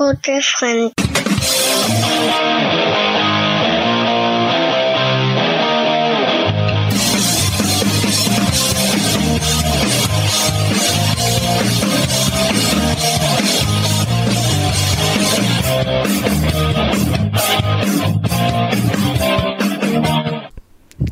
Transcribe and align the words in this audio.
gute 0.00 0.40
Freund. 0.40 0.94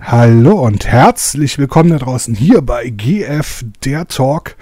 Hallo 0.00 0.62
und 0.64 0.86
herzlich 0.86 1.58
willkommen 1.58 1.90
da 1.90 1.98
draußen 1.98 2.34
hier 2.34 2.62
bei 2.62 2.88
GF 2.88 3.64
der 3.84 4.08
Talk. 4.08 4.56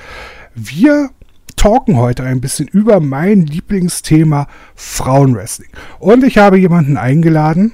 Wir 0.57 1.11
talken 1.57 1.97
heute 1.97 2.23
ein 2.23 2.41
bisschen 2.41 2.69
über 2.69 3.01
mein 3.01 3.47
Lieblingsthema 3.47 4.47
Frauenwrestling. 4.75 5.71
Und 5.99 6.25
ich 6.25 6.39
habe 6.39 6.59
jemanden 6.59 6.97
eingeladen, 6.97 7.73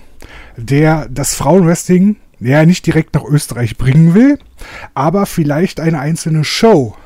der 0.56 1.08
das 1.08 1.34
Frauenwrestling 1.34 2.16
ja 2.40 2.64
nicht 2.64 2.86
direkt 2.86 3.14
nach 3.14 3.24
Österreich 3.24 3.76
bringen 3.76 4.14
will, 4.14 4.38
aber 4.94 5.26
vielleicht 5.26 5.80
eine 5.80 5.98
einzelne 5.98 6.44
Show 6.44 6.96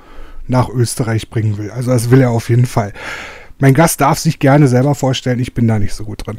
nach 0.46 0.68
Österreich 0.68 1.30
bringen 1.30 1.58
will. 1.58 1.70
Also 1.70 1.90
das 1.90 2.10
will 2.10 2.20
er 2.20 2.30
auf 2.30 2.48
jeden 2.48 2.66
Fall. 2.66 2.92
Mein 3.58 3.74
Gast 3.74 4.00
darf 4.00 4.18
sich 4.18 4.38
gerne 4.38 4.68
selber 4.68 4.94
vorstellen, 4.94 5.40
ich 5.40 5.54
bin 5.54 5.66
da 5.66 5.78
nicht 5.78 5.94
so 5.94 6.04
gut 6.04 6.26
drin. 6.26 6.38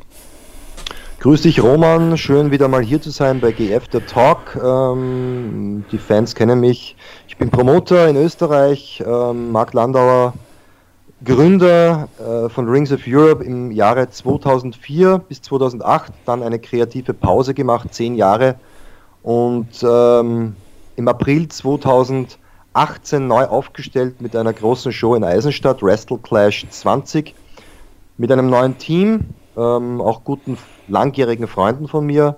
Grüß 1.28 1.42
dich 1.42 1.62
Roman, 1.62 2.18
schön 2.18 2.52
wieder 2.52 2.70
mal 2.70 2.82
hier 2.82 3.02
zu 3.02 3.10
sein 3.10 3.42
bei 3.42 3.52
GF 3.52 3.90
der 3.90 4.06
Talk. 4.06 4.58
Ähm, 4.64 5.84
die 5.92 5.98
Fans 5.98 6.34
kennen 6.36 6.62
mich. 6.62 6.96
Ich 7.28 7.36
bin 7.36 7.50
Promoter 7.50 8.08
in 8.08 8.16
Österreich, 8.16 9.04
ähm, 9.06 9.52
Marc 9.52 9.74
Landauer, 9.74 10.34
Gründer 11.26 12.08
äh, 12.18 12.48
von 12.48 12.70
Rings 12.70 12.94
of 12.94 13.02
Europe 13.06 13.44
im 13.44 13.74
Jahre 13.74 14.10
2004 14.10 15.18
bis 15.18 15.42
2008, 15.42 16.14
dann 16.26 16.44
eine 16.44 16.60
kreative 16.60 17.14
Pause 17.14 17.54
gemacht, 17.54 17.94
zehn 17.94 18.16
Jahre 18.16 18.56
und 19.22 19.84
ähm, 19.84 20.56
im 20.96 21.08
April 21.10 21.50
2018 21.50 23.28
neu 23.28 23.44
aufgestellt 23.44 24.22
mit 24.22 24.34
einer 24.34 24.54
großen 24.54 24.94
Show 24.94 25.14
in 25.16 25.26
Eisenstadt, 25.26 25.84
Wrestle 25.84 26.20
Clash 26.20 26.66
20, 26.70 27.36
mit 28.16 28.32
einem 28.32 28.50
neuen 28.50 28.78
Team, 28.78 29.26
ähm, 29.58 30.00
auch 30.00 30.24
guten 30.24 30.58
langjährigen 30.88 31.48
Freunden 31.48 31.88
von 31.88 32.06
mir. 32.06 32.38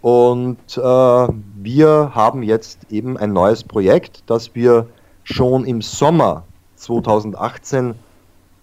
Und 0.00 0.76
äh, 0.76 0.80
wir 0.80 2.10
haben 2.14 2.42
jetzt 2.42 2.90
eben 2.90 3.16
ein 3.16 3.32
neues 3.32 3.62
Projekt, 3.62 4.24
das 4.26 4.54
wir 4.54 4.88
schon 5.22 5.64
im 5.64 5.80
Sommer 5.80 6.42
2018 6.76 7.94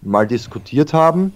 mal 0.02 0.26
diskutiert 0.26 0.92
haben. 0.92 1.32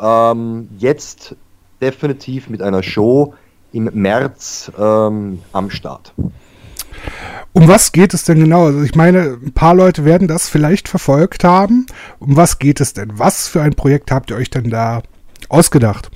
Ähm, 0.00 0.68
jetzt 0.78 1.36
definitiv 1.82 2.48
mit 2.48 2.62
einer 2.62 2.82
Show 2.82 3.34
im 3.72 3.90
März 3.92 4.72
ähm, 4.78 5.42
am 5.52 5.70
Start. 5.70 6.14
Um 7.52 7.68
was 7.68 7.92
geht 7.92 8.14
es 8.14 8.24
denn 8.24 8.38
genau? 8.38 8.66
Also 8.66 8.82
ich 8.82 8.94
meine, 8.94 9.38
ein 9.42 9.52
paar 9.52 9.74
Leute 9.74 10.06
werden 10.06 10.28
das 10.28 10.48
vielleicht 10.48 10.88
verfolgt 10.88 11.44
haben. 11.44 11.86
Um 12.18 12.36
was 12.36 12.58
geht 12.58 12.80
es 12.80 12.94
denn? 12.94 13.18
Was 13.18 13.48
für 13.48 13.60
ein 13.60 13.74
Projekt 13.74 14.10
habt 14.10 14.30
ihr 14.30 14.36
euch 14.36 14.48
denn 14.48 14.70
da 14.70 15.02
ausgedacht? 15.50 16.10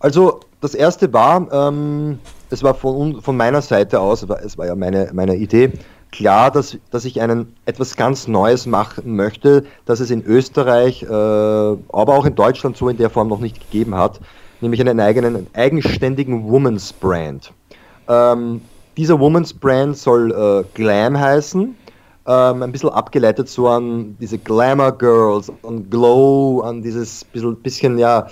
Also 0.00 0.40
das 0.60 0.74
erste 0.74 1.12
war, 1.12 1.46
ähm, 1.52 2.18
es 2.50 2.62
war 2.62 2.74
von, 2.74 3.20
von 3.22 3.36
meiner 3.36 3.62
Seite 3.62 4.00
aus, 4.00 4.22
es 4.22 4.58
war 4.58 4.66
ja 4.66 4.74
meine, 4.74 5.10
meine 5.12 5.36
Idee, 5.36 5.72
klar, 6.12 6.50
dass, 6.50 6.76
dass 6.90 7.04
ich 7.04 7.20
einen, 7.20 7.54
etwas 7.66 7.96
ganz 7.96 8.28
Neues 8.28 8.66
machen 8.66 9.16
möchte, 9.16 9.64
dass 9.84 10.00
es 10.00 10.10
in 10.10 10.24
Österreich, 10.24 11.02
äh, 11.02 11.06
aber 11.06 11.78
auch 12.14 12.24
in 12.24 12.34
Deutschland 12.34 12.76
so 12.76 12.88
in 12.88 12.96
der 12.96 13.10
Form 13.10 13.28
noch 13.28 13.40
nicht 13.40 13.60
gegeben 13.60 13.94
hat, 13.94 14.20
nämlich 14.60 14.80
einen 14.80 15.00
eigenen, 15.00 15.46
eigenständigen 15.54 16.48
Woman's 16.48 16.92
Brand. 16.92 17.52
Ähm, 18.08 18.62
dieser 18.96 19.20
Woman's 19.20 19.52
Brand 19.52 19.96
soll 19.96 20.32
äh, 20.32 20.64
Glam 20.74 21.18
heißen, 21.18 21.76
ähm, 22.26 22.62
ein 22.62 22.72
bisschen 22.72 22.90
abgeleitet 22.90 23.48
so 23.48 23.68
an 23.68 24.16
diese 24.20 24.38
Glamour 24.38 24.92
Girls, 24.92 25.50
an 25.62 25.88
Glow, 25.88 26.60
an 26.60 26.82
dieses 26.82 27.24
bisschen, 27.24 27.56
bisschen 27.56 27.98
ja, 27.98 28.26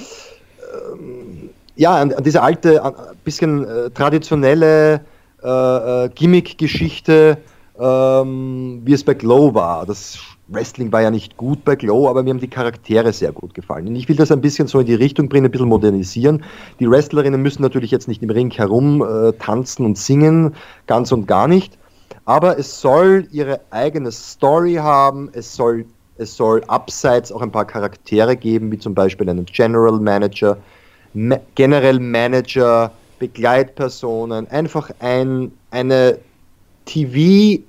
ähm, 0.92 1.50
ja, 1.76 1.96
an, 1.96 2.12
an, 2.12 2.22
diese 2.24 2.42
alte, 2.42 2.84
ein 2.84 2.94
bisschen 3.24 3.64
äh, 3.66 3.90
traditionelle 3.90 5.00
äh, 5.42 6.04
äh, 6.04 6.08
Gimmick-Geschichte, 6.14 7.38
ähm, 7.78 8.82
wie 8.84 8.92
es 8.92 9.04
bei 9.04 9.14
Glow 9.14 9.54
war. 9.54 9.86
Das 9.86 10.18
Wrestling 10.48 10.92
war 10.92 11.02
ja 11.02 11.10
nicht 11.10 11.36
gut 11.36 11.64
bei 11.64 11.74
Glow, 11.74 12.08
aber 12.08 12.22
mir 12.22 12.30
haben 12.30 12.40
die 12.40 12.48
Charaktere 12.48 13.12
sehr 13.12 13.32
gut 13.32 13.54
gefallen. 13.54 13.88
Und 13.88 13.96
ich 13.96 14.08
will 14.08 14.16
das 14.16 14.30
ein 14.30 14.40
bisschen 14.40 14.68
so 14.68 14.80
in 14.80 14.86
die 14.86 14.94
Richtung 14.94 15.28
bringen, 15.28 15.46
ein 15.46 15.50
bisschen 15.50 15.68
modernisieren. 15.68 16.44
Die 16.80 16.90
Wrestlerinnen 16.90 17.40
müssen 17.40 17.62
natürlich 17.62 17.90
jetzt 17.90 18.08
nicht 18.08 18.22
im 18.22 18.30
Ring 18.30 18.50
herum 18.50 19.02
äh, 19.02 19.32
tanzen 19.32 19.86
und 19.86 19.98
singen, 19.98 20.54
ganz 20.86 21.12
und 21.12 21.26
gar 21.26 21.48
nicht. 21.48 21.78
Aber 22.24 22.58
es 22.58 22.80
soll 22.80 23.28
ihre 23.32 23.60
eigene 23.70 24.10
Story 24.10 24.74
haben, 24.74 25.28
es 25.32 25.54
soll, 25.54 25.84
es 26.16 26.34
soll 26.36 26.64
abseits 26.68 27.30
auch 27.30 27.42
ein 27.42 27.52
paar 27.52 27.66
Charaktere 27.66 28.34
geben, 28.36 28.72
wie 28.72 28.78
zum 28.78 28.94
Beispiel 28.94 29.28
einen 29.28 29.44
General 29.44 30.00
Manager, 30.00 30.56
Ma 31.12 31.38
General 31.54 32.00
Manager, 32.00 32.90
Begleitpersonen, 33.18 34.48
einfach 34.50 34.90
ein, 35.00 35.52
eine 35.70 36.18
TV-reife 36.86 37.62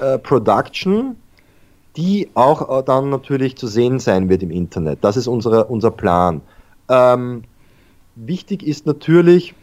äh, 0.00 0.18
Production, 0.18 1.16
die 1.96 2.28
auch 2.34 2.78
äh, 2.78 2.82
dann 2.84 3.10
natürlich 3.10 3.56
zu 3.56 3.66
sehen 3.66 3.98
sein 3.98 4.28
wird 4.28 4.42
im 4.42 4.50
Internet. 4.50 4.98
Das 5.02 5.16
ist 5.16 5.26
unsere, 5.26 5.64
unser 5.66 5.90
Plan. 5.90 6.40
Ähm, 6.88 7.44
wichtig 8.16 8.62
ist 8.62 8.86
natürlich 8.86 9.54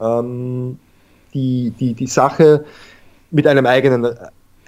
ähm, 0.00 0.78
die, 1.34 1.72
die, 1.78 1.94
die 1.94 2.06
Sache 2.06 2.64
mit 3.30 3.46
einem 3.46 3.66
eigenen, 3.66 4.14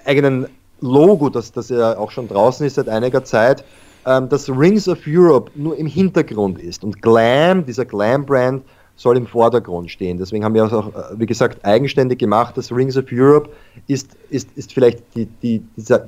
eigenen 0.05 0.47
Logo, 0.81 1.29
das, 1.29 1.51
das 1.51 1.69
ja 1.69 1.97
auch 1.97 2.11
schon 2.11 2.27
draußen 2.27 2.65
ist 2.65 2.75
seit 2.75 2.89
einiger 2.89 3.23
Zeit, 3.23 3.63
ähm, 4.05 4.29
dass 4.29 4.49
Rings 4.49 4.87
of 4.87 4.99
Europe 5.07 5.51
nur 5.55 5.77
im 5.77 5.87
Hintergrund 5.87 6.59
ist 6.59 6.83
und 6.83 7.01
Glam, 7.01 7.65
dieser 7.65 7.85
Glam-Brand, 7.85 8.63
soll 8.95 9.15
im 9.15 9.27
Vordergrund 9.27 9.91
stehen. 9.91 10.17
Deswegen 10.17 10.43
haben 10.43 10.55
wir 10.55 10.65
auch, 10.65 10.87
äh, 10.87 11.19
wie 11.19 11.25
gesagt, 11.25 11.63
eigenständig 11.63 12.19
gemacht. 12.19 12.57
Das 12.57 12.71
Rings 12.71 12.97
of 12.97 13.05
Europe 13.11 13.49
ist, 13.87 14.17
ist, 14.29 14.49
ist 14.55 14.73
vielleicht 14.73 15.03
die, 15.15 15.27
die, 15.43 15.61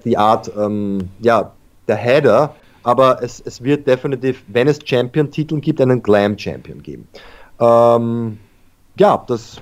die 0.03 0.17
Art, 0.17 0.51
ähm, 0.57 1.09
ja, 1.19 1.51
der 1.87 1.95
Header, 1.95 2.55
aber 2.83 3.21
es, 3.21 3.41
es 3.45 3.63
wird 3.63 3.87
definitiv, 3.87 4.43
wenn 4.47 4.67
es 4.67 4.79
Champion-Titel 4.83 5.59
gibt, 5.59 5.81
einen 5.81 6.01
Glam-Champion 6.01 6.81
geben. 6.81 7.07
Ähm, 7.59 8.39
ja, 8.97 9.23
das, 9.27 9.61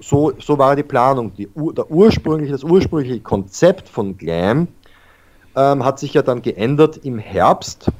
so, 0.00 0.32
so 0.38 0.58
war 0.58 0.76
die 0.76 0.82
Planung. 0.82 1.32
Die, 1.34 1.48
der 1.54 1.90
ursprüngliche, 1.90 2.52
das 2.52 2.64
ursprüngliche 2.64 3.20
Konzept 3.20 3.88
von 3.88 4.16
Glam 4.16 4.68
ähm, 5.56 5.84
hat 5.84 5.98
sich 5.98 6.14
ja 6.14 6.22
dann 6.22 6.42
geändert 6.42 6.98
im 7.04 7.18
Herbst. 7.18 7.90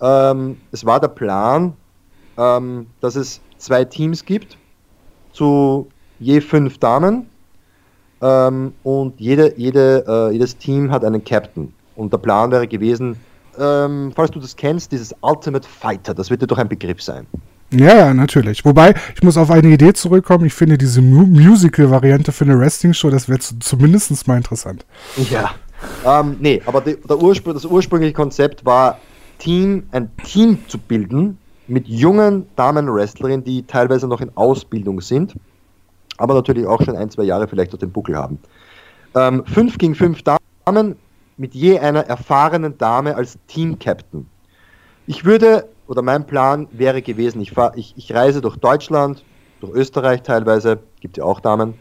Ähm, 0.00 0.60
es 0.72 0.84
war 0.84 1.00
der 1.00 1.08
Plan, 1.08 1.74
ähm, 2.36 2.86
dass 3.00 3.16
es 3.16 3.40
zwei 3.58 3.84
Teams 3.84 4.24
gibt, 4.24 4.58
zu 5.32 5.88
je 6.18 6.40
fünf 6.40 6.78
Damen. 6.78 7.28
Ähm, 8.22 8.72
und 8.82 9.20
jede, 9.20 9.56
jede, 9.58 10.04
äh, 10.06 10.32
jedes 10.32 10.56
Team 10.56 10.90
hat 10.90 11.04
einen 11.04 11.22
Captain. 11.22 11.72
Und 11.96 12.12
der 12.12 12.18
Plan 12.18 12.50
wäre 12.50 12.66
gewesen, 12.66 13.16
ähm, 13.58 14.12
falls 14.14 14.30
du 14.30 14.40
das 14.40 14.56
kennst, 14.56 14.92
dieses 14.92 15.14
Ultimate 15.22 15.66
Fighter, 15.66 16.14
das 16.14 16.30
wird 16.30 16.42
dir 16.42 16.46
doch 16.46 16.58
ein 16.58 16.68
Begriff 16.68 17.02
sein. 17.02 17.26
Ja, 17.70 17.96
ja, 17.96 18.14
natürlich. 18.14 18.64
Wobei, 18.64 18.94
ich 19.14 19.22
muss 19.22 19.36
auf 19.36 19.50
eine 19.50 19.68
Idee 19.68 19.92
zurückkommen. 19.92 20.46
Ich 20.46 20.54
finde 20.54 20.78
diese 20.78 21.02
Mu 21.02 21.26
Musical-Variante 21.26 22.32
für 22.32 22.44
eine 22.44 22.58
Wrestling-Show, 22.58 23.10
das 23.10 23.28
wäre 23.28 23.40
zumindest 23.40 24.28
mal 24.28 24.36
interessant. 24.36 24.84
Ja. 25.30 25.50
Ähm, 26.04 26.36
nee, 26.40 26.62
aber 26.64 26.80
die, 26.80 26.96
der 26.96 27.18
Urspr 27.18 27.52
das 27.52 27.64
ursprüngliche 27.64 28.14
Konzept 28.14 28.64
war, 28.64 28.98
Team, 29.38 29.84
ein 29.92 30.10
Team 30.24 30.58
zu 30.68 30.78
bilden, 30.78 31.38
mit 31.68 31.88
jungen 31.88 32.46
Damen-Wrestlerinnen, 32.56 33.44
die 33.44 33.62
teilweise 33.64 34.06
noch 34.06 34.20
in 34.20 34.30
Ausbildung 34.36 35.00
sind, 35.00 35.34
aber 36.16 36.34
natürlich 36.34 36.66
auch 36.66 36.82
schon 36.82 36.96
ein, 36.96 37.10
zwei 37.10 37.24
Jahre 37.24 37.48
vielleicht 37.48 37.74
auf 37.74 37.80
dem 37.80 37.90
Buckel 37.90 38.16
haben. 38.16 38.38
Ähm, 39.14 39.44
fünf 39.46 39.76
gegen 39.78 39.94
fünf 39.94 40.22
Damen 40.22 40.96
mit 41.36 41.54
je 41.54 41.78
einer 41.78 42.06
erfahrenen 42.06 42.78
Dame 42.78 43.14
als 43.16 43.38
Team-Captain. 43.48 44.26
Ich 45.06 45.24
würde, 45.24 45.68
oder 45.88 46.02
mein 46.02 46.26
Plan 46.26 46.68
wäre 46.72 47.02
gewesen, 47.02 47.40
ich, 47.40 47.52
fahr, 47.52 47.76
ich, 47.76 47.94
ich 47.96 48.14
reise 48.14 48.40
durch 48.40 48.56
Deutschland, 48.56 49.24
durch 49.60 49.72
Österreich 49.72 50.22
teilweise, 50.22 50.78
gibt 51.00 51.16
ja 51.16 51.24
auch 51.24 51.40
Damen, 51.40 51.74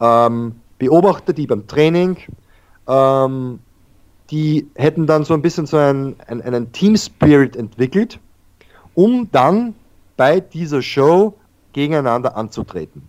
ähm, 0.00 0.56
beobachte 0.78 1.34
die 1.34 1.46
beim 1.46 1.66
Training, 1.66 2.16
ähm, 2.88 3.60
die 4.30 4.68
hätten 4.74 5.06
dann 5.06 5.24
so 5.24 5.34
ein 5.34 5.42
bisschen 5.42 5.66
so 5.66 5.76
einen, 5.76 6.16
einen, 6.26 6.42
einen 6.42 6.72
Team-Spirit 6.72 7.56
entwickelt, 7.56 8.18
um 8.94 9.28
dann 9.30 9.74
bei 10.16 10.40
dieser 10.40 10.82
Show 10.82 11.34
gegeneinander 11.72 12.36
anzutreten. 12.36 13.08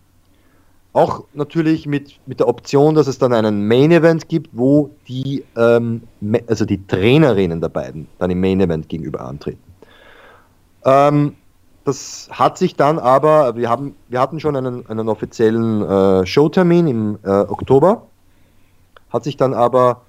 auch 0.93 1.23
natürlich 1.33 1.87
mit, 1.87 2.19
mit 2.27 2.39
der 2.39 2.47
Option, 2.47 2.93
dass 2.95 3.07
es 3.07 3.17
dann 3.17 3.33
einen 3.33 3.67
Main 3.67 3.91
Event 3.91 4.29
gibt, 4.29 4.49
wo 4.53 4.91
die, 5.07 5.43
ähm, 5.57 6.03
also 6.47 6.65
die 6.65 6.85
Trainerinnen 6.85 7.59
der 7.61 7.69
beiden 7.69 8.07
dann 8.19 8.29
im 8.29 8.39
Main 8.39 8.61
Event 8.61 8.87
gegenüber 8.89 9.21
antreten. 9.21 9.72
Ähm, 10.85 11.35
das 11.85 12.29
hat 12.31 12.57
sich 12.57 12.75
dann 12.75 12.97
aber, 12.97 13.55
wir, 13.55 13.69
haben, 13.69 13.95
wir 14.07 14.21
hatten 14.21 14.39
schon 14.39 14.55
einen, 14.55 14.87
einen 14.87 15.09
offiziellen 15.09 15.81
äh, 15.81 16.25
Showtermin 16.25 16.87
im 16.87 17.19
äh, 17.23 17.29
Oktober, 17.29 18.07
hat 19.09 19.23
sich 19.25 19.35
dann 19.35 19.53
aber 19.53 20.01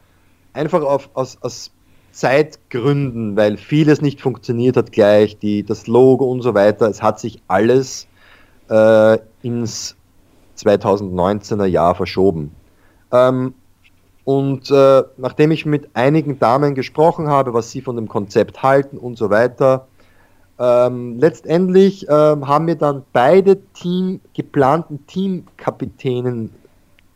einfach 0.52 0.82
auf, 0.82 1.10
aus, 1.14 1.36
aus 1.42 1.72
Zeitgründen, 2.12 3.36
weil 3.36 3.56
vieles 3.56 4.00
nicht 4.00 4.20
funktioniert 4.20 4.76
hat 4.76 4.92
gleich, 4.92 5.36
die, 5.38 5.64
das 5.64 5.88
Logo 5.88 6.26
und 6.26 6.42
so 6.42 6.54
weiter, 6.54 6.88
es 6.88 7.02
hat 7.02 7.18
sich 7.18 7.42
alles 7.48 8.06
äh, 8.70 9.18
ins 9.42 9.96
2019er 10.56 11.66
Jahr 11.66 11.96
verschoben. 11.96 12.52
Ähm, 13.10 13.54
und 14.22 14.70
äh, 14.70 15.02
nachdem 15.16 15.50
ich 15.50 15.66
mit 15.66 15.90
einigen 15.94 16.38
Damen 16.38 16.76
gesprochen 16.76 17.26
habe, 17.26 17.52
was 17.52 17.72
sie 17.72 17.80
von 17.80 17.96
dem 17.96 18.08
Konzept 18.08 18.62
halten 18.62 18.96
und 18.96 19.18
so 19.18 19.28
weiter, 19.28 19.88
ähm, 20.58 21.18
letztendlich 21.18 22.06
ähm, 22.08 22.46
haben 22.46 22.66
wir 22.66 22.76
dann 22.76 23.02
beide 23.12 23.60
Team, 23.72 24.20
geplanten 24.34 25.04
Teamkapitänen, 25.06 26.50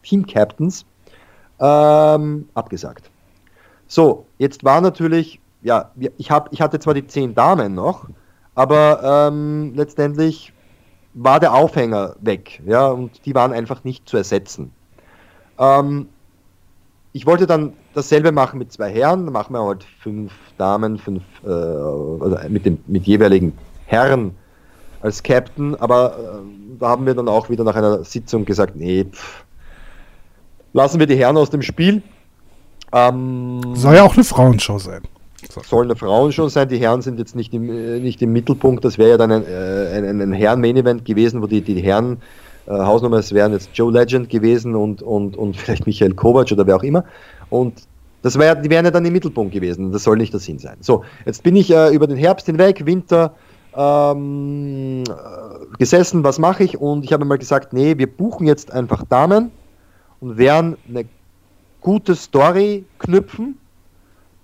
Teamcaptains 0.03 0.85
ähm, 1.61 2.49
abgesagt. 2.55 3.11
So, 3.87 4.27
jetzt 4.39 4.65
war 4.65 4.81
natürlich, 4.81 5.41
ja, 5.63 5.91
ich, 6.17 6.31
hab, 6.31 6.53
ich 6.53 6.61
hatte 6.61 6.79
zwar 6.79 6.95
die 6.95 7.07
zehn 7.07 7.35
Damen 7.35 7.75
noch, 7.75 8.07
aber 8.55 9.29
ähm, 9.29 9.73
letztendlich 9.75 10.53
war 11.15 11.41
der 11.41 11.55
Aufhänger 11.55 12.17
weg, 12.21 12.61
ja, 12.67 12.89
und 12.89 13.25
die 13.25 13.35
waren 13.35 13.53
einfach 13.53 13.85
nicht 13.85 14.09
zu 14.09 14.17
ersetzen. 14.17 14.73
Ähm, 15.59 16.09
ich 17.13 17.27
wollte 17.27 17.47
dann 17.47 17.73
dasselbe 17.95 18.33
machen 18.33 18.59
mit 18.59 18.73
zwei 18.73 18.91
Herren, 18.91 19.25
dann 19.25 19.33
machen 19.33 19.53
wir 19.55 19.63
halt 19.63 19.85
fünf 20.01 20.33
Damen, 20.57 20.99
fünf, 20.99 21.23
äh, 21.45 21.49
also 21.49 22.37
mit 22.49 22.67
dem 22.67 22.79
mit 22.87 23.05
jeweiligen 23.07 23.53
Herren 23.87 24.35
als 25.01 25.23
Captain, 25.23 25.75
aber 25.77 26.17
äh, 26.19 26.79
da 26.79 26.89
haben 26.89 27.07
wir 27.07 27.15
dann 27.15 27.29
auch 27.29 27.49
wieder 27.49 27.65
nach 27.65 27.77
einer 27.77 28.05
Sitzung 28.05 28.45
gesagt, 28.45 28.77
nee, 28.77 29.05
pff, 29.05 29.45
lassen 30.73 30.99
wir 30.99 31.07
die 31.07 31.17
Herren 31.17 31.37
aus 31.37 31.51
dem 31.51 31.63
Spiel. 31.63 32.03
Ähm, 32.93 33.61
Soll 33.75 33.97
ja 33.97 34.03
auch 34.03 34.15
eine 34.15 34.25
Frauenshow 34.25 34.79
sein. 34.79 35.03
So. 35.51 35.63
Soll 35.63 35.85
eine 35.85 35.97
Frauenshow 35.97 36.49
sein, 36.49 36.69
die 36.69 36.79
Herren 36.79 37.01
sind 37.01 37.19
jetzt 37.19 37.37
nicht 37.37 37.55
im, 37.55 37.71
äh, 37.71 38.01
nicht 38.01 38.21
im 38.23 38.33
Mittelpunkt, 38.33 38.85
das 38.85 38.99
wäre 38.99 39.11
ja 39.11 39.17
dann 39.17 39.31
ein, 39.31 39.45
äh, 39.47 39.97
ein, 39.97 40.21
ein 40.21 40.33
Herren-Main-Event 40.33 41.05
gewesen, 41.05 41.43
wo 41.43 41.47
die, 41.47 41.63
die 41.63 41.81
Herren 41.81 42.19
äh, 42.69 42.73
Hausnummer, 42.73 43.17
es 43.19 43.33
wären 43.33 43.53
jetzt 43.53 43.71
Joe 43.75 43.93
Legend 43.93 44.29
gewesen 44.29 44.75
und, 44.75 45.03
und, 45.03 45.37
und 45.37 45.57
vielleicht 45.57 45.87
Michael 45.87 46.15
Kovac 46.15 46.53
oder 46.53 46.67
wer 46.67 46.77
auch 46.77 46.83
immer. 46.83 47.05
Und 47.51 47.83
das 48.23 48.39
wär, 48.39 48.55
die 48.55 48.69
wären 48.69 48.85
ja 48.85 48.91
dann 48.91 49.05
im 49.05 49.13
Mittelpunkt 49.13 49.53
gewesen. 49.53 49.93
Das 49.93 50.05
soll 50.05 50.17
nicht 50.17 50.33
der 50.33 50.41
Sinn 50.41 50.59
sein. 50.59 50.77
So, 50.81 51.05
jetzt 51.25 51.43
bin 51.43 51.57
ich 51.57 51.71
äh, 51.71 51.95
über 51.95 52.07
den 52.07 52.17
Herbst 52.17 52.47
hinweg, 52.47 52.85
Winter 52.85 53.35
ähm, 53.75 55.05
äh, 55.05 55.77
gesessen, 55.79 56.25
was 56.25 56.39
mache 56.39 56.65
ich? 56.65 56.79
Und 56.79 57.05
ich 57.05 57.13
habe 57.13 57.25
mal 57.25 57.39
gesagt, 57.39 57.73
nee, 57.73 57.97
wir 57.97 58.07
buchen 58.07 58.47
jetzt 58.47 58.73
einfach 58.73 59.05
Damen 59.05 59.51
und 60.21 60.37
werden 60.37 60.77
eine 60.89 61.05
gute 61.81 62.15
Story 62.15 62.85
knüpfen 62.99 63.57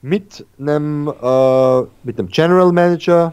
mit 0.03 0.47
einem, 0.59 1.09
äh, 1.09 1.81
mit 2.05 2.19
einem 2.19 2.29
General 2.29 2.73
Manager, 2.73 3.32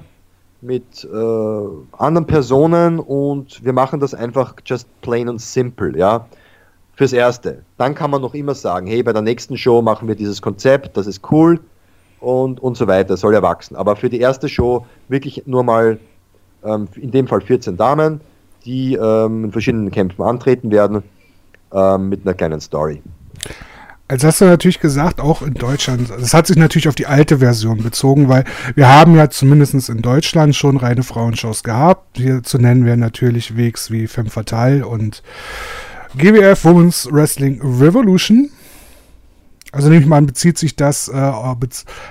mit 0.62 1.04
äh, 1.04 1.98
anderen 1.98 2.28
Personen 2.28 3.00
und 3.00 3.64
wir 3.64 3.74
machen 3.74 4.00
das 4.00 4.14
einfach 4.14 4.54
just 4.66 4.88
plain 5.02 5.28
und 5.28 5.42
simple, 5.42 5.98
ja. 5.98 6.28
Fürs 6.96 7.14
Erste. 7.14 7.64
Dann 7.78 7.96
kann 7.96 8.12
man 8.12 8.22
noch 8.22 8.36
immer 8.36 8.54
sagen, 8.54 8.86
hey, 8.86 9.02
bei 9.02 9.14
der 9.14 9.24
nächsten 9.24 9.58
Show 9.58 9.82
machen 9.82 10.08
wir 10.08 10.16
dieses 10.16 10.42
Konzept, 10.42 10.98
das 10.98 11.08
ist 11.08 11.32
cool 11.32 11.60
und, 12.20 12.60
und 12.60 12.78
so 12.78 12.88
weiter, 12.88 13.18
soll 13.18 13.34
ja 13.34 13.42
wachsen. 13.42 13.76
Aber 13.76 13.96
für 13.96 14.10
die 14.10 14.20
erste 14.20 14.48
Show 14.48 14.86
wirklich 15.08 15.44
nur 15.48 15.64
mal, 15.64 16.00
ähm, 16.64 16.88
in 16.96 17.10
dem 17.12 17.28
Fall 17.28 17.42
14 17.42 17.76
Damen, 17.76 18.22
die 18.66 18.94
ähm, 18.94 19.46
in 19.46 19.52
verschiedenen 19.52 19.90
Kämpfen 19.90 20.22
antreten 20.22 20.70
werden, 20.70 21.02
ähm, 21.74 22.10
mit 22.10 22.22
einer 22.24 22.36
kleinen 22.36 22.62
Story. 22.62 23.02
Also 24.12 24.28
hast 24.28 24.42
du 24.42 24.46
natürlich 24.46 24.82
gesagt, 24.82 25.22
auch 25.22 25.42
in 25.42 25.54
Deutschland, 25.54 26.10
das 26.10 26.34
hat 26.34 26.46
sich 26.46 26.58
natürlich 26.58 26.90
auf 26.90 26.96
die 26.96 27.06
alte 27.06 27.38
Version 27.38 27.82
bezogen, 27.82 28.28
weil 28.28 28.44
wir 28.76 28.90
haben 28.90 29.16
ja 29.16 29.30
zumindest 29.30 29.88
in 29.88 30.02
Deutschland 30.02 30.54
schon 30.54 30.76
reine 30.76 31.04
Frauenshows 31.04 31.64
gehabt. 31.64 32.18
Hier 32.18 32.44
zu 32.44 32.58
nennen 32.58 32.84
wären 32.84 33.00
natürlich 33.00 33.56
Wegs 33.56 33.90
wie 33.90 34.08
Femme 34.08 34.30
Fatale 34.30 34.86
und 34.86 35.24
GWF 36.18 36.66
Women's 36.66 37.08
Wrestling 37.10 37.62
Revolution. 37.62 38.50
Also 39.72 39.88
nehme 39.88 40.02
ich 40.02 40.08
mal 40.10 40.18
an, 40.18 40.26
bezieht 40.26 40.58
sich 40.58 40.76
das, 40.76 41.08
äh, 41.08 41.32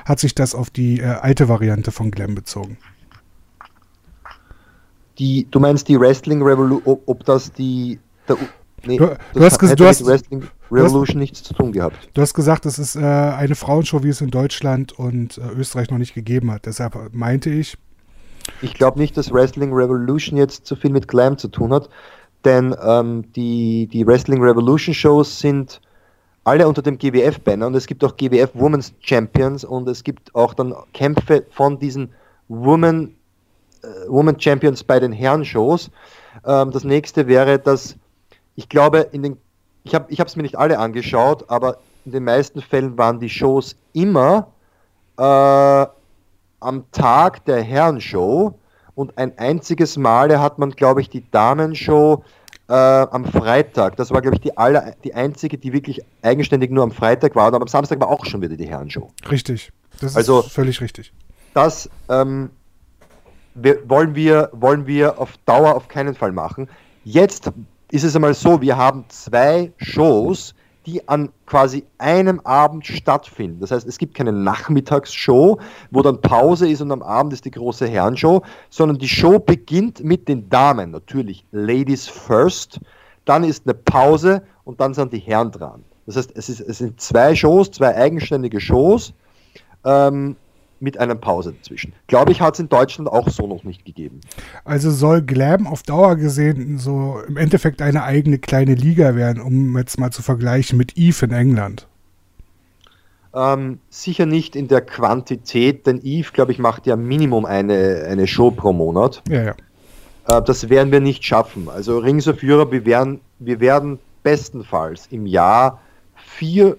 hat 0.06 0.20
sich 0.20 0.35
das 0.35 0.55
auf 0.55 0.70
die 0.70 1.00
äh, 1.00 1.05
alte 1.05 1.50
Variante 1.50 1.93
von 1.93 2.11
Glam 2.11 2.35
bezogen. 2.35 2.79
Die, 5.19 5.46
du 5.50 5.61
meinst 5.61 5.87
die 5.87 6.00
Wrestling 6.00 6.41
Revolution, 6.41 6.82
ob, 6.87 7.03
ob 7.05 7.26
das 7.26 7.53
die 7.53 7.99
der, 8.26 8.38
Nee, 8.87 8.97
du, 8.97 9.17
du 9.35 9.44
hast, 9.44 9.61
du 9.61 9.87
hast 9.87 10.06
Wrestling 10.06 10.44
Revolution 10.71 11.06
hast, 11.06 11.15
nichts 11.15 11.43
zu 11.43 11.55
tun 11.55 11.73
gehabt. 11.73 12.09
Du 12.15 12.23
hast 12.23 12.35
gesagt, 12.35 12.65
es 12.67 12.79
ist 12.79 12.97
äh, 12.97 13.00
eine 13.00 13.55
Frauenshow, 13.55 14.03
wie 14.03 14.09
es 14.09 14.21
in 14.21 14.31
Deutschland 14.31 14.93
und 14.99 15.38
äh, 15.38 15.43
Österreich 15.59 15.91
noch 15.91 15.99
nicht 15.99 16.15
gegeben 16.15 16.50
hat. 16.50 16.67
Deshalb 16.67 16.97
meinte 17.12 17.50
ich. 17.50 17.77
Ich 18.62 18.75
glaube 18.75 18.99
nicht, 18.99 19.17
dass 19.17 19.32
Wrestling 19.32 19.73
Revolution 19.73 20.38
jetzt 20.38 20.67
so 20.67 20.77
viel 20.77 20.91
mit 20.91 21.09
Glam 21.09 21.37
zu 21.37 21.49
tun 21.49 21.73
hat, 21.73 21.88
denn 22.44 22.75
ähm, 22.82 23.31
die, 23.32 23.87
die 23.87 24.06
Wrestling 24.06 24.43
Revolution 24.43 24.94
Shows 24.94 25.38
sind 25.38 25.81
alle 26.44 26.67
unter 26.67 26.82
dem 26.82 26.99
GWF-Banner 26.99 27.67
und 27.67 27.75
es 27.75 27.87
gibt 27.87 28.03
auch 28.03 28.17
GWF 28.17 28.50
Women's 28.55 28.94
Champions 29.00 29.65
und 29.65 29.88
es 29.88 30.03
gibt 30.03 30.35
auch 30.35 30.55
dann 30.55 30.75
Kämpfe 30.94 31.44
von 31.50 31.79
diesen 31.79 32.11
Women, 32.49 33.15
äh, 33.82 34.09
Women 34.09 34.41
Champions 34.41 34.82
bei 34.82 34.99
den 34.99 35.12
Herren-Shows. 35.12 35.91
Ähm, 36.47 36.71
das 36.71 36.85
nächste 36.85 37.27
wäre, 37.27 37.59
dass 37.59 37.97
ich 38.56 38.69
glaube, 38.69 39.08
in 39.12 39.23
den, 39.23 39.37
ich 39.85 39.94
habe 39.94 40.06
es 40.11 40.37
mir 40.37 40.43
nicht 40.43 40.58
alle 40.58 40.79
angeschaut, 40.79 41.49
aber 41.49 41.79
in 42.05 42.12
den 42.12 42.25
meisten 42.25 42.61
Fällen 42.61 42.97
waren 42.99 43.20
die 43.20 43.29
Shows 43.29 43.76
immer 43.93 44.49
äh, 45.19 45.87
am 46.61 46.85
Tag 46.93 47.44
der 47.44 47.62
Herrenshow 47.62 48.58
und 48.94 49.17
ein 49.17 49.37
einziges 49.38 49.97
Mal 49.97 50.38
hat 50.38 50.58
man, 50.58 50.70
glaube 50.70 51.00
ich, 51.00 51.08
die 51.08 51.29
Damenshow 51.31 52.25
äh, 52.69 52.73
am 52.73 53.25
Freitag. 53.25 53.97
Das 53.97 54.11
war, 54.11 54.20
glaube 54.20 54.37
ich, 54.37 54.43
die, 54.43 54.56
aller, 54.56 54.94
die 55.05 55.14
einzige, 55.14 55.58
die 55.58 55.73
wirklich 55.73 56.00
eigenständig 56.23 56.70
nur 56.70 56.85
am 56.85 56.93
Freitag 56.93 57.35
war. 57.35 57.49
Und 57.49 57.62
am 57.62 57.69
Samstag 57.69 58.00
war 58.00 58.08
auch 58.08 58.25
schon 58.25 58.43
wieder 58.43 58.56
die 58.56 58.69
Herrenshow. 58.69 59.11
Richtig. 59.31 59.73
Das 60.00 60.12
ist 60.12 60.17
also, 60.17 60.43
völlig 60.43 60.81
richtig. 60.81 61.12
Das 61.55 61.91
ähm, 62.08 62.50
wir, 63.55 63.89
wollen, 63.89 64.15
wir, 64.15 64.51
wollen 64.53 64.86
wir 64.86 65.19
auf 65.19 65.36
Dauer 65.46 65.75
auf 65.75 65.89
keinen 65.89 66.15
Fall 66.15 66.32
machen. 66.32 66.69
Jetzt 67.05 67.51
ist 67.91 68.05
es 68.05 68.15
einmal 68.15 68.35
so, 68.35 68.61
wir 68.61 68.77
haben 68.77 69.05
zwei 69.09 69.73
Shows, 69.79 70.55
die 70.87 71.06
an 71.09 71.31
quasi 71.47 71.85
einem 71.99 72.41
Abend 72.41 72.87
stattfinden. 72.87 73.61
Das 73.61 73.70
heißt, 73.70 73.87
es 73.87 73.99
gibt 73.99 74.15
keine 74.15 74.32
Nachmittagsshow, 74.32 75.59
wo 75.91 76.03
dann 76.03 76.20
Pause 76.20 76.69
ist 76.69 76.81
und 76.81 76.91
am 76.91 77.03
Abend 77.03 77.32
ist 77.32 77.44
die 77.44 77.51
große 77.51 77.87
Herrenshow, 77.87 78.43
sondern 78.70 78.99
die 78.99 79.09
Show 79.09 79.39
beginnt 79.39 80.03
mit 80.03 80.29
den 80.29 80.49
Damen, 80.49 80.91
natürlich 80.91 81.44
Ladies 81.53 82.09
first, 82.09 82.81
dann 83.25 83.44
ist 83.44 83.67
eine 83.67 83.75
Pause 83.75 84.43
und 84.65 84.81
dann 84.81 84.94
sind 84.94 85.13
die 85.13 85.19
Herren 85.19 85.51
dran. 85.51 85.85
Das 86.06 86.17
heißt, 86.17 86.32
es, 86.35 86.49
ist, 86.49 86.61
es 86.61 86.79
sind 86.79 87.01
zwei 87.01 87.35
Shows, 87.35 87.70
zwei 87.70 87.94
eigenständige 87.94 88.61
Shows. 88.61 89.13
Ähm, 89.85 90.37
mit 90.81 90.99
einer 90.99 91.15
Pause 91.15 91.53
dazwischen. 91.53 91.93
Glaube 92.06 92.32
ich, 92.32 92.41
hat 92.41 92.55
es 92.55 92.60
in 92.60 92.69
Deutschland 92.69 93.08
auch 93.10 93.29
so 93.29 93.46
noch 93.46 93.65
nicht 93.65 93.84
gegeben. 93.84 94.20
Also 94.65 94.91
soll 94.91 95.22
Glam 95.22 95.67
auf 95.67 95.82
Dauer 95.82 96.17
gesehen 96.17 96.79
so 96.79 97.20
im 97.29 97.37
Endeffekt 97.37 97.82
eine 97.82 98.03
eigene 98.03 98.39
kleine 98.39 98.75
Liga 98.75 99.15
werden, 99.15 99.43
um 99.43 99.77
jetzt 99.77 99.99
mal 99.99 100.10
zu 100.10 100.22
vergleichen 100.22 100.79
mit 100.79 100.96
Eve 100.96 101.27
in 101.27 101.32
England? 101.32 101.87
Ähm, 103.32 103.79
sicher 103.91 104.27
nicht 104.27 104.56
in 104.56 104.67
der 104.67 104.81
Quantität, 104.81 105.87
denn 105.87 106.01
Eve, 106.03 106.31
glaube 106.32 106.51
ich, 106.51 106.58
macht 106.58 106.87
ja 106.87 106.96
Minimum 106.96 107.44
eine, 107.44 108.05
eine 108.08 108.27
Show 108.27 108.51
pro 108.51 108.72
Monat. 108.72 109.22
Ja, 109.29 109.43
ja. 109.43 109.55
Äh, 110.27 110.43
das 110.43 110.69
werden 110.69 110.91
wir 110.91 111.01
nicht 111.01 111.25
schaffen. 111.25 111.69
Also 111.69 111.99
Rings 111.99 112.27
of 112.27 112.39
Europe, 112.43 112.72
wir 112.72 112.84
werden, 112.84 113.20
wir 113.39 113.60
werden 113.60 113.99
bestenfalls 114.22 115.06
im 115.10 115.27
Jahr 115.27 115.81
vier 116.15 116.77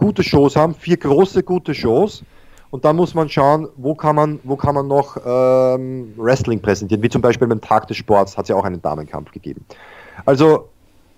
gute 0.00 0.22
Shows 0.22 0.56
haben, 0.56 0.74
vier 0.74 0.96
große 0.96 1.42
gute 1.42 1.74
Shows. 1.74 2.24
Und 2.70 2.84
dann 2.84 2.96
muss 2.96 3.14
man 3.14 3.28
schauen, 3.28 3.68
wo 3.76 3.94
kann 3.94 4.16
man, 4.16 4.38
wo 4.44 4.56
kann 4.56 4.74
man 4.74 4.86
noch 4.86 5.16
ähm, 5.26 6.12
Wrestling 6.16 6.60
präsentieren. 6.60 7.02
Wie 7.02 7.08
zum 7.08 7.20
Beispiel 7.20 7.48
beim 7.48 7.60
Tag 7.60 7.88
des 7.88 7.96
Sports 7.96 8.36
hat 8.36 8.44
es 8.44 8.48
ja 8.48 8.56
auch 8.56 8.64
einen 8.64 8.80
Damenkampf 8.80 9.32
gegeben. 9.32 9.64
Also 10.24 10.68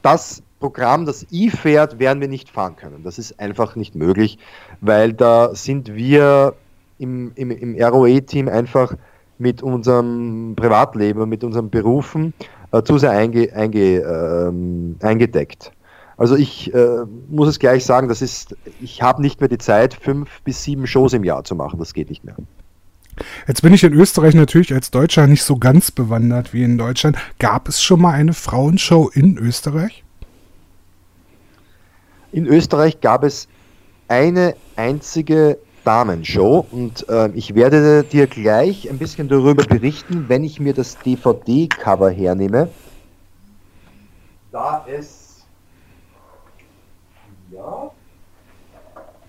das 0.01 0.43
Programm, 0.61 1.05
das 1.07 1.27
I 1.31 1.51
fährt, 1.51 1.99
werden 1.99 2.21
wir 2.21 2.29
nicht 2.29 2.49
fahren 2.49 2.75
können. 2.77 3.03
Das 3.05 3.19
ist 3.19 3.39
einfach 3.39 3.77
nicht 3.77 3.95
möglich, 3.95 4.39
weil 4.81 5.13
da 5.13 5.55
sind 5.55 5.95
wir 5.95 6.55
im, 6.99 7.33
im, 7.35 7.51
im 7.51 7.83
ROE-Team 7.83 8.49
einfach 8.49 8.95
mit 9.39 9.63
unserem 9.63 10.55
Privatleben, 10.57 11.29
mit 11.29 11.45
unseren 11.45 11.69
Berufen 11.69 12.33
äh, 12.73 12.83
zu 12.83 12.97
sehr 12.97 13.11
einge, 13.11 13.53
einge, 13.53 13.99
ähm, 13.99 14.97
eingedeckt. 15.03 15.73
Also 16.23 16.37
ich 16.37 16.73
äh, 16.73 17.05
muss 17.31 17.49
es 17.49 17.59
gleich 17.59 17.85
sagen, 17.85 18.07
das 18.07 18.23
ist, 18.23 18.55
ich 18.81 19.03
habe 19.03 19.21
nicht 19.21 19.41
mehr 19.41 19.49
die 19.49 19.59
Zeit, 19.59 19.93
fünf 19.93 20.41
bis 20.43 20.63
sieben 20.63 20.87
Shows 20.87 21.15
im 21.15 21.25
Jahr 21.25 21.43
zu 21.43 21.57
machen. 21.57 21.81
Das 21.81 21.95
geht 21.95 22.11
nicht 22.11 22.23
mehr. 22.23 22.37
Jetzt 23.49 23.63
bin 23.63 23.75
ich 23.75 23.83
in 23.83 23.93
Österreich 23.93 24.37
natürlich 24.37 24.73
als 24.73 24.93
Deutscher 24.93 25.27
nicht 25.27 25.43
so 25.43 25.57
ganz 25.57 25.91
bewandert 25.91 26.53
wie 26.53 26.63
in 26.63 26.79
Deutschland. 26.79 27.17
Gab 27.41 27.67
es 27.67 27.83
schon 27.83 28.01
mal 28.01 28.13
eine 28.13 28.35
Frauenshow 28.35 29.11
in 29.13 29.37
Österreich? 29.37 30.05
In 32.31 32.47
Österreich 32.47 33.01
gab 33.01 33.25
es 33.25 33.49
eine 34.07 34.55
einzige 34.77 35.59
Damenshow 35.83 36.65
und 36.71 37.05
äh, 37.09 37.31
ich 37.31 37.57
werde 37.57 38.05
dir 38.05 38.29
gleich 38.29 38.89
ein 38.89 38.99
bisschen 38.99 39.27
darüber 39.27 39.65
berichten, 39.65 40.27
wenn 40.29 40.45
ich 40.45 40.61
mir 40.61 40.73
das 40.73 40.99
DVD-Cover 40.99 42.11
hernehme. 42.11 42.69
Da 44.53 44.87
es 44.89 45.22
ja, 45.22 45.22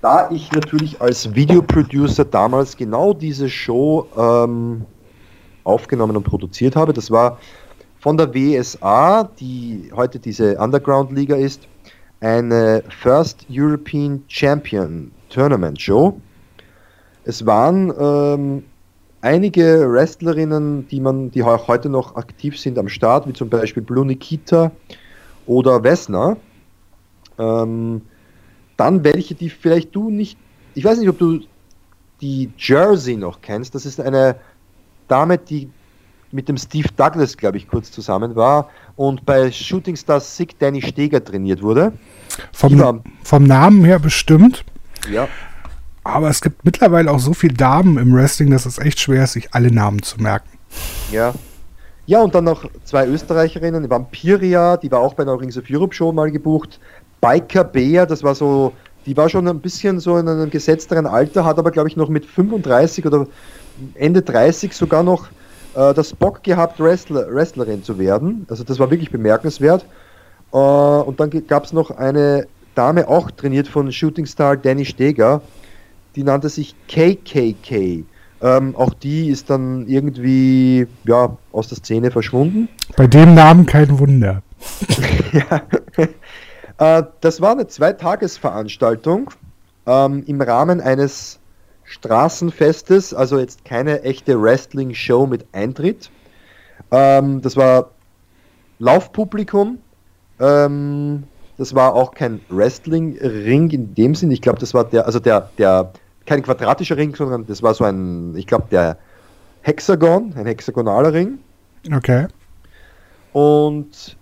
da 0.03 0.29
ich 0.31 0.51
natürlich 0.51 0.99
als 1.01 1.33
Videoproducer 1.33 2.25
damals 2.25 2.75
genau 2.75 3.13
diese 3.13 3.49
Show 3.49 4.05
ähm, 4.17 4.85
aufgenommen 5.63 6.17
und 6.17 6.23
produziert 6.23 6.75
habe, 6.75 6.91
das 6.91 7.09
war 7.09 7.39
von 7.99 8.17
der 8.17 8.33
WSA, 8.33 9.29
die 9.39 9.89
heute 9.95 10.19
diese 10.19 10.57
Underground-Liga 10.57 11.37
ist, 11.37 11.69
eine 12.19 12.83
First 12.89 13.45
European 13.49 14.21
Champion 14.27 15.09
Tournament 15.29 15.81
Show. 15.81 16.19
Es 17.23 17.45
waren 17.45 17.93
ähm, 17.97 18.63
einige 19.21 19.89
Wrestlerinnen, 19.89 20.85
die 20.89 20.99
man, 20.99 21.31
die 21.31 21.43
auch 21.43 21.69
heute 21.69 21.87
noch 21.87 22.17
aktiv 22.17 22.59
sind 22.59 22.77
am 22.77 22.89
Start, 22.89 23.25
wie 23.25 23.33
zum 23.33 23.49
Beispiel 23.49 23.81
Blue 23.81 24.05
Nikita 24.05 24.71
oder 25.45 25.81
Vesna. 25.81 26.35
Ähm, 27.39 28.01
dann 28.83 29.03
welche, 29.03 29.33
die 29.33 29.49
vielleicht 29.49 29.95
du 29.95 30.09
nicht, 30.09 30.37
ich 30.75 30.83
weiß 30.83 30.99
nicht, 30.99 31.07
ob 31.07 31.17
du 31.17 31.39
die 32.19 32.51
Jersey 32.57 33.15
noch 33.15 33.41
kennst. 33.41 33.75
Das 33.75 33.85
ist 33.85 33.99
eine 33.99 34.35
Dame, 35.07 35.37
die 35.37 35.69
mit 36.31 36.49
dem 36.49 36.57
Steve 36.57 36.89
Douglas, 36.97 37.37
glaube 37.37 37.57
ich, 37.57 37.67
kurz 37.67 37.91
zusammen 37.91 38.35
war 38.35 38.69
und 38.95 39.25
bei 39.25 39.51
Shooting 39.51 39.95
Stars 39.95 40.35
Sick 40.35 40.59
Danny 40.59 40.81
Steger 40.81 41.23
trainiert 41.23 41.61
wurde. 41.61 41.93
Vom, 42.51 43.03
vom 43.23 43.43
Namen 43.43 43.85
her 43.85 43.99
bestimmt. 43.99 44.65
Ja. 45.09 45.27
Aber 46.03 46.29
es 46.29 46.41
gibt 46.41 46.65
mittlerweile 46.65 47.09
auch 47.11 47.19
so 47.19 47.33
viele 47.33 47.53
Damen 47.53 47.97
im 47.97 48.13
Wrestling, 48.13 48.51
dass 48.51 48.65
es 48.65 48.79
echt 48.79 48.99
schwer 48.99 49.23
ist, 49.23 49.33
sich 49.33 49.53
alle 49.53 49.71
Namen 49.71 50.01
zu 50.01 50.19
merken. 50.19 50.49
Ja. 51.11 51.33
Ja, 52.05 52.21
und 52.21 52.35
dann 52.35 52.43
noch 52.43 52.69
zwei 52.83 53.07
Österreicherinnen, 53.07 53.89
Vampiria, 53.89 54.75
die 54.75 54.91
war 54.91 54.99
auch 54.99 55.13
bei 55.13 55.23
einer 55.23 55.39
Rings 55.39 55.57
of 55.57 55.63
Europe 55.69 55.95
Show 55.95 56.11
mal 56.11 56.29
gebucht. 56.31 56.81
Biker 57.23 57.63
Bär, 57.63 58.05
das 58.05 58.21
war 58.21 58.35
so, 58.35 58.73
die 59.05 59.15
war 59.15 59.29
schon 59.29 59.47
ein 59.47 59.61
bisschen 59.61 60.01
so 60.01 60.17
in 60.17 60.27
einem 60.27 60.49
gesetzteren 60.49 61.07
Alter, 61.07 61.45
hat 61.45 61.57
aber 61.57 61.71
glaube 61.71 61.87
ich 61.87 61.95
noch 61.95 62.09
mit 62.09 62.25
35 62.25 63.05
oder 63.05 63.27
Ende 63.93 64.21
30 64.21 64.73
sogar 64.73 65.03
noch 65.03 65.29
äh, 65.73 65.93
das 65.93 66.13
Bock 66.13 66.43
gehabt, 66.43 66.81
Wrestler, 66.81 67.33
Wrestlerin 67.33 67.81
zu 67.81 67.97
werden. 67.97 68.45
Also 68.49 68.65
das 68.65 68.77
war 68.77 68.91
wirklich 68.91 69.09
bemerkenswert. 69.09 69.85
Äh, 70.51 70.57
und 70.57 71.17
dann 71.21 71.29
gab 71.47 71.63
es 71.63 71.71
noch 71.71 71.91
eine 71.91 72.45
Dame, 72.75 73.07
auch 73.07 73.31
trainiert 73.31 73.69
von 73.69 73.89
Shooting 73.89 74.25
Star 74.25 74.57
Danny 74.57 74.83
Steger, 74.83 75.41
die 76.17 76.23
nannte 76.23 76.49
sich 76.49 76.75
KKK. 76.89 78.03
Ähm, 78.41 78.75
auch 78.75 78.93
die 78.93 79.29
ist 79.29 79.49
dann 79.49 79.87
irgendwie 79.87 80.87
ja, 81.05 81.37
aus 81.53 81.69
der 81.69 81.77
Szene 81.77 82.11
verschwunden. 82.11 82.67
Bei 82.97 83.07
dem 83.07 83.33
Namen 83.33 83.65
kein 83.65 83.97
Wunder. 83.97 84.43
ja. 85.31 85.61
Äh, 86.77 87.03
das 87.21 87.41
war 87.41 87.51
eine 87.51 87.67
Zweitagesveranstaltung 87.67 89.31
ähm, 89.85 90.23
im 90.25 90.41
Rahmen 90.41 90.81
eines 90.81 91.39
Straßenfestes, 91.83 93.13
also 93.13 93.37
jetzt 93.37 93.65
keine 93.65 94.03
echte 94.03 94.41
Wrestling-Show 94.41 95.27
mit 95.27 95.45
Eintritt. 95.51 96.09
Ähm, 96.91 97.41
das 97.41 97.55
war 97.57 97.91
Laufpublikum. 98.79 99.79
Ähm, 100.39 101.23
das 101.57 101.75
war 101.75 101.93
auch 101.93 102.13
kein 102.13 102.41
Wrestling-Ring 102.49 103.69
in 103.69 103.93
dem 103.95 104.15
Sinn. 104.15 104.31
Ich 104.31 104.41
glaube, 104.41 104.59
das 104.59 104.73
war 104.73 104.85
der, 104.85 105.05
also 105.05 105.19
der, 105.19 105.49
der, 105.57 105.91
kein 106.25 106.41
quadratischer 106.41 106.97
Ring, 106.97 107.15
sondern 107.15 107.45
das 107.45 107.61
war 107.61 107.73
so 107.73 107.83
ein, 107.83 108.35
ich 108.35 108.47
glaube, 108.47 108.65
der 108.71 108.97
Hexagon, 109.61 110.33
ein 110.35 110.45
hexagonaler 110.45 111.13
Ring. 111.13 111.39
Okay. 111.93 112.27
Und 113.33 114.17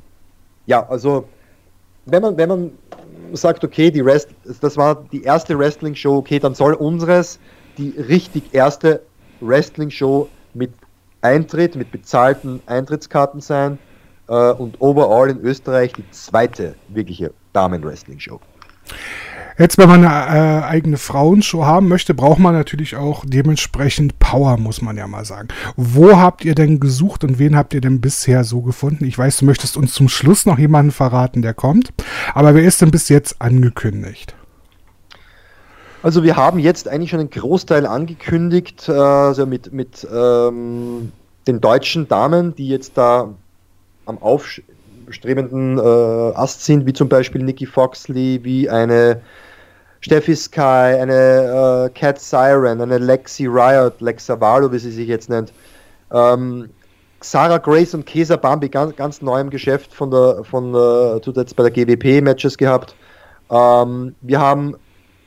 ja, 0.65 0.87
also 0.87 1.27
wenn 2.05 2.21
man, 2.21 2.37
wenn 2.37 2.49
man 2.49 2.71
sagt, 3.33 3.63
okay, 3.63 3.91
die 3.91 4.01
Rest, 4.01 4.29
das 4.61 4.77
war 4.77 5.03
die 5.11 5.23
erste 5.23 5.57
Wrestling-Show, 5.57 6.17
okay, 6.17 6.39
dann 6.39 6.55
soll 6.55 6.73
unseres 6.73 7.39
die 7.77 7.89
richtig 7.97 8.53
erste 8.53 9.01
Wrestling-Show 9.39 10.27
mit 10.53 10.71
Eintritt, 11.21 11.75
mit 11.75 11.91
bezahlten 11.91 12.61
Eintrittskarten 12.65 13.41
sein 13.41 13.77
äh, 14.27 14.51
und 14.51 14.81
overall 14.81 15.29
in 15.29 15.39
Österreich 15.41 15.93
die 15.93 16.09
zweite 16.11 16.75
wirkliche 16.89 17.31
Damen-Wrestling-Show. 17.53 18.39
Jetzt, 19.57 19.77
wenn 19.77 19.89
man 19.89 20.05
eine 20.05 20.61
äh, 20.61 20.63
eigene 20.63 20.97
Frauenshow 20.97 21.65
haben 21.65 21.87
möchte, 21.87 22.13
braucht 22.13 22.39
man 22.39 22.53
natürlich 22.53 22.95
auch 22.95 23.23
dementsprechend 23.25 24.19
Power, 24.19 24.57
muss 24.57 24.81
man 24.81 24.97
ja 24.97 25.07
mal 25.07 25.25
sagen. 25.25 25.49
Wo 25.75 26.17
habt 26.17 26.45
ihr 26.45 26.55
denn 26.55 26.79
gesucht 26.79 27.23
und 27.23 27.39
wen 27.39 27.55
habt 27.55 27.73
ihr 27.73 27.81
denn 27.81 28.01
bisher 28.01 28.43
so 28.43 28.61
gefunden? 28.61 29.05
Ich 29.05 29.17
weiß, 29.17 29.37
du 29.37 29.45
möchtest 29.45 29.77
uns 29.77 29.93
zum 29.93 30.09
Schluss 30.09 30.45
noch 30.45 30.57
jemanden 30.57 30.91
verraten, 30.91 31.41
der 31.41 31.53
kommt. 31.53 31.89
Aber 32.33 32.55
wer 32.55 32.63
ist 32.63 32.81
denn 32.81 32.91
bis 32.91 33.09
jetzt 33.09 33.41
angekündigt? 33.41 34.35
Also 36.03 36.23
wir 36.23 36.35
haben 36.35 36.57
jetzt 36.57 36.87
eigentlich 36.87 37.11
schon 37.11 37.19
einen 37.19 37.29
Großteil 37.29 37.85
angekündigt, 37.85 38.89
äh, 38.89 38.93
also 38.93 39.45
mit, 39.45 39.71
mit 39.71 40.07
ähm, 40.11 41.11
den 41.47 41.61
deutschen 41.61 42.07
Damen, 42.07 42.55
die 42.55 42.67
jetzt 42.67 42.97
da 42.97 43.29
am 44.05 44.17
aufstrebenden 45.07 45.77
äh, 45.77 45.81
Ast 45.81 46.65
sind, 46.65 46.85
wie 46.85 46.93
zum 46.93 47.09
Beispiel 47.09 47.43
Nikki 47.43 47.65
Foxley, 47.65 48.39
wie 48.43 48.69
eine 48.69 49.21
Steffi 50.01 50.35
Sky, 50.35 50.61
eine 50.99 51.87
äh, 51.87 51.99
Cat 51.99 52.19
Siren, 52.19 52.81
eine 52.81 52.97
Lexi 52.97 53.45
Riot, 53.45 54.01
Lexa 54.01 54.39
Valo, 54.39 54.71
wie 54.71 54.79
sie 54.79 54.91
sich 54.91 55.07
jetzt 55.07 55.29
nennt. 55.29 55.53
Ähm, 56.11 56.69
Sarah 57.21 57.59
Grace 57.59 57.93
und 57.93 58.05
Kesa 58.05 58.35
Bambi, 58.35 58.67
ganz, 58.67 58.95
ganz 58.95 59.21
neu 59.21 59.39
im 59.39 59.49
Geschäft 59.51 59.93
von 59.93 60.09
der, 60.09 60.43
von 60.43 60.73
der, 60.73 61.21
tut 61.21 61.37
jetzt 61.37 61.55
bei 61.55 61.69
der 61.69 61.71
GWP 61.71 62.23
Matches 62.23 62.57
gehabt. 62.57 62.95
Ähm, 63.51 64.15
wir 64.21 64.39
haben 64.39 64.75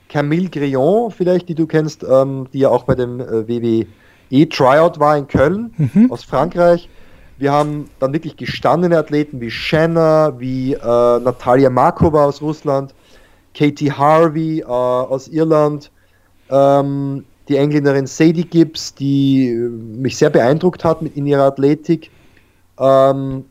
Camille 0.08 0.48
Grillon, 0.48 1.10
vielleicht, 1.10 1.48
die 1.48 1.54
du 1.54 1.66
kennst, 1.66 2.02
ähm, 2.02 2.48
die 2.52 2.60
ja 2.60 2.68
auch 2.68 2.84
bei 2.84 2.94
dem 2.94 3.20
äh, 3.20 3.48
WWE 3.48 4.48
Tryout 4.48 4.98
war 4.98 5.16
in 5.16 5.28
Köln 5.28 5.72
mhm. 5.76 6.10
aus 6.10 6.24
Frankreich. 6.24 6.88
Wir 7.38 7.52
haben 7.52 7.90
dann 7.98 8.12
wirklich 8.12 8.36
gestandene 8.36 8.98
Athleten 8.98 9.40
wie 9.40 9.50
Shanna, 9.50 10.38
wie 10.38 10.74
äh, 10.74 10.78
Natalia 10.78 11.70
Markova 11.70 12.24
aus 12.26 12.40
Russland. 12.40 12.94
Katie 13.54 13.90
Harvey 13.90 14.60
äh, 14.60 14.64
aus 14.64 15.28
Irland, 15.28 15.90
ähm, 16.50 17.24
die 17.48 17.56
Engländerin 17.56 18.06
Sadie 18.06 18.44
Gibbs, 18.44 18.94
die 18.94 19.48
äh, 19.50 19.68
mich 19.68 20.16
sehr 20.16 20.30
beeindruckt 20.30 20.84
hat 20.84 21.02
mit 21.02 21.16
in 21.16 21.26
ihrer 21.26 21.44
Athletik. 21.44 22.10
Ähm, 22.78 23.44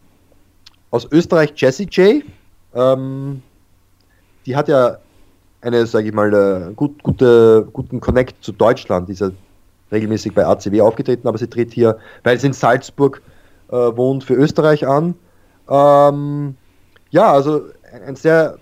aus 0.92 1.08
Österreich 1.12 1.54
Jessie 1.56 1.88
J. 1.90 2.24
Ähm, 2.75 3.42
die 4.46 4.56
hat 4.56 4.68
ja 4.68 4.98
eine, 5.62 5.86
sage 5.86 6.10
ich 6.10 6.13
mal, 6.13 6.34
äh, 6.34 6.74
gut, 6.74 7.02
gute, 7.02 7.68
guten 7.72 8.00
Connect 8.00 8.44
zu 8.44 8.52
Deutschland. 8.52 9.08
Die 9.08 9.13
ist 9.13 9.22
ja 9.22 9.32
regelmäßig 9.92 10.34
bei 10.34 10.46
ACW 10.46 10.82
aufgetreten, 10.82 11.28
aber 11.28 11.38
sie 11.38 11.48
tritt 11.48 11.72
hier, 11.72 11.98
weil 12.24 12.38
sie 12.38 12.48
in 12.48 12.54
Salzburg 12.54 13.22
äh, 13.74 13.98
wohnt, 13.98 14.24
für 14.24 14.36
Österreich 14.36 14.88
an. 14.88 15.15
Ähm, 15.68 16.56
ja, 17.10 17.32
also 17.32 17.63
ein 18.06 18.15
sehr 18.15 18.58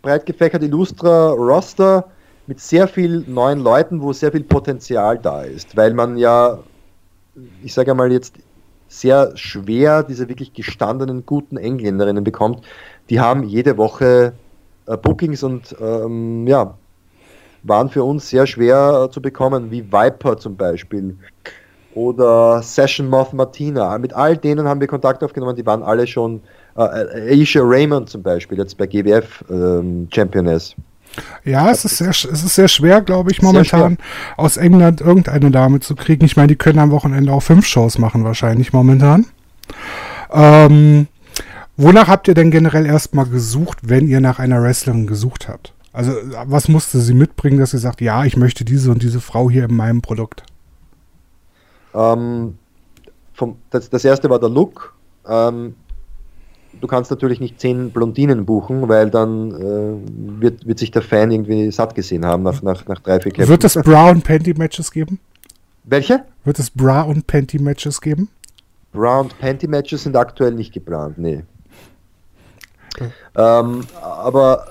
breit 0.00 0.26
gefächert 0.26 0.62
illustrer 0.62 1.30
Roster 1.30 2.04
mit 2.46 2.60
sehr 2.60 2.86
vielen 2.86 3.32
neuen 3.32 3.58
Leuten, 3.58 4.00
wo 4.00 4.12
sehr 4.12 4.30
viel 4.30 4.44
Potenzial 4.44 5.18
da 5.18 5.42
ist, 5.42 5.76
weil 5.76 5.92
man 5.92 6.16
ja, 6.16 6.58
ich 7.62 7.74
sage 7.74 7.94
mal 7.94 8.12
jetzt, 8.12 8.36
sehr 8.86 9.36
schwer 9.36 10.04
diese 10.04 10.28
wirklich 10.28 10.52
gestandenen, 10.52 11.26
guten 11.26 11.56
Engländerinnen 11.56 12.22
bekommt. 12.22 12.64
Die 13.10 13.18
haben 13.18 13.42
jede 13.42 13.76
Woche 13.76 14.34
äh, 14.86 14.96
Bookings 14.96 15.42
und 15.42 15.74
ähm, 15.80 16.46
ja, 16.46 16.78
waren 17.64 17.88
für 17.88 18.04
uns 18.04 18.28
sehr 18.28 18.46
schwer 18.46 19.06
äh, 19.06 19.10
zu 19.10 19.20
bekommen, 19.20 19.72
wie 19.72 19.90
Viper 19.90 20.36
zum 20.36 20.56
Beispiel 20.56 21.16
oder 21.94 22.62
Session 22.62 23.08
Moth 23.08 23.32
Martina. 23.32 23.96
Mit 23.98 24.12
all 24.12 24.36
denen 24.36 24.66
haben 24.66 24.80
wir 24.80 24.86
Kontakt 24.86 25.22
aufgenommen, 25.22 25.56
die 25.56 25.66
waren 25.66 25.82
alle 25.82 26.06
schon 26.06 26.40
äh, 26.76 26.80
Aisha 27.32 27.60
Raymond 27.62 28.08
zum 28.08 28.22
Beispiel, 28.22 28.58
jetzt 28.58 28.76
bei 28.76 28.86
GWF 28.86 29.44
ähm, 29.50 30.08
Championess. 30.12 30.74
Ja, 31.44 31.70
es 31.70 31.84
ist 31.84 31.98
sehr, 31.98 32.10
es 32.10 32.24
ist 32.24 32.54
sehr 32.54 32.66
schwer, 32.66 33.00
glaube 33.00 33.30
ich, 33.30 33.40
momentan 33.40 33.98
aus 34.36 34.56
England 34.56 35.00
irgendeine 35.00 35.52
Dame 35.52 35.78
zu 35.78 35.94
kriegen. 35.94 36.24
Ich 36.24 36.36
meine, 36.36 36.48
die 36.48 36.56
können 36.56 36.80
am 36.80 36.90
Wochenende 36.90 37.32
auch 37.32 37.42
fünf 37.42 37.66
Shows 37.66 37.98
machen, 37.98 38.24
wahrscheinlich 38.24 38.72
momentan. 38.72 39.26
Ähm, 40.32 41.06
Wonach 41.76 42.06
habt 42.06 42.28
ihr 42.28 42.34
denn 42.34 42.52
generell 42.52 42.86
erstmal 42.86 43.26
gesucht, 43.26 43.78
wenn 43.82 44.06
ihr 44.06 44.20
nach 44.20 44.38
einer 44.38 44.62
Wrestlerin 44.62 45.08
gesucht 45.08 45.48
habt? 45.48 45.72
Also, 45.92 46.12
was 46.46 46.68
musste 46.68 47.00
sie 47.00 47.14
mitbringen, 47.14 47.58
dass 47.58 47.72
sie 47.72 47.78
sagt, 47.78 48.00
ja, 48.00 48.24
ich 48.24 48.36
möchte 48.36 48.64
diese 48.64 48.90
und 48.90 49.02
diese 49.02 49.20
Frau 49.20 49.50
hier 49.50 49.64
in 49.64 49.74
meinem 49.74 50.00
Produkt? 50.00 50.44
Ähm, 51.94 52.58
vom, 53.32 53.56
das, 53.70 53.90
das 53.90 54.04
erste 54.04 54.30
war 54.30 54.38
der 54.38 54.48
Look. 54.48 54.94
Ähm, 55.26 55.74
du 56.80 56.86
kannst 56.86 57.10
natürlich 57.10 57.40
nicht 57.40 57.60
zehn 57.60 57.90
Blondinen 57.90 58.44
buchen, 58.44 58.88
weil 58.88 59.10
dann 59.10 59.50
äh, 59.52 60.40
wird, 60.40 60.66
wird 60.66 60.78
sich 60.78 60.90
der 60.90 61.02
Fan 61.02 61.30
irgendwie 61.30 61.70
satt 61.70 61.94
gesehen 61.94 62.24
haben 62.24 62.42
nach, 62.42 62.62
nach, 62.62 62.86
nach 62.86 63.00
drei, 63.00 63.20
vier 63.20 63.32
Kämpfen. 63.32 63.50
Wird 63.50 63.64
es 63.64 63.74
Bra 63.74 64.10
und 64.10 64.24
Panty 64.24 64.54
Matches 64.54 64.90
geben? 64.90 65.20
Welche? 65.84 66.24
Wird 66.44 66.58
es 66.58 66.70
Bra 66.70 67.02
und 67.02 67.26
Panty 67.26 67.58
Matches 67.58 68.00
geben? 68.00 68.28
Bra 68.92 69.20
und 69.20 69.38
Panty 69.38 69.66
Matches 69.66 70.04
sind 70.04 70.16
aktuell 70.16 70.52
nicht 70.52 70.72
geplant, 70.72 71.18
nee. 71.18 71.42
Okay. 72.94 73.10
Ähm, 73.36 73.80
aber 74.00 74.66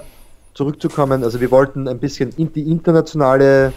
zurückzukommen, 0.53 1.23
also 1.23 1.41
wir 1.41 1.51
wollten 1.51 1.87
ein 1.87 1.99
bisschen 1.99 2.29
in 2.37 2.51
die 2.53 2.69
internationale, 2.69 3.73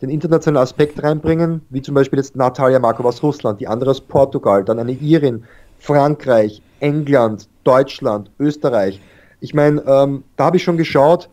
den 0.00 0.10
internationalen 0.10 0.62
Aspekt 0.62 1.02
reinbringen, 1.02 1.62
wie 1.70 1.82
zum 1.82 1.94
Beispiel 1.94 2.18
jetzt 2.18 2.36
Natalia 2.36 2.78
Markov 2.78 3.06
aus 3.06 3.22
Russland, 3.22 3.60
die 3.60 3.68
andere 3.68 3.90
aus 3.90 4.00
Portugal, 4.00 4.64
dann 4.64 4.78
eine 4.78 4.92
Irin, 4.92 5.44
Frankreich, 5.78 6.62
England, 6.80 7.48
Deutschland, 7.64 8.30
Österreich. 8.38 9.00
Ich 9.40 9.54
meine, 9.54 9.82
ähm, 9.86 10.24
da 10.36 10.46
habe 10.46 10.56
ich 10.56 10.62
schon 10.62 10.76
geschaut, 10.76 11.28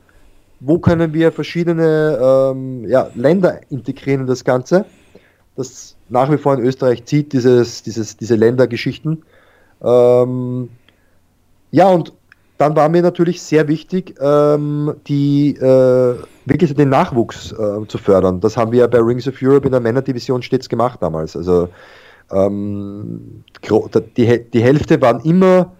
wo 0.59 0.79
können 0.79 1.13
wir 1.13 1.31
verschiedene 1.31 2.19
ähm, 2.21 2.85
ja, 2.87 3.09
Länder 3.15 3.59
integrieren 3.69 4.21
in 4.21 4.27
das 4.27 4.43
Ganze. 4.43 4.85
Das 5.55 5.95
nach 6.09 6.31
wie 6.31 6.37
vor 6.37 6.53
in 6.53 6.65
Österreich 6.65 7.05
zieht, 7.05 7.33
dieses, 7.33 7.83
dieses, 7.83 8.17
diese 8.17 8.35
Ländergeschichten. 8.35 9.23
Ähm, 9.81 10.69
ja, 11.71 11.89
und 11.89 12.13
dann 12.63 12.77
war 12.77 12.87
mir 12.87 13.01
natürlich 13.01 13.41
sehr 13.41 13.67
wichtig, 13.67 14.15
ähm, 14.21 14.95
die, 15.05 15.49
äh, 15.57 16.15
wirklich 16.45 16.73
den 16.73 16.87
Nachwuchs 16.87 17.51
äh, 17.51 17.87
zu 17.89 17.97
fördern. 17.97 18.39
Das 18.39 18.55
haben 18.55 18.71
wir 18.71 18.79
ja 18.79 18.87
bei 18.87 18.99
Rings 18.99 19.27
of 19.27 19.35
Europe 19.41 19.65
in 19.65 19.71
der 19.73 19.81
Männerdivision 19.81 20.41
stets 20.41 20.69
gemacht 20.69 21.01
damals. 21.01 21.35
Also 21.35 21.67
ähm, 22.31 23.43
die, 24.15 24.49
die 24.49 24.63
Hälfte 24.63 25.01
waren 25.01 25.19
immer 25.25 25.73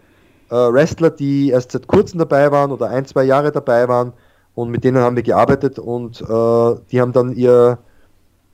äh, 0.51 0.55
Wrestler, 0.55 1.09
die 1.09 1.51
erst 1.51 1.71
seit 1.71 1.87
kurzem 1.87 2.19
dabei 2.19 2.51
waren 2.51 2.71
oder 2.71 2.89
ein, 2.89 3.05
zwei 3.05 3.23
Jahre 3.23 3.53
dabei 3.53 3.87
waren 3.87 4.11
und 4.53 4.69
mit 4.69 4.83
denen 4.83 4.97
haben 4.97 5.15
wir 5.15 5.23
gearbeitet 5.23 5.79
und 5.79 6.19
äh, 6.19 6.75
die 6.91 6.99
haben 6.99 7.13
dann 7.13 7.33
ihr, 7.33 7.77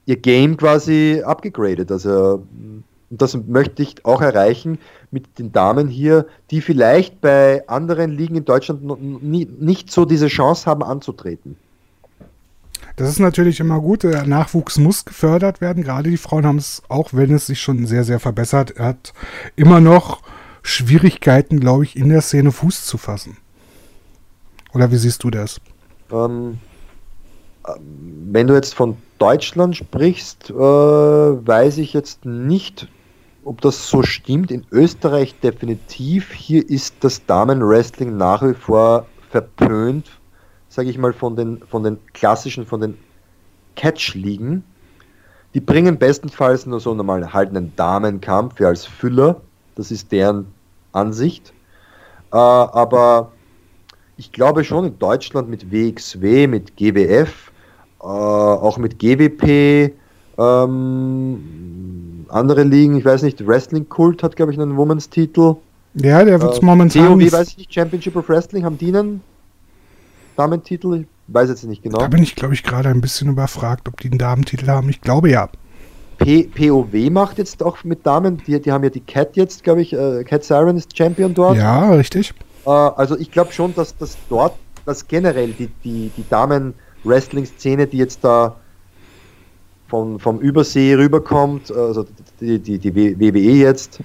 ihr 0.06 0.18
Game 0.18 0.56
quasi 0.56 1.24
abgegradet. 1.26 1.92
Also 1.92 2.44
das 3.10 3.38
möchte 3.48 3.82
ich 3.82 4.06
auch 4.06 4.22
erreichen 4.22 4.80
mit 5.12 5.40
den 5.40 5.52
Damen 5.52 5.88
hier, 5.88 6.26
die 6.52 6.62
vielleicht 6.62 7.22
bei 7.22 7.68
anderen 7.68 8.12
Ligen 8.12 8.36
in 8.36 8.46
Deutschland 8.46 8.84
nicht 9.62 9.92
so 9.92 10.06
diese 10.06 10.28
Chance 10.28 10.66
haben 10.66 10.84
anzutreten. 10.84 11.56
Das 12.96 13.10
ist 13.10 13.20
natürlich 13.20 13.60
immer 13.60 13.80
gut. 13.80 14.04
Der 14.04 14.26
Nachwuchs 14.26 14.78
muss 14.78 15.06
gefördert 15.06 15.62
werden. 15.62 15.84
Gerade 15.84 16.10
die 16.10 16.18
Frauen 16.18 16.46
haben 16.46 16.58
es, 16.58 16.84
auch 16.90 17.14
wenn 17.14 17.34
es 17.34 17.48
sich 17.48 17.62
schon 17.62 17.86
sehr, 17.88 18.04
sehr 18.04 18.20
verbessert 18.20 18.78
hat, 18.78 19.14
immer 19.56 19.80
noch 19.80 20.22
Schwierigkeiten, 20.62 21.60
glaube 21.60 21.86
ich, 21.86 21.96
in 21.96 22.10
der 22.10 22.22
Szene 22.22 22.52
Fuß 22.52 22.86
zu 22.86 22.98
fassen. 22.98 23.38
Oder 24.74 24.92
wie 24.92 24.98
siehst 24.98 25.24
du 25.24 25.32
das? 25.32 25.62
Ähm, 26.12 26.60
ähm 27.68 27.76
wenn 28.32 28.48
du 28.48 28.54
jetzt 28.54 28.76
von 28.76 28.98
Deutschland 29.18 29.78
sprichst, 29.78 30.50
äh, 30.50 30.54
weiß 30.54 31.78
ich 31.78 31.94
jetzt 31.94 32.26
nicht, 32.26 32.88
ob 33.50 33.62
das 33.62 33.90
so 33.90 34.04
stimmt. 34.04 34.52
In 34.52 34.66
Österreich 34.72 35.40
definitiv. 35.40 36.32
Hier 36.32 36.70
ist 36.70 36.96
das 37.02 37.26
Damenwrestling 37.26 38.16
nach 38.16 38.42
wie 38.44 38.54
vor 38.54 39.06
verpönt 39.30 40.10
sage 40.70 40.90
ich 40.90 40.98
mal, 40.98 41.12
von 41.12 41.36
den, 41.36 41.60
von 41.68 41.84
den 41.84 41.98
klassischen, 42.14 42.66
von 42.66 42.80
den 42.80 42.98
Catch-Ligen. 43.76 44.64
Die 45.54 45.60
bringen 45.60 45.98
bestenfalls 45.98 46.66
nur 46.66 46.80
so 46.80 46.94
normal 46.94 47.34
halt 47.34 47.50
einen 47.50 47.76
Damenkampf 47.76 48.62
als 48.62 48.86
Füller. 48.86 49.42
Das 49.76 49.92
ist 49.92 50.12
deren 50.12 50.46
Ansicht. 50.92 51.54
Äh, 52.32 52.38
aber 52.38 53.32
ich 54.18 54.32
glaube 54.32 54.64
schon 54.64 54.86
in 54.86 55.00
Deutschland 55.00 55.50
mit 55.50 55.72
WXW, 55.72 56.46
mit 56.46 56.78
GWF, 56.78 57.52
äh, 58.02 58.06
auch 58.06 58.78
mit 58.78 59.00
GWP, 59.00 59.94
ähm, 60.40 62.26
andere 62.30 62.64
Ligen, 62.64 62.98
ich 62.98 63.06
weiß 63.06 63.24
nicht, 63.24 63.46
Wrestling 63.46 63.90
Kult 63.90 64.24
hat, 64.24 64.36
glaube 64.36 64.54
ich, 64.54 64.60
einen 64.60 64.78
Women's-Titel. 64.78 65.56
Ja, 65.96 66.24
der 66.24 66.42
wird 66.42 66.62
äh, 66.62 66.66
momentan. 66.66 67.20
COW, 67.20 67.32
weiß 67.32 67.50
ich 67.50 67.58
nicht, 67.58 67.74
Championship 67.74 68.16
of 68.16 68.30
Wrestling, 68.30 68.64
haben 68.64 68.78
die 68.78 68.96
einen 68.96 69.22
Damentitel? 70.38 71.02
Ich 71.02 71.34
weiß 71.34 71.50
jetzt 71.50 71.66
nicht 71.66 71.84
genau. 71.84 71.98
Da 72.00 72.08
bin 72.08 72.24
ich, 72.24 72.36
glaube 72.36 72.54
ich, 72.54 72.64
gerade 72.64 72.90
ein 72.90 73.02
bisschen 73.02 73.30
überfragt, 73.30 73.88
ob 73.90 74.00
die 74.00 74.10
einen 74.10 74.20
Damentitel 74.20 74.68
haben. 74.68 74.90
Ich 74.90 75.02
glaube 75.02 75.30
ja. 75.30 75.50
P 76.18 76.44
POW 76.44 77.10
macht 77.12 77.38
jetzt 77.38 77.64
auch 77.64 77.84
mit 77.84 78.06
Damen, 78.06 78.42
die, 78.46 78.60
die 78.62 78.72
haben 78.72 78.84
ja 78.84 78.90
die 78.90 79.00
Cat 79.00 79.36
jetzt, 79.36 79.64
glaube 79.64 79.82
ich, 79.82 79.94
äh, 79.94 80.24
Cat 80.26 80.44
Siren 80.44 80.78
ist 80.78 80.98
Champion 80.98 81.34
dort. 81.34 81.58
Ja, 81.58 81.92
richtig. 81.92 82.34
Äh, 82.66 82.70
also 82.70 83.18
ich 83.18 83.32
glaube 83.32 83.54
schon, 83.54 83.74
dass 83.74 83.98
das 83.98 84.18
dort, 84.30 84.54
dass 84.86 85.08
generell 85.08 85.54
die, 85.54 85.70
die, 85.84 86.12
die 86.16 86.26
Damen-Wrestling-Szene, 86.30 87.88
die 87.88 87.98
jetzt 87.98 88.24
da 88.24 88.58
von, 89.90 90.20
vom 90.20 90.40
Übersee 90.40 90.94
rüberkommt, 90.96 91.72
also 91.72 92.06
die, 92.40 92.60
die, 92.60 92.78
die 92.78 92.96
WWE 92.96 93.40
jetzt, 93.40 94.00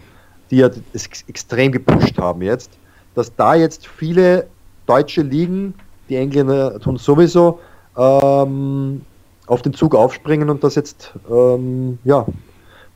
die 0.50 0.56
ja 0.56 0.70
es 0.92 1.08
extrem 1.28 1.70
gepusht 1.70 2.18
haben 2.18 2.42
jetzt, 2.42 2.70
dass 3.14 3.34
da 3.36 3.54
jetzt 3.54 3.86
viele 3.86 4.46
deutsche 4.86 5.22
Ligen 5.22 5.74
die 6.08 6.16
Engländer 6.16 6.80
tun 6.80 6.96
sowieso 6.96 7.60
ähm, 7.96 9.02
auf 9.46 9.62
den 9.62 9.74
Zug 9.74 9.94
aufspringen 9.94 10.50
und 10.50 10.64
das 10.64 10.74
jetzt 10.74 11.12
ähm, 11.30 11.98
ja, 12.04 12.26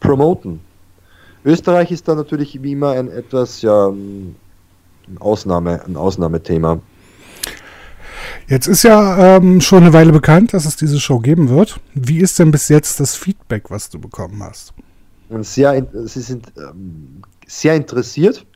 promoten. 0.00 0.60
Österreich 1.44 1.90
ist 1.90 2.08
da 2.08 2.14
natürlich 2.14 2.62
wie 2.62 2.72
immer 2.72 2.90
ein 2.90 3.08
etwas 3.10 3.62
ja, 3.62 3.88
ein, 3.88 4.36
Ausnahme, 5.20 5.84
ein 5.84 5.96
Ausnahmethema. 5.96 6.80
Jetzt 8.48 8.66
ist 8.66 8.82
ja 8.82 9.36
ähm, 9.36 9.60
schon 9.60 9.82
eine 9.82 9.92
Weile 9.92 10.10
bekannt, 10.10 10.54
dass 10.54 10.64
es 10.64 10.76
diese 10.76 10.98
Show 10.98 11.18
geben 11.18 11.50
wird. 11.50 11.80
Wie 11.92 12.18
ist 12.18 12.38
denn 12.38 12.50
bis 12.50 12.70
jetzt 12.70 12.98
das 12.98 13.14
Feedback, 13.14 13.70
was 13.70 13.90
du 13.90 13.98
bekommen 13.98 14.42
hast? 14.42 14.72
Und 15.28 15.44
sehr, 15.44 15.86
sie 16.04 16.22
sind 16.22 16.50
ähm, 16.56 17.20
sehr 17.46 17.74
interessiert. 17.74 18.46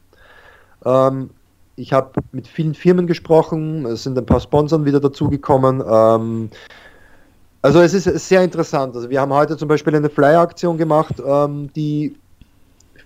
Ähm, 0.87 1.29
ich 1.77 1.93
habe 1.93 2.13
mit 2.33 2.49
vielen 2.49 2.75
Firmen 2.75 3.07
gesprochen, 3.07 3.85
es 3.85 4.05
sind 4.05 4.17
ein 4.17 4.25
paar 4.25 4.41
Sponsoren 4.41 4.87
wieder 4.87 4.99
dazugekommen. 4.99 5.83
Ähm, 5.87 6.49
also 7.61 7.81
es 7.83 7.93
ist 7.93 8.29
sehr 8.29 8.43
interessant. 8.43 8.97
Also 8.97 9.11
wir 9.11 9.21
haben 9.21 9.33
heute 9.33 9.59
zum 9.59 9.69
Beispiel 9.69 9.95
eine 9.95 10.09
Flyer-Aktion 10.09 10.79
gemacht, 10.79 11.23
ähm, 11.25 11.71
die 11.77 12.17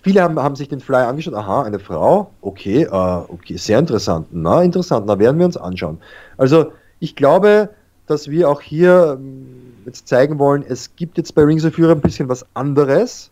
viele 0.01 0.21
haben, 0.21 0.39
haben, 0.39 0.55
sich 0.55 0.69
den 0.69 0.79
Flyer 0.79 1.07
angeschaut. 1.07 1.33
Aha, 1.33 1.63
eine 1.63 1.79
Frau, 1.79 2.31
okay, 2.41 2.83
äh, 2.83 2.89
okay, 2.91 3.57
sehr 3.57 3.79
interessant. 3.79 4.27
Na, 4.31 4.61
interessant, 4.61 5.05
na 5.05 5.17
werden 5.19 5.37
wir 5.37 5.45
uns 5.45 5.57
anschauen. 5.57 5.99
Also 6.37 6.71
ich 6.99 7.15
glaube, 7.15 7.69
dass 8.07 8.29
wir 8.29 8.49
auch 8.49 8.61
hier 8.61 9.17
ähm, 9.19 9.73
jetzt 9.85 10.07
zeigen 10.07 10.39
wollen, 10.39 10.63
es 10.67 10.95
gibt 10.95 11.17
jetzt 11.17 11.35
bei 11.35 11.43
Rings 11.43 11.65
of 11.65 11.77
Europe 11.77 11.99
ein 11.99 12.01
bisschen 12.01 12.29
was 12.29 12.45
anderes. 12.53 13.29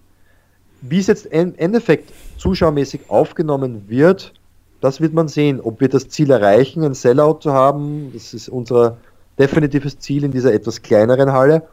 Wie 0.82 1.00
es 1.00 1.08
jetzt 1.08 1.26
im 1.28 1.56
Endeffekt 1.56 2.12
zuschauermäßig 2.38 3.10
aufgenommen 3.10 3.86
wird, 3.88 4.34
das 4.82 5.02
wird 5.02 5.14
man 5.14 5.28
sehen, 5.28 5.60
ob 5.62 5.80
wir 5.80 5.90
das 5.90 6.10
Ziel 6.10 6.30
erreichen, 6.30 6.84
ein 6.84 6.94
Sellout 6.94 7.40
zu 7.40 7.54
haben. 7.54 8.12
Das 8.14 8.34
ist 8.34 8.50
unser 8.50 8.98
definitives 9.40 9.98
Ziel 10.00 10.24
in 10.24 10.32
dieser 10.32 10.54
etwas 10.54 10.82
kleineren 10.82 11.32
Halle. 11.32 11.64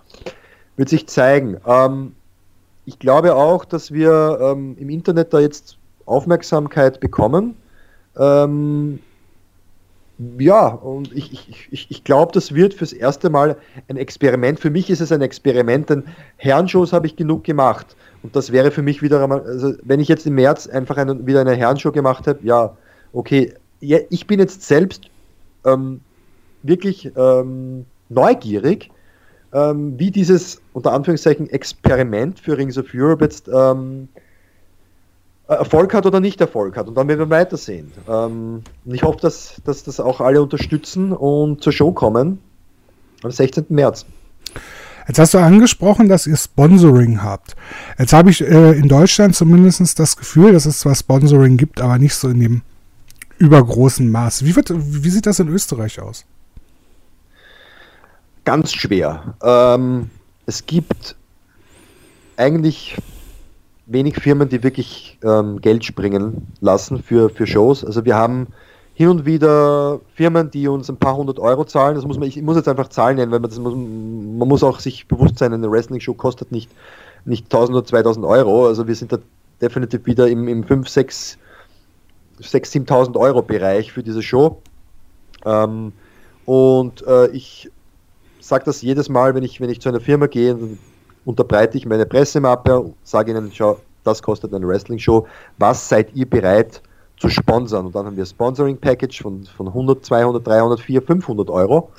Wird 0.76 0.88
sich 0.88 1.06
zeigen. 1.08 1.58
Ähm, 1.66 2.14
ich 2.84 2.98
glaube 2.98 3.34
auch, 3.34 3.64
dass 3.64 3.92
wir 3.92 4.38
ähm, 4.40 4.76
im 4.78 4.90
Internet 4.90 5.32
da 5.32 5.40
jetzt 5.40 5.78
Aufmerksamkeit 6.06 7.00
bekommen. 7.00 7.56
Ähm, 8.16 8.98
ja, 10.38 10.66
und 10.68 11.12
ich, 11.16 11.48
ich, 11.70 11.90
ich, 11.90 12.04
glaube, 12.04 12.32
das 12.32 12.54
wird 12.54 12.74
fürs 12.74 12.92
erste 12.92 13.30
Mal 13.30 13.56
ein 13.88 13.96
Experiment. 13.96 14.60
Für 14.60 14.70
mich 14.70 14.90
ist 14.90 15.00
es 15.00 15.10
ein 15.10 15.22
Experiment, 15.22 15.90
denn 15.90 16.04
Herrenshows 16.36 16.92
habe 16.92 17.06
ich 17.06 17.16
genug 17.16 17.44
gemacht. 17.44 17.96
Und 18.22 18.36
das 18.36 18.52
wäre 18.52 18.70
für 18.70 18.82
mich 18.82 19.02
wieder 19.02 19.22
einmal, 19.22 19.40
also 19.40 19.74
wenn 19.82 20.00
ich 20.00 20.08
jetzt 20.08 20.26
im 20.26 20.34
März 20.34 20.68
einfach 20.68 20.96
eine, 20.96 21.26
wieder 21.26 21.40
eine 21.40 21.54
Herrenshow 21.54 21.90
gemacht 21.90 22.26
habe, 22.26 22.38
ja, 22.42 22.76
okay, 23.12 23.54
ja, 23.80 23.98
ich 24.10 24.26
bin 24.26 24.38
jetzt 24.38 24.62
selbst 24.62 25.06
ähm, 25.64 26.00
wirklich 26.62 27.10
ähm, 27.16 27.84
neugierig, 28.08 28.90
ähm, 29.52 29.98
wie 29.98 30.10
dieses 30.10 30.61
unter 30.72 30.92
Anführungszeichen 30.92 31.48
Experiment 31.50 32.40
für 32.40 32.56
Rings 32.56 32.78
of 32.78 32.86
Europe 32.94 33.24
jetzt 33.24 33.48
ähm, 33.48 34.08
Erfolg 35.48 35.92
hat 35.94 36.06
oder 36.06 36.20
nicht 36.20 36.40
Erfolg 36.40 36.76
hat. 36.76 36.88
Und 36.88 36.94
dann 36.94 37.08
werden 37.08 37.20
wir 37.20 37.30
weitersehen. 37.30 37.92
Ähm, 38.08 38.62
und 38.84 38.94
ich 38.94 39.02
hoffe, 39.02 39.18
dass, 39.20 39.60
dass 39.64 39.84
das 39.84 40.00
auch 40.00 40.20
alle 40.20 40.42
unterstützen 40.42 41.12
und 41.12 41.62
zur 41.62 41.72
Show 41.72 41.92
kommen 41.92 42.38
am 43.22 43.30
16. 43.30 43.66
März. 43.68 44.06
Jetzt 45.08 45.18
hast 45.18 45.34
du 45.34 45.38
angesprochen, 45.38 46.08
dass 46.08 46.26
ihr 46.26 46.36
Sponsoring 46.36 47.22
habt. 47.22 47.56
Jetzt 47.98 48.12
habe 48.12 48.30
ich 48.30 48.40
äh, 48.40 48.72
in 48.72 48.88
Deutschland 48.88 49.34
zumindest 49.34 49.98
das 49.98 50.16
Gefühl, 50.16 50.52
dass 50.52 50.64
es 50.64 50.78
zwar 50.78 50.94
Sponsoring 50.94 51.56
gibt, 51.56 51.80
aber 51.80 51.98
nicht 51.98 52.14
so 52.14 52.28
in 52.28 52.40
dem 52.40 52.62
übergroßen 53.38 54.10
Maß. 54.10 54.44
Wie, 54.44 54.54
wird, 54.54 54.72
wie 54.72 55.10
sieht 55.10 55.26
das 55.26 55.40
in 55.40 55.48
Österreich 55.48 56.00
aus? 56.00 56.24
Ganz 58.44 58.72
schwer. 58.72 59.34
Ähm, 59.42 60.10
es 60.52 60.66
gibt 60.66 61.16
eigentlich 62.36 62.98
wenig 63.86 64.16
Firmen, 64.16 64.50
die 64.50 64.62
wirklich 64.62 65.18
ähm, 65.24 65.62
Geld 65.62 65.82
springen 65.82 66.46
lassen 66.60 67.02
für, 67.02 67.30
für 67.30 67.46
Shows. 67.46 67.82
Also 67.82 68.04
wir 68.04 68.14
haben 68.14 68.48
hin 68.92 69.08
und 69.08 69.24
wieder 69.24 69.98
Firmen, 70.14 70.50
die 70.50 70.68
uns 70.68 70.90
ein 70.90 70.98
paar 70.98 71.16
hundert 71.16 71.38
Euro 71.38 71.64
zahlen. 71.64 71.94
Das 71.94 72.04
muss 72.04 72.18
man, 72.18 72.28
ich 72.28 72.40
muss 72.42 72.56
jetzt 72.56 72.68
einfach 72.68 72.88
Zahlen 72.88 73.16
nennen, 73.16 73.32
weil 73.32 73.40
man, 73.40 73.48
das 73.48 73.58
muss, 73.58 73.72
man 73.72 74.46
muss 74.46 74.62
auch 74.62 74.78
sich 74.78 75.08
bewusst 75.08 75.38
sein, 75.38 75.54
eine 75.54 75.70
Wrestling-Show 75.70 76.12
kostet 76.12 76.52
nicht, 76.52 76.70
nicht 77.24 77.46
1000 77.46 77.78
oder 77.78 77.86
2000 77.86 78.26
Euro. 78.26 78.66
Also 78.66 78.86
wir 78.86 78.94
sind 78.94 79.10
da 79.10 79.18
definitiv 79.62 80.04
wieder 80.04 80.28
im, 80.28 80.48
im 80.48 80.64
5, 80.64 80.86
6, 80.86 81.38
6 82.40 82.72
7.000 82.72 83.18
Euro 83.18 83.40
Bereich 83.40 83.90
für 83.90 84.02
diese 84.02 84.22
Show. 84.22 84.60
Ähm, 85.46 85.94
und 86.44 87.06
äh, 87.06 87.28
ich 87.28 87.70
sage 88.42 88.64
das 88.64 88.82
jedes 88.82 89.08
Mal, 89.08 89.34
wenn 89.34 89.42
ich, 89.42 89.60
wenn 89.60 89.70
ich 89.70 89.80
zu 89.80 89.88
einer 89.88 90.00
Firma 90.00 90.26
gehe, 90.26 90.56
unterbreite 91.24 91.78
ich 91.78 91.86
meine 91.86 92.06
Pressemappe, 92.06 92.92
sage 93.04 93.30
ihnen, 93.30 93.50
schau, 93.52 93.78
das 94.04 94.22
kostet 94.22 94.52
eine 94.52 94.66
Wrestling-Show, 94.66 95.26
was 95.58 95.88
seid 95.88 96.14
ihr 96.14 96.28
bereit 96.28 96.82
zu 97.18 97.28
sponsern? 97.28 97.86
Und 97.86 97.94
dann 97.94 98.06
haben 98.06 98.16
wir 98.16 98.26
Sponsoring-Package 98.26 99.22
von, 99.22 99.44
von 99.44 99.68
100, 99.68 100.04
200, 100.04 100.46
300, 100.46 100.80
400, 100.80 101.06
500 101.06 101.50
Euro. 101.50 101.90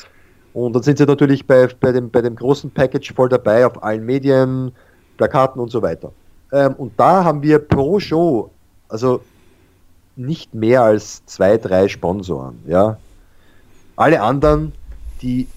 Und 0.54 0.74
dann 0.74 0.84
sind 0.84 0.98
sie 0.98 1.06
natürlich 1.06 1.48
bei, 1.48 1.68
bei, 1.80 1.92
dem, 1.92 2.10
bei 2.10 2.22
dem 2.22 2.36
großen 2.36 2.70
Package 2.72 3.14
voll 3.14 3.30
dabei 3.30 3.66
auf 3.66 3.82
allen 3.82 4.06
Medien, 4.06 4.72
Plakaten 5.18 5.62
und 5.62 5.72
so 5.72 5.82
weiter. 5.82 6.12
Ähm, 6.52 6.74
und 6.76 6.94
da 6.98 7.24
haben 7.24 7.42
wir 7.42 7.60
pro 7.60 8.00
Show, 8.00 8.52
also 8.90 9.22
nicht 10.16 10.54
mehr 10.54 10.84
als 10.84 11.26
zwei, 11.26 11.58
drei 11.58 11.88
Sponsoren. 11.88 12.60
Ja. 12.68 12.98
Alle 13.96 14.22
anderen, 14.22 14.74
die 15.22 15.48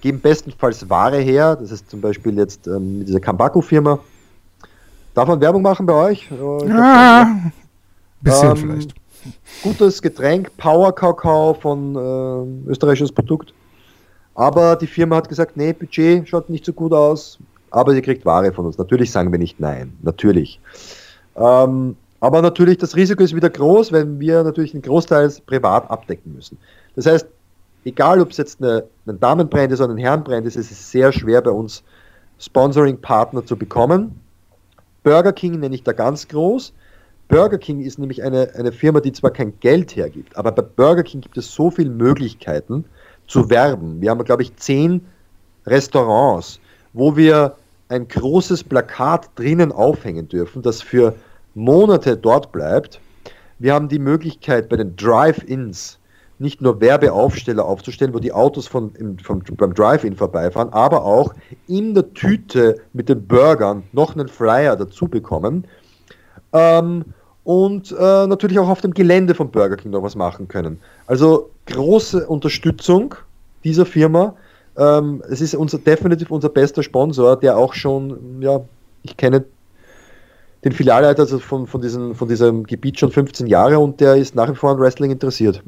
geben 0.00 0.20
bestenfalls 0.20 0.88
Ware 0.88 1.18
her. 1.18 1.56
Das 1.56 1.70
ist 1.70 1.90
zum 1.90 2.00
Beispiel 2.00 2.36
jetzt 2.36 2.66
ähm, 2.66 2.98
mit 2.98 3.08
dieser 3.08 3.20
Kambaku-Firma. 3.20 3.98
Darf 5.14 5.28
man 5.28 5.40
Werbung 5.40 5.62
machen 5.62 5.86
bei 5.86 5.92
euch? 5.92 6.30
Äh, 6.30 6.68
ja, 6.68 7.22
ein 7.22 7.52
bisschen 8.20 8.50
ähm, 8.50 8.56
vielleicht. 8.56 8.94
Gutes 9.62 10.00
Getränk, 10.00 10.56
Power 10.56 10.94
Kakao 10.94 11.52
von 11.54 11.94
äh, 11.94 12.70
österreichisches 12.70 13.12
Produkt. 13.12 13.52
Aber 14.34 14.76
die 14.76 14.86
Firma 14.86 15.16
hat 15.16 15.28
gesagt, 15.28 15.56
nee, 15.56 15.72
Budget 15.72 16.26
schaut 16.26 16.48
nicht 16.48 16.64
so 16.64 16.72
gut 16.72 16.92
aus, 16.92 17.38
aber 17.70 17.92
ihr 17.92 18.00
kriegt 18.00 18.24
Ware 18.24 18.52
von 18.52 18.64
uns. 18.64 18.78
Natürlich 18.78 19.10
sagen 19.10 19.30
wir 19.30 19.38
nicht 19.38 19.60
nein, 19.60 19.92
natürlich. 20.02 20.60
Ähm, 21.36 21.96
aber 22.20 22.42
natürlich, 22.42 22.78
das 22.78 22.96
Risiko 22.96 23.22
ist 23.22 23.34
wieder 23.34 23.50
groß, 23.50 23.92
wenn 23.92 24.20
wir 24.20 24.42
natürlich 24.42 24.72
einen 24.72 24.82
Großteil 24.82 25.30
privat 25.46 25.90
abdecken 25.90 26.34
müssen. 26.34 26.56
Das 26.96 27.06
heißt, 27.06 27.26
egal 27.84 28.20
ob 28.20 28.30
es 28.30 28.36
jetzt 28.36 28.62
eine, 28.62 28.84
ein 29.06 29.18
Damenbrand 29.20 29.72
ist 29.72 29.80
oder 29.80 29.92
ein 29.92 29.98
Herrenbrand 29.98 30.46
ist, 30.46 30.56
ist 30.56 30.70
es 30.70 30.90
sehr 30.90 31.12
schwer 31.12 31.42
bei 31.42 31.50
uns 31.50 31.82
Sponsoring-Partner 32.38 33.44
zu 33.44 33.56
bekommen. 33.56 34.20
Burger 35.02 35.32
King 35.32 35.60
nenne 35.60 35.74
ich 35.74 35.82
da 35.82 35.92
ganz 35.92 36.28
groß. 36.28 36.72
Burger 37.28 37.58
King 37.58 37.80
ist 37.80 37.98
nämlich 37.98 38.22
eine, 38.22 38.50
eine 38.56 38.72
Firma, 38.72 39.00
die 39.00 39.12
zwar 39.12 39.30
kein 39.30 39.58
Geld 39.60 39.94
hergibt, 39.94 40.36
aber 40.36 40.50
bei 40.50 40.62
Burger 40.62 41.04
King 41.04 41.20
gibt 41.20 41.38
es 41.38 41.52
so 41.52 41.70
viele 41.70 41.90
Möglichkeiten 41.90 42.84
zu 43.28 43.48
werben. 43.48 44.00
Wir 44.00 44.10
haben, 44.10 44.24
glaube 44.24 44.42
ich, 44.42 44.56
zehn 44.56 45.06
Restaurants, 45.64 46.58
wo 46.92 47.16
wir 47.16 47.54
ein 47.88 48.08
großes 48.08 48.64
Plakat 48.64 49.30
drinnen 49.36 49.70
aufhängen 49.70 50.28
dürfen, 50.28 50.62
das 50.62 50.82
für 50.82 51.14
Monate 51.54 52.16
dort 52.16 52.50
bleibt. 52.50 53.00
Wir 53.60 53.74
haben 53.74 53.88
die 53.88 53.98
Möglichkeit 54.00 54.68
bei 54.68 54.76
den 54.76 54.96
Drive-Ins 54.96 55.99
nicht 56.40 56.62
nur 56.62 56.80
Werbeaufsteller 56.80 57.64
aufzustellen, 57.64 58.14
wo 58.14 58.18
die 58.18 58.32
Autos 58.32 58.66
von, 58.66 58.92
im, 58.94 59.18
vom, 59.18 59.42
beim 59.56 59.74
Drive-In 59.74 60.16
vorbeifahren, 60.16 60.72
aber 60.72 61.04
auch 61.04 61.34
in 61.68 61.94
der 61.94 62.12
Tüte 62.14 62.76
mit 62.92 63.08
den 63.08 63.26
Burgern 63.26 63.82
noch 63.92 64.14
einen 64.14 64.28
Flyer 64.28 64.74
dazu 64.76 65.06
bekommen. 65.06 65.66
Ähm, 66.52 67.04
und 67.44 67.92
äh, 67.92 68.26
natürlich 68.26 68.58
auch 68.58 68.68
auf 68.68 68.80
dem 68.80 68.92
Gelände 68.92 69.34
von 69.34 69.50
Burger 69.50 69.76
King 69.76 69.92
noch 69.92 70.02
was 70.02 70.14
machen 70.14 70.48
können. 70.48 70.78
Also 71.06 71.50
große 71.66 72.26
Unterstützung 72.26 73.14
dieser 73.64 73.86
Firma. 73.86 74.34
Ähm, 74.76 75.22
es 75.28 75.40
ist 75.40 75.54
unser, 75.54 75.78
definitiv 75.78 76.30
unser 76.30 76.48
bester 76.48 76.82
Sponsor, 76.82 77.36
der 77.36 77.56
auch 77.56 77.74
schon, 77.74 78.40
ja, 78.40 78.60
ich 79.02 79.16
kenne 79.16 79.44
den 80.64 80.72
Filialleiter 80.72 81.22
also 81.22 81.38
von, 81.38 81.66
von, 81.66 81.80
diesen, 81.80 82.14
von 82.14 82.28
diesem 82.28 82.64
Gebiet 82.64 82.98
schon 82.98 83.10
15 83.10 83.46
Jahre 83.46 83.78
und 83.78 84.00
der 84.00 84.16
ist 84.16 84.34
nach 84.34 84.50
wie 84.50 84.54
vor 84.54 84.72
an 84.72 84.78
Wrestling 84.78 85.10
interessiert. 85.10 85.62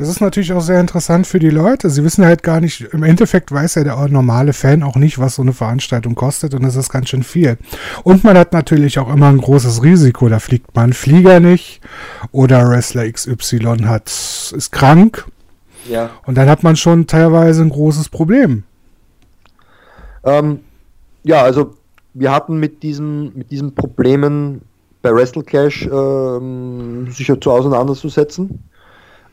Das 0.00 0.08
ist 0.08 0.22
natürlich 0.22 0.54
auch 0.54 0.62
sehr 0.62 0.80
interessant 0.80 1.26
für 1.26 1.38
die 1.38 1.50
Leute. 1.50 1.90
Sie 1.90 2.02
wissen 2.02 2.24
halt 2.24 2.42
gar 2.42 2.62
nicht, 2.62 2.80
im 2.94 3.02
Endeffekt 3.02 3.52
weiß 3.52 3.74
ja 3.74 3.84
der 3.84 4.08
normale 4.08 4.54
Fan 4.54 4.82
auch 4.82 4.96
nicht, 4.96 5.18
was 5.18 5.34
so 5.34 5.42
eine 5.42 5.52
Veranstaltung 5.52 6.14
kostet 6.14 6.54
und 6.54 6.62
das 6.62 6.74
ist 6.74 6.88
ganz 6.88 7.10
schön 7.10 7.22
viel. 7.22 7.58
Und 8.02 8.24
man 8.24 8.38
hat 8.38 8.54
natürlich 8.54 8.98
auch 8.98 9.12
immer 9.12 9.28
ein 9.28 9.36
großes 9.36 9.82
Risiko. 9.82 10.30
Da 10.30 10.38
fliegt 10.38 10.74
man 10.74 10.94
Flieger 10.94 11.38
nicht 11.38 11.82
oder 12.32 12.66
Wrestler 12.66 13.12
XY 13.12 13.84
hat, 13.84 14.06
ist 14.06 14.72
krank. 14.72 15.26
Ja. 15.86 16.08
Und 16.24 16.38
dann 16.38 16.48
hat 16.48 16.62
man 16.62 16.76
schon 16.76 17.06
teilweise 17.06 17.60
ein 17.60 17.68
großes 17.68 18.08
Problem. 18.08 18.62
Ähm, 20.24 20.60
ja, 21.24 21.42
also 21.42 21.74
wir 22.14 22.32
hatten 22.32 22.58
mit 22.58 22.82
diesen, 22.82 23.36
mit 23.36 23.50
diesen 23.50 23.74
Problemen 23.74 24.62
bei 25.02 25.14
Wrestle 25.14 25.42
Clash 25.42 25.86
ähm, 25.92 27.08
sicher 27.10 27.38
zu 27.38 27.50
auseinanderzusetzen. 27.50 28.69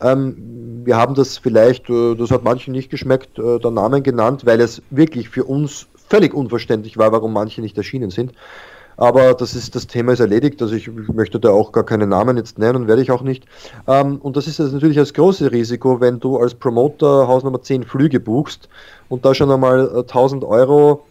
Ähm, 0.01 0.81
wir 0.85 0.97
haben 0.97 1.15
das 1.15 1.37
vielleicht, 1.37 1.89
äh, 1.89 2.15
das 2.15 2.31
hat 2.31 2.43
manchen 2.43 2.71
nicht 2.71 2.89
geschmeckt, 2.89 3.39
äh, 3.39 3.59
der 3.59 3.71
Namen 3.71 4.03
genannt, 4.03 4.45
weil 4.45 4.61
es 4.61 4.81
wirklich 4.89 5.29
für 5.29 5.43
uns 5.43 5.87
völlig 6.09 6.33
unverständlich 6.33 6.97
war, 6.97 7.11
warum 7.11 7.33
manche 7.33 7.61
nicht 7.61 7.77
erschienen 7.77 8.09
sind. 8.09 8.33
Aber 8.97 9.35
das 9.35 9.53
ist 9.53 9.75
das 9.75 9.85
Thema 9.85 10.13
ist 10.13 10.19
erledigt, 10.19 10.59
also 10.59 10.73
ich 10.73 10.89
möchte 11.13 11.39
da 11.39 11.51
auch 11.51 11.71
gar 11.71 11.85
keine 11.85 12.07
Namen 12.07 12.35
jetzt 12.35 12.57
nennen, 12.57 12.87
werde 12.87 13.03
ich 13.03 13.11
auch 13.11 13.21
nicht. 13.21 13.45
Ähm, 13.87 14.17
und 14.17 14.35
das 14.35 14.47
ist 14.47 14.57
jetzt 14.57 14.73
natürlich 14.73 14.97
das 14.97 15.13
große 15.13 15.51
Risiko, 15.51 16.01
wenn 16.01 16.19
du 16.19 16.37
als 16.37 16.55
Promoter 16.55 17.27
Hausnummer 17.27 17.61
10 17.61 17.83
Flüge 17.83 18.19
buchst 18.19 18.67
und 19.07 19.23
da 19.23 19.35
schon 19.35 19.51
einmal 19.51 19.99
1000 19.99 20.41
äh, 20.41 20.45
Euro 20.47 21.03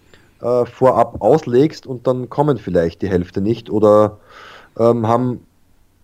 äh, 0.42 0.66
vorab 0.66 1.22
auslegst 1.22 1.86
und 1.86 2.08
dann 2.08 2.28
kommen 2.28 2.58
vielleicht 2.58 3.02
die 3.02 3.08
Hälfte 3.08 3.40
nicht 3.40 3.70
oder 3.70 4.18
ähm, 4.78 5.06
haben 5.06 5.46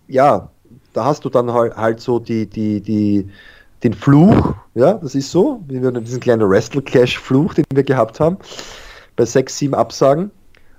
ja 0.07 0.51
da 0.93 1.05
hast 1.05 1.25
du 1.25 1.29
dann 1.29 1.53
halt, 1.53 1.77
halt 1.77 2.01
so 2.01 2.19
die, 2.19 2.47
die, 2.47 2.81
die, 2.81 3.29
den 3.83 3.95
Fluch, 3.95 4.55
ja, 4.75 4.95
das 4.95 5.15
ist 5.15 5.31
so, 5.31 5.63
wie 5.69 5.83
wir 5.83 5.91
diesen 5.93 6.21
kleinen 6.21 6.49
Wrestle-Cash-Fluch, 6.49 7.55
den 7.55 7.65
wir 7.73 7.83
gehabt 7.83 8.21
haben, 8.21 8.37
bei 9.17 9.25
sechs, 9.25 9.59
sieben 9.59 9.75
Absagen, 9.75 10.31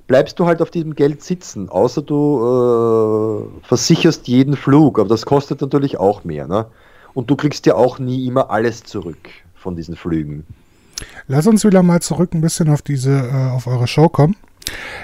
bleibst 0.08 0.39
du 0.39 0.45
halt 0.45 0.62
auf 0.62 0.71
diesem 0.71 0.95
Geld 0.95 1.21
sitzen, 1.23 1.69
außer 1.69 2.02
du 2.02 3.49
äh, 3.63 3.65
versicherst 3.67 4.28
jeden 4.28 4.56
Flug, 4.56 4.99
aber 4.99 5.10
das 5.10 5.26
kostet 5.26 5.62
natürlich 5.62 5.97
auch 5.97 6.23
mehr, 6.23 6.47
ne? 6.47 6.67
Und 7.13 7.30
du 7.30 7.36
kriegst 7.36 7.65
ja 7.67 7.76
auch 7.76 7.99
nie 7.99 8.26
immer 8.26 8.49
alles 8.49 8.84
zurück 8.84 9.30
von 9.54 9.76
diesen 9.76 9.95
Flügen. 9.95 10.45
Lass 11.28 11.45
uns 11.45 11.63
wieder 11.63 11.84
mal 11.84 12.02
zurück 12.02 12.34
ein 12.34 12.41
bisschen 12.41 12.69
auf 12.69 12.82
diese, 12.82 13.12
äh, 13.12 13.52
auf 13.52 13.67
eure 13.67 13.88
Show 13.88 14.10
kommen. 14.10 14.36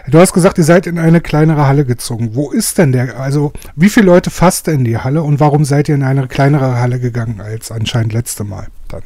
Du 0.08 0.20
hast 0.20 0.34
gesagt, 0.34 0.58
ihr 0.58 0.64
seid 0.64 0.88
in 0.88 0.98
eine 0.98 1.22
kleinere 1.22 1.68
Halle 1.68 1.86
gezogen. 1.86 2.32
Wo 2.34 2.52
ist 2.52 2.78
denn 2.78 2.92
der? 2.92 3.20
Also, 3.20 3.52
wie 3.76 3.90
viele 3.90 4.08
Leute 4.08 4.30
fasst 4.30 4.68
denn 4.68 4.84
die 4.84 4.98
Halle 4.98 5.22
und 5.22 5.40
warum 5.40 5.66
seid 5.66 5.90
ihr 5.90 5.96
in 5.96 6.04
eine 6.04 6.28
kleinere 6.28 6.80
Halle 6.80 7.00
gegangen 7.00 7.42
als 7.42 7.72
anscheinend 7.72 8.14
letzte 8.14 8.44
Mal 8.44 8.68
dann? 8.88 9.04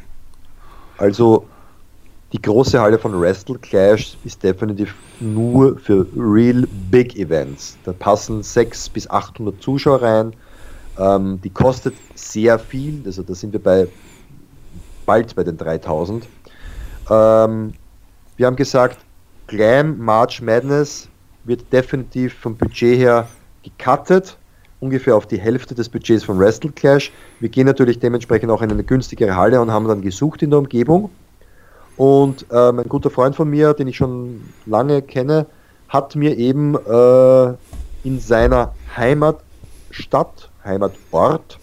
Also, 0.96 1.46
die 2.32 2.40
große 2.40 2.80
Halle 2.80 2.98
von 2.98 3.20
Wrestle 3.20 3.58
Clash 3.58 4.16
ist 4.24 4.42
definitiv 4.42 4.94
nur 5.20 5.78
für 5.78 6.06
real 6.16 6.66
big 6.90 7.16
Events. 7.16 7.76
Da 7.84 7.92
passen 7.92 8.42
600 8.42 8.92
bis 8.92 9.10
800 9.10 9.62
Zuschauer 9.62 10.02
rein. 10.02 10.32
Ähm, 10.98 11.40
die 11.42 11.50
kostet 11.50 11.94
sehr 12.14 12.58
viel, 12.58 13.02
also 13.04 13.22
da 13.22 13.34
sind 13.34 13.52
wir 13.52 13.62
bei 13.62 13.88
bald 15.06 15.34
bei 15.34 15.44
den 15.44 15.56
3000. 15.56 16.26
Ähm, 17.10 17.74
wir 18.36 18.46
haben 18.46 18.56
gesagt, 18.56 18.98
Glam 19.46 19.98
March 19.98 20.40
Madness 20.40 21.08
wird 21.44 21.70
definitiv 21.72 22.34
vom 22.34 22.56
Budget 22.56 22.98
her 22.98 23.28
gecuttet, 23.62 24.36
ungefähr 24.80 25.16
auf 25.16 25.26
die 25.26 25.38
Hälfte 25.38 25.74
des 25.74 25.88
Budgets 25.88 26.24
von 26.24 26.38
Wrestle 26.38 26.72
Clash. 26.72 27.12
Wir 27.40 27.48
gehen 27.48 27.66
natürlich 27.66 27.98
dementsprechend 27.98 28.50
auch 28.50 28.62
in 28.62 28.70
eine 28.70 28.84
günstigere 28.84 29.36
Halle 29.36 29.60
und 29.60 29.70
haben 29.70 29.86
dann 29.86 30.00
gesucht 30.00 30.42
in 30.42 30.50
der 30.50 30.58
Umgebung. 30.58 31.10
Und 31.96 32.46
ähm, 32.50 32.80
ein 32.80 32.88
guter 32.88 33.10
Freund 33.10 33.36
von 33.36 33.48
mir, 33.48 33.74
den 33.74 33.86
ich 33.86 33.96
schon 33.96 34.42
lange 34.66 35.02
kenne, 35.02 35.46
hat 35.88 36.16
mir 36.16 36.36
eben 36.36 36.74
äh, 36.74 37.54
in 38.02 38.18
seiner 38.18 38.74
Heimatstadt, 38.96 40.50
Heimatort, 40.64 41.58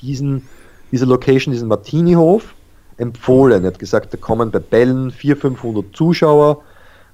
diesen, 0.00 0.48
diese 0.90 1.04
Location, 1.04 1.52
diesen 1.52 1.68
Martini-Hof 1.68 2.54
empfohlen. 2.96 3.64
Er 3.64 3.72
hat 3.72 3.78
gesagt, 3.78 4.14
da 4.14 4.16
kommen 4.16 4.50
bei 4.50 4.60
Bällen 4.60 5.10
400, 5.10 5.58
500 5.58 5.96
Zuschauer, 5.96 6.62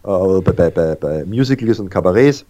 äh, 0.04 0.40
bei, 0.40 0.70
bei, 0.70 0.94
bei, 0.94 1.24
Musicals 1.24 1.80
und 1.80 1.90
Kabarets. 1.90 2.44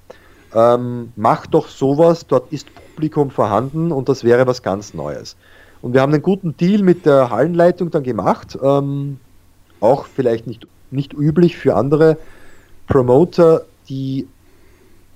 Ähm, 0.54 1.12
mach 1.16 1.46
doch 1.46 1.68
sowas, 1.68 2.26
dort 2.26 2.52
ist 2.52 2.66
Publikum 2.74 3.30
vorhanden 3.30 3.90
und 3.90 4.08
das 4.08 4.22
wäre 4.22 4.46
was 4.46 4.62
ganz 4.62 4.92
Neues. 4.94 5.36
Und 5.80 5.94
wir 5.94 6.00
haben 6.00 6.12
einen 6.12 6.22
guten 6.22 6.56
Deal 6.56 6.82
mit 6.82 7.06
der 7.06 7.30
Hallenleitung 7.30 7.90
dann 7.90 8.02
gemacht, 8.02 8.58
ähm, 8.62 9.18
auch 9.80 10.06
vielleicht 10.06 10.46
nicht, 10.46 10.66
nicht 10.90 11.12
üblich 11.14 11.56
für 11.56 11.74
andere 11.74 12.18
Promoter, 12.86 13.64
die 13.88 14.28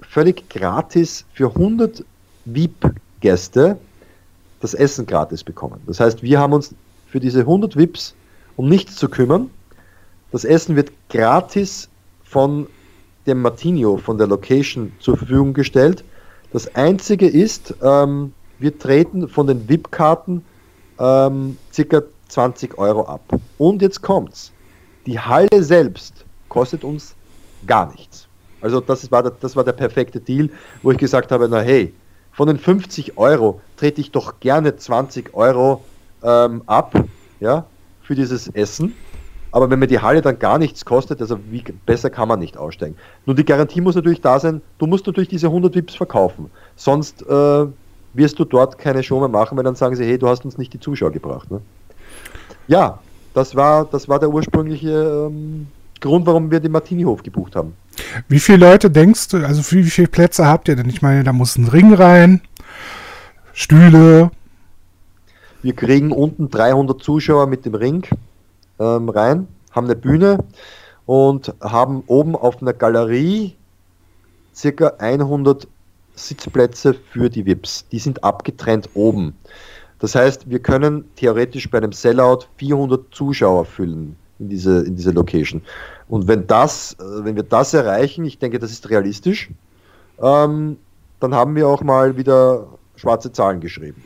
völlig 0.01 0.49
gratis 0.49 1.25
für 1.35 1.49
100 1.49 2.05
VIP-Gäste 2.47 3.77
das 4.61 4.75
Essen 4.75 5.07
gratis 5.07 5.45
bekommen. 5.45 5.81
Das 5.87 6.01
heißt, 6.01 6.23
wir 6.23 6.41
haben 6.41 6.55
uns 6.55 6.75
für 7.09 7.21
diese 7.21 7.41
100 7.41 7.77
VIPs 7.77 8.15
um 8.57 8.69
nichts 8.69 8.97
zu 8.97 9.09
kümmern. 9.09 9.51
Das 10.33 10.45
Essen 10.45 10.77
wird 10.77 10.91
gratis 11.11 11.89
von 12.29 12.67
dem 13.27 13.43
Martinio, 13.43 13.97
von 13.97 14.19
der 14.19 14.27
Location 14.27 14.93
zur 15.01 15.17
Verfügung 15.17 15.55
gestellt. 15.55 16.05
Das 16.53 16.75
Einzige 16.75 17.27
ist, 17.27 17.75
ähm, 17.83 18.33
wir 18.59 18.79
treten 18.79 19.29
von 19.29 19.47
den 19.47 19.69
VIP-Karten 19.69 20.45
ähm, 20.99 21.57
circa 21.73 22.03
20 22.29 22.79
Euro 22.79 23.05
ab. 23.07 23.23
Und 23.59 23.83
jetzt 23.83 24.03
kommt's. 24.03 24.53
Die 25.07 25.19
Halle 25.19 25.63
selbst 25.63 26.25
kostet 26.49 26.85
uns 26.85 27.15
gar 27.67 27.91
nichts. 27.93 28.27
Also 28.61 28.81
das 28.81 29.11
war, 29.11 29.23
der, 29.23 29.33
das 29.41 29.55
war 29.55 29.65
der 29.65 29.73
perfekte 29.73 30.21
Deal, 30.21 30.49
wo 30.83 30.91
ich 30.91 30.99
gesagt 30.99 31.31
habe, 31.31 31.49
na 31.49 31.61
hey, 31.61 31.93
von 32.33 32.49
den 32.49 32.59
50 32.59 33.17
Euro 33.17 33.61
trete 33.77 34.01
ich 34.01 34.11
doch 34.11 34.41
gerne 34.41 34.77
20 34.77 35.35
Euro 35.35 35.85
ähm, 36.23 36.63
ab, 36.67 36.95
ja, 37.41 37.67
für 38.03 38.15
dieses 38.15 38.49
Essen. 38.49 38.95
Aber 39.53 39.71
wenn 39.71 39.79
mir 39.79 39.87
die 39.87 40.01
Halle 40.01 40.23
dann 40.23 40.39
gar 40.39 40.59
nichts 40.59 40.85
kostet, 40.85 41.21
also 41.21 41.39
wie 41.51 41.63
besser 41.87 42.11
kann 42.11 42.29
man 42.29 42.39
nicht 42.39 42.57
aussteigen. 42.57 42.97
Nur 43.25 43.37
die 43.37 43.45
Garantie 43.45 43.81
muss 43.81 43.95
natürlich 43.95 44.21
da 44.21 44.39
sein, 44.39 44.61
du 44.79 44.87
musst 44.87 45.07
natürlich 45.07 45.29
diese 45.29 45.47
100 45.47 45.75
Vips 45.75 45.95
verkaufen. 45.95 46.51
Sonst 46.75 47.23
äh, 47.23 47.67
wirst 48.15 48.39
du 48.39 48.45
dort 48.45 48.79
keine 48.79 49.03
Show 49.03 49.21
mehr 49.21 49.29
machen, 49.29 49.57
weil 49.57 49.65
dann 49.65 49.77
sagen 49.77 49.97
sie, 49.97 50.05
hey, 50.05 50.19
du 50.19 50.29
hast 50.29 50.45
uns 50.45 50.59
nicht 50.59 50.73
die 50.73 50.81
Zuschauer 50.81 51.13
gebracht. 51.13 51.51
Ne? 51.51 51.61
Ja, 52.69 52.99
das 53.35 53.55
war, 53.55 53.85
das 53.85 54.09
war 54.09 54.19
der 54.19 54.31
ursprüngliche 54.31 55.29
ähm, 55.31 55.67
Grund, 56.01 56.27
warum 56.27 56.51
wir 56.51 56.61
den 56.61 56.73
Martini-Hof 56.73 57.23
gebucht 57.23 57.57
haben. 57.57 57.75
Wie 58.29 58.41
viele 58.41 58.59
Leute 58.59 58.91
denkst 58.91 59.29
du, 59.29 59.47
also 59.47 59.63
wie, 59.73 59.85
wie 59.85 59.91
viele 59.91 60.09
Plätze 60.09 60.47
habt 60.47 60.69
ihr 60.69 60.77
denn? 60.77 60.89
Ich 60.89 61.03
meine, 61.03 61.25
da 61.25 61.33
muss 61.33 61.57
ein 61.57 61.69
Ring 61.69 61.95
rein, 61.95 62.41
Stühle. 63.53 64.31
Wir 65.63 65.75
kriegen 65.75 66.13
unten 66.13 66.51
300 66.51 67.03
Zuschauer 67.03 67.47
mit 67.47 67.65
dem 67.65 67.75
Ring 67.75 68.07
ähm, 68.79 69.09
rein, 69.09 69.49
haben 69.73 69.87
eine 69.87 69.97
Bühne 69.97 70.39
und 71.07 71.55
haben 71.61 72.03
oben 72.07 72.35
auf 72.35 72.61
einer 72.61 72.73
Galerie 72.73 73.55
circa 74.55 74.95
100 74.99 75.69
Sitzplätze 76.15 76.95
für 76.95 77.29
die 77.29 77.45
VIPs. 77.45 77.87
Die 77.93 77.99
sind 77.99 78.25
abgetrennt 78.25 78.89
oben. 78.95 79.37
Das 79.99 80.15
heißt, 80.15 80.49
wir 80.51 80.59
können 80.59 81.05
theoretisch 81.17 81.71
bei 81.71 81.79
einem 81.79 81.93
Sellout 81.93 82.47
400 82.57 83.15
Zuschauer 83.15 83.65
füllen 83.65 84.17
in 84.39 84.49
diese, 84.49 84.83
in 84.85 84.97
diese 84.97 85.11
Location. 85.11 85.63
Und 86.09 86.29
wenn 86.29 86.47
das, 86.47 86.95
äh, 86.95 87.25
wenn 87.25 87.37
wir 87.37 87.43
das 87.43 87.73
erreichen, 87.75 88.25
ich 88.25 88.39
denke, 88.39 88.59
das 88.59 88.71
ist 88.71 88.91
realistisch, 88.91 89.51
ähm, 90.21 90.77
dann 91.21 91.35
haben 91.35 91.55
wir 91.55 91.69
auch 91.69 91.83
mal 91.83 92.17
wieder 92.17 92.67
schwarze 92.97 93.33
Zahlen 93.33 93.61
geschrieben. 93.61 94.03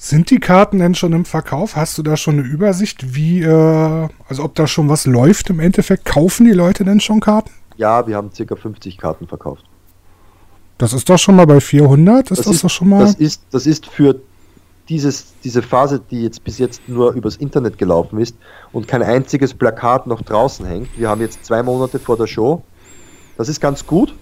Sind 0.00 0.30
die 0.30 0.38
Karten 0.38 0.78
denn 0.78 0.94
schon 0.94 1.12
im 1.12 1.24
Verkauf? 1.24 1.74
Hast 1.74 1.98
du 1.98 2.04
da 2.04 2.16
schon 2.16 2.38
eine 2.38 2.46
Übersicht, 2.46 3.16
wie, 3.16 3.42
äh, 3.42 4.08
also 4.28 4.44
ob 4.44 4.54
da 4.54 4.68
schon 4.68 4.88
was 4.88 5.06
läuft 5.06 5.50
im 5.50 5.58
Endeffekt? 5.58 6.04
Kaufen 6.04 6.46
die 6.46 6.52
Leute 6.52 6.84
denn 6.84 7.00
schon 7.00 7.18
Karten? 7.18 7.50
Ja, 7.76 8.06
wir 8.06 8.16
haben 8.16 8.30
circa 8.32 8.54
50 8.54 8.96
Karten 8.96 9.26
verkauft. 9.26 9.64
Das 10.78 10.92
ist 10.92 11.08
doch 11.08 11.18
schon 11.18 11.34
mal 11.34 11.46
bei 11.46 11.60
400, 11.60 12.30
ist 12.30 12.30
das, 12.30 12.38
das 12.46 12.54
ist, 12.54 12.64
doch 12.64 12.70
schon 12.70 12.90
mal? 12.90 13.00
Das 13.00 13.16
ist, 13.16 13.42
das 13.50 13.66
ist 13.66 13.86
für 13.86 14.20
dieses, 14.88 15.34
diese 15.42 15.62
Phase, 15.62 16.00
die 16.10 16.22
jetzt 16.22 16.44
bis 16.44 16.58
jetzt 16.58 16.88
nur 16.88 17.12
übers 17.14 17.34
Internet 17.36 17.76
gelaufen 17.76 18.20
ist 18.20 18.36
und 18.70 18.86
kein 18.86 19.02
einziges 19.02 19.52
Plakat 19.52 20.06
noch 20.06 20.22
draußen 20.22 20.64
hängt. 20.64 20.96
Wir 20.96 21.08
haben 21.08 21.20
jetzt 21.20 21.44
zwei 21.44 21.64
Monate 21.64 21.98
vor 21.98 22.16
der 22.16 22.28
Show. 22.28 22.62
Das 23.36 23.48
ist 23.48 23.60
ganz 23.60 23.84
gut. 23.84 24.14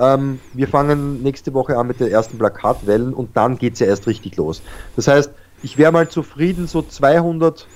Ähm, 0.00 0.40
wir 0.54 0.66
fangen 0.66 1.22
nächste 1.22 1.52
Woche 1.52 1.76
an 1.76 1.86
mit 1.86 2.00
den 2.00 2.08
ersten 2.08 2.38
Plakatwellen 2.38 3.12
und 3.12 3.36
dann 3.36 3.58
geht 3.58 3.74
es 3.74 3.80
ja 3.80 3.86
erst 3.86 4.06
richtig 4.06 4.36
los. 4.36 4.62
Das 4.96 5.06
heißt, 5.06 5.30
ich 5.62 5.76
wäre 5.76 5.92
mal 5.92 6.08
zufrieden, 6.08 6.66
so 6.66 6.80
200 6.80 7.66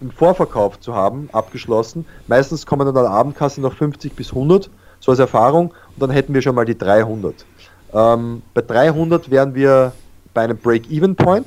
im 0.00 0.10
Vorverkauf 0.10 0.78
zu 0.80 0.94
haben, 0.94 1.28
abgeschlossen. 1.32 2.04
Meistens 2.28 2.64
kommen 2.64 2.86
dann 2.86 2.96
an 2.96 3.04
der 3.04 3.12
Abendkasse 3.12 3.60
noch 3.60 3.74
50 3.74 4.14
bis 4.14 4.30
100, 4.30 4.70
so 5.00 5.10
als 5.10 5.18
Erfahrung, 5.18 5.68
und 5.68 6.00
dann 6.00 6.10
hätten 6.10 6.32
wir 6.32 6.42
schon 6.42 6.54
mal 6.54 6.64
die 6.64 6.78
300. 6.78 7.44
Ähm, 7.92 8.42
bei 8.54 8.62
300 8.62 9.30
wären 9.30 9.54
wir 9.54 9.92
bei 10.34 10.42
einem 10.42 10.58
Break-Even-Point. 10.58 11.46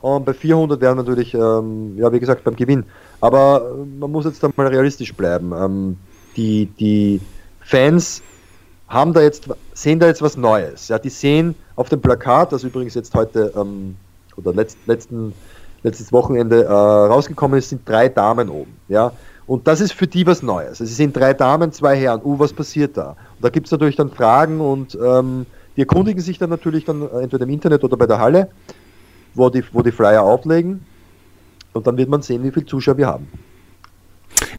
Und 0.00 0.24
bei 0.24 0.34
400 0.34 0.80
wären 0.80 0.98
wir 0.98 1.02
natürlich, 1.02 1.34
ähm, 1.34 1.96
ja, 1.96 2.12
wie 2.12 2.20
gesagt, 2.20 2.44
beim 2.44 2.54
Gewinn. 2.54 2.84
Aber 3.20 3.72
äh, 3.72 3.98
man 3.98 4.12
muss 4.12 4.26
jetzt 4.26 4.42
dann 4.42 4.52
mal 4.56 4.66
realistisch 4.66 5.14
bleiben. 5.14 5.52
Ähm, 5.52 5.96
die, 6.36 6.66
die 6.78 7.20
Fans 7.60 8.22
haben 8.88 9.12
da 9.12 9.20
jetzt, 9.20 9.48
sehen 9.74 9.98
da 9.98 10.06
jetzt 10.06 10.22
was 10.22 10.36
Neues. 10.36 10.88
Ja, 10.88 10.98
die 10.98 11.08
sehen 11.08 11.54
auf 11.74 11.88
dem 11.88 12.00
Plakat, 12.00 12.52
das 12.52 12.64
übrigens 12.64 12.94
jetzt 12.94 13.14
heute 13.14 13.52
ähm, 13.56 13.96
oder 14.36 14.52
letzt, 14.52 14.78
letzten, 14.86 15.32
letztes 15.82 16.12
Wochenende 16.12 16.64
äh, 16.64 16.68
rausgekommen 16.68 17.58
ist, 17.58 17.70
sind 17.70 17.88
drei 17.88 18.08
Damen 18.08 18.48
oben. 18.48 18.76
Ja, 18.88 19.12
und 19.46 19.66
das 19.66 19.80
ist 19.80 19.92
für 19.92 20.06
die 20.06 20.26
was 20.26 20.42
Neues. 20.42 20.80
Also 20.80 20.84
es 20.84 20.96
sind 20.96 21.16
drei 21.16 21.32
Damen, 21.32 21.72
zwei 21.72 21.96
Herren. 21.96 22.20
Uh, 22.24 22.38
was 22.38 22.52
passiert 22.52 22.96
da? 22.96 23.10
Und 23.10 23.44
da 23.44 23.48
gibt 23.48 23.66
es 23.66 23.72
natürlich 23.72 23.96
dann 23.96 24.10
Fragen 24.10 24.60
und 24.60 24.96
ähm, 25.00 25.46
die 25.76 25.82
erkundigen 25.82 26.20
sich 26.20 26.38
dann 26.38 26.50
natürlich 26.50 26.84
dann 26.84 27.02
äh, 27.02 27.22
entweder 27.22 27.44
im 27.44 27.50
Internet 27.50 27.84
oder 27.84 27.96
bei 27.96 28.06
der 28.06 28.18
Halle, 28.18 28.48
wo 29.34 29.48
die, 29.48 29.62
wo 29.72 29.82
die 29.82 29.92
Flyer 29.92 30.22
auflegen. 30.22 30.84
Und 31.72 31.86
dann 31.86 31.96
wird 31.96 32.08
man 32.08 32.22
sehen, 32.22 32.42
wie 32.42 32.50
viele 32.50 32.66
Zuschauer 32.66 32.96
wir 32.96 33.06
haben. 33.06 33.28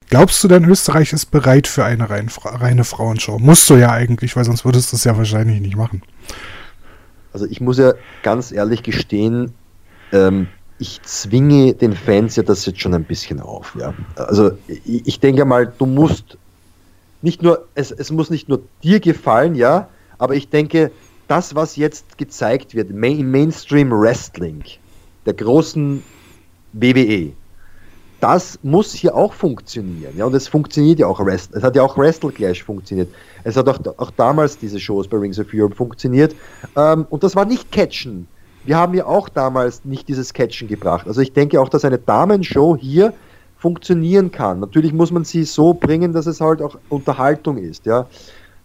Glaubst 0.09 0.41
du 0.43 0.47
denn, 0.47 0.63
Österreich 0.65 1.11
ist 1.11 1.31
bereit 1.31 1.67
für 1.67 1.83
eine 1.83 2.09
rein, 2.09 2.29
reine 2.43 2.85
Frauenshow? 2.85 3.39
Musst 3.39 3.69
du 3.69 3.75
ja 3.75 3.91
eigentlich, 3.91 4.35
weil 4.35 4.45
sonst 4.45 4.63
würdest 4.63 4.91
du 4.91 4.95
es 4.95 5.03
ja 5.03 5.17
wahrscheinlich 5.17 5.59
nicht 5.59 5.75
machen. 5.75 6.01
Also 7.33 7.45
ich 7.45 7.59
muss 7.59 7.77
ja 7.77 7.93
ganz 8.23 8.51
ehrlich 8.51 8.83
gestehen, 8.83 9.53
ähm, 10.13 10.47
ich 10.79 11.01
zwinge 11.03 11.73
den 11.73 11.93
Fans 11.93 12.35
ja 12.35 12.43
das 12.43 12.65
jetzt 12.65 12.79
schon 12.79 12.93
ein 12.93 13.03
bisschen 13.03 13.41
auf. 13.41 13.75
Ja. 13.77 13.93
Also 14.15 14.51
ich, 14.67 15.05
ich 15.05 15.19
denke 15.19 15.43
mal, 15.43 15.71
du 15.77 15.85
musst 15.85 16.37
nicht 17.21 17.41
nur, 17.41 17.67
es, 17.75 17.91
es 17.91 18.11
muss 18.11 18.29
nicht 18.29 18.47
nur 18.47 18.61
dir 18.83 18.99
gefallen, 18.99 19.55
ja, 19.55 19.89
aber 20.19 20.35
ich 20.35 20.49
denke, 20.49 20.91
das, 21.27 21.55
was 21.55 21.75
jetzt 21.75 22.17
gezeigt 22.17 22.73
wird 22.73 22.91
im 22.91 23.31
Mainstream 23.31 23.91
Wrestling, 23.91 24.63
der 25.25 25.33
großen 25.33 26.01
WWE, 26.73 27.33
das 28.19 28.59
muss 28.63 28.93
hier 28.93 29.15
auch 29.15 29.33
funktionieren. 29.33 30.13
Ja, 30.17 30.25
und 30.25 30.33
es 30.33 30.47
funktioniert 30.47 30.99
ja 30.99 31.07
auch 31.07 31.19
Es 31.27 31.49
hat 31.61 31.75
ja 31.75 31.83
auch 31.83 31.97
Wrestle 31.97 32.31
Clash 32.31 32.63
funktioniert. 32.63 33.09
Es 33.43 33.55
hat 33.55 33.67
auch, 33.69 33.79
auch 33.97 34.11
damals 34.11 34.57
diese 34.57 34.79
Shows 34.79 35.07
bei 35.07 35.17
Rings 35.17 35.39
of 35.39 35.47
Europe 35.53 35.75
funktioniert. 35.75 36.35
Ähm, 36.75 37.05
und 37.09 37.23
das 37.23 37.35
war 37.35 37.45
nicht 37.45 37.71
Catchen. 37.71 38.27
Wir 38.65 38.77
haben 38.77 38.93
ja 38.93 39.05
auch 39.05 39.29
damals 39.29 39.85
nicht 39.85 40.07
dieses 40.07 40.33
Catchen 40.33 40.67
gebracht. 40.67 41.07
Also 41.07 41.21
ich 41.21 41.31
denke 41.31 41.61
auch, 41.61 41.69
dass 41.69 41.85
eine 41.85 41.99
Damenshow 41.99 42.75
hier 42.75 43.13
funktionieren 43.57 44.31
kann. 44.31 44.59
Natürlich 44.59 44.93
muss 44.93 45.11
man 45.11 45.23
sie 45.23 45.43
so 45.43 45.73
bringen, 45.73 46.13
dass 46.13 46.27
es 46.27 46.41
halt 46.41 46.61
auch 46.61 46.77
Unterhaltung 46.89 47.57
ist. 47.57 47.85
Ja. 47.85 48.07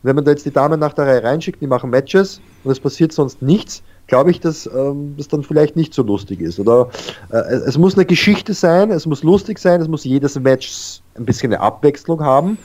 Wenn 0.03 0.17
man 0.17 0.25
da 0.25 0.33
jetzt 0.33 0.45
die 0.45 0.51
Damen 0.51 0.81
nach 0.81 0.93
der 0.95 1.07
Reihe 1.07 1.23
reinschickt, 1.23 1.61
die 1.63 1.67
machen 1.67 1.91
Matches 1.91 2.41
und 2.65 2.73
es 2.73 2.81
passiert 2.81 3.13
sonst 3.13 3.43
nichts, 3.43 3.83
glaube 4.07 4.31
ich, 4.31 4.41
dass 4.41 4.67
ähm, 4.67 5.15
das 5.17 5.29
dann 5.29 5.43
vielleicht 5.43 5.77
nicht 5.77 5.95
so 5.95 6.03
lustig 6.03 6.41
ist. 6.41 6.59
Oder 6.59 6.89
äh, 7.31 7.37
es 7.37 7.79
muss 7.79 7.95
eine 7.95 8.05
Geschichte 8.05 8.55
sein, 8.55 8.91
es 8.91 9.07
muss 9.07 9.23
lustig 9.23 9.59
sein, 9.59 9.81
es 9.81 9.89
muss 9.89 10.05
jedes 10.05 10.39
Match 10.39 11.01
ein 11.15 11.25
bisschen 11.25 11.53
eine 11.53 11.63
Abwechslung 11.63 12.23
haben. 12.23 12.59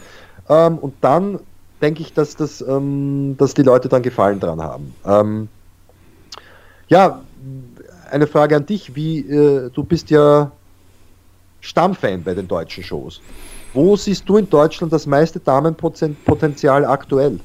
Ähm, 0.49 0.77
und 0.77 0.93
dann 1.01 1.39
denke 1.81 2.01
ich, 2.01 2.13
dass, 2.13 2.35
das, 2.35 2.61
ähm, 2.61 3.35
dass 3.37 3.53
die 3.53 3.63
Leute 3.63 3.87
dann 3.89 4.01
Gefallen 4.01 4.39
dran 4.39 4.61
haben. 4.61 4.93
Ähm, 5.05 5.47
ja, 6.87 7.21
eine 8.11 8.27
Frage 8.27 8.55
an 8.55 8.65
dich, 8.65 8.95
wie 8.95 9.19
äh, 9.19 9.69
du 9.69 9.83
bist 9.83 10.09
ja 10.09 10.51
Stammfan 11.61 12.23
bei 12.23 12.33
den 12.33 12.47
deutschen 12.47 12.83
Shows. 12.83 13.21
Wo 13.73 13.95
siehst 13.95 14.27
du 14.27 14.37
in 14.37 14.49
Deutschland 14.49 14.93
das 14.93 15.05
meiste 15.05 15.39
Damenpotenzial 15.39 16.85
aktuell? 16.85 17.39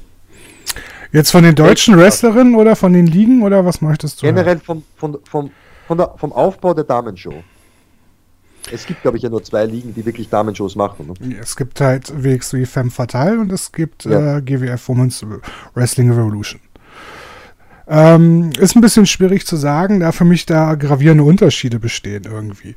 Jetzt 1.13 1.29
von 1.29 1.43
den 1.43 1.53
deutschen 1.53 1.95
Wrestlerinnen 1.95 2.55
oder 2.55 2.75
von 2.75 2.91
den 2.91 3.05
Ligen 3.05 3.43
oder 3.43 3.63
was 3.65 3.81
möchtest 3.81 4.21
du? 4.21 4.25
Generell 4.25 4.57
vom, 4.57 4.83
vom, 4.95 5.19
vom, 5.23 5.51
der, 5.97 6.15
vom 6.17 6.33
Aufbau 6.33 6.73
der 6.73 6.85
Damenshow. 6.85 7.35
Es 8.71 8.87
gibt, 8.87 9.03
glaube 9.03 9.17
ich, 9.17 9.23
ja 9.23 9.29
nur 9.29 9.43
zwei 9.43 9.65
Ligen, 9.65 9.93
die 9.93 10.05
wirklich 10.05 10.29
Damenshows 10.29 10.75
machen. 10.75 11.13
Ne? 11.19 11.35
Es 11.39 11.55
gibt 11.55 11.79
halt 11.81 12.11
WXW 12.23 12.65
Femme 12.65 12.89
Fatale 12.89 13.39
und 13.39 13.51
es 13.51 13.71
gibt 13.71 14.05
ja. 14.05 14.37
äh, 14.37 14.41
GWF 14.41 14.89
Women's 14.89 15.23
Wrestling 15.75 16.09
Revolution. 16.11 16.59
Ähm, 17.85 18.51
ist 18.57 18.75
ein 18.75 18.81
bisschen 18.81 19.05
schwierig 19.05 19.45
zu 19.45 19.57
sagen, 19.57 19.99
da 19.99 20.13
für 20.13 20.23
mich 20.23 20.45
da 20.45 20.75
gravierende 20.75 21.25
Unterschiede 21.25 21.79
bestehen 21.79 22.23
irgendwie. 22.23 22.75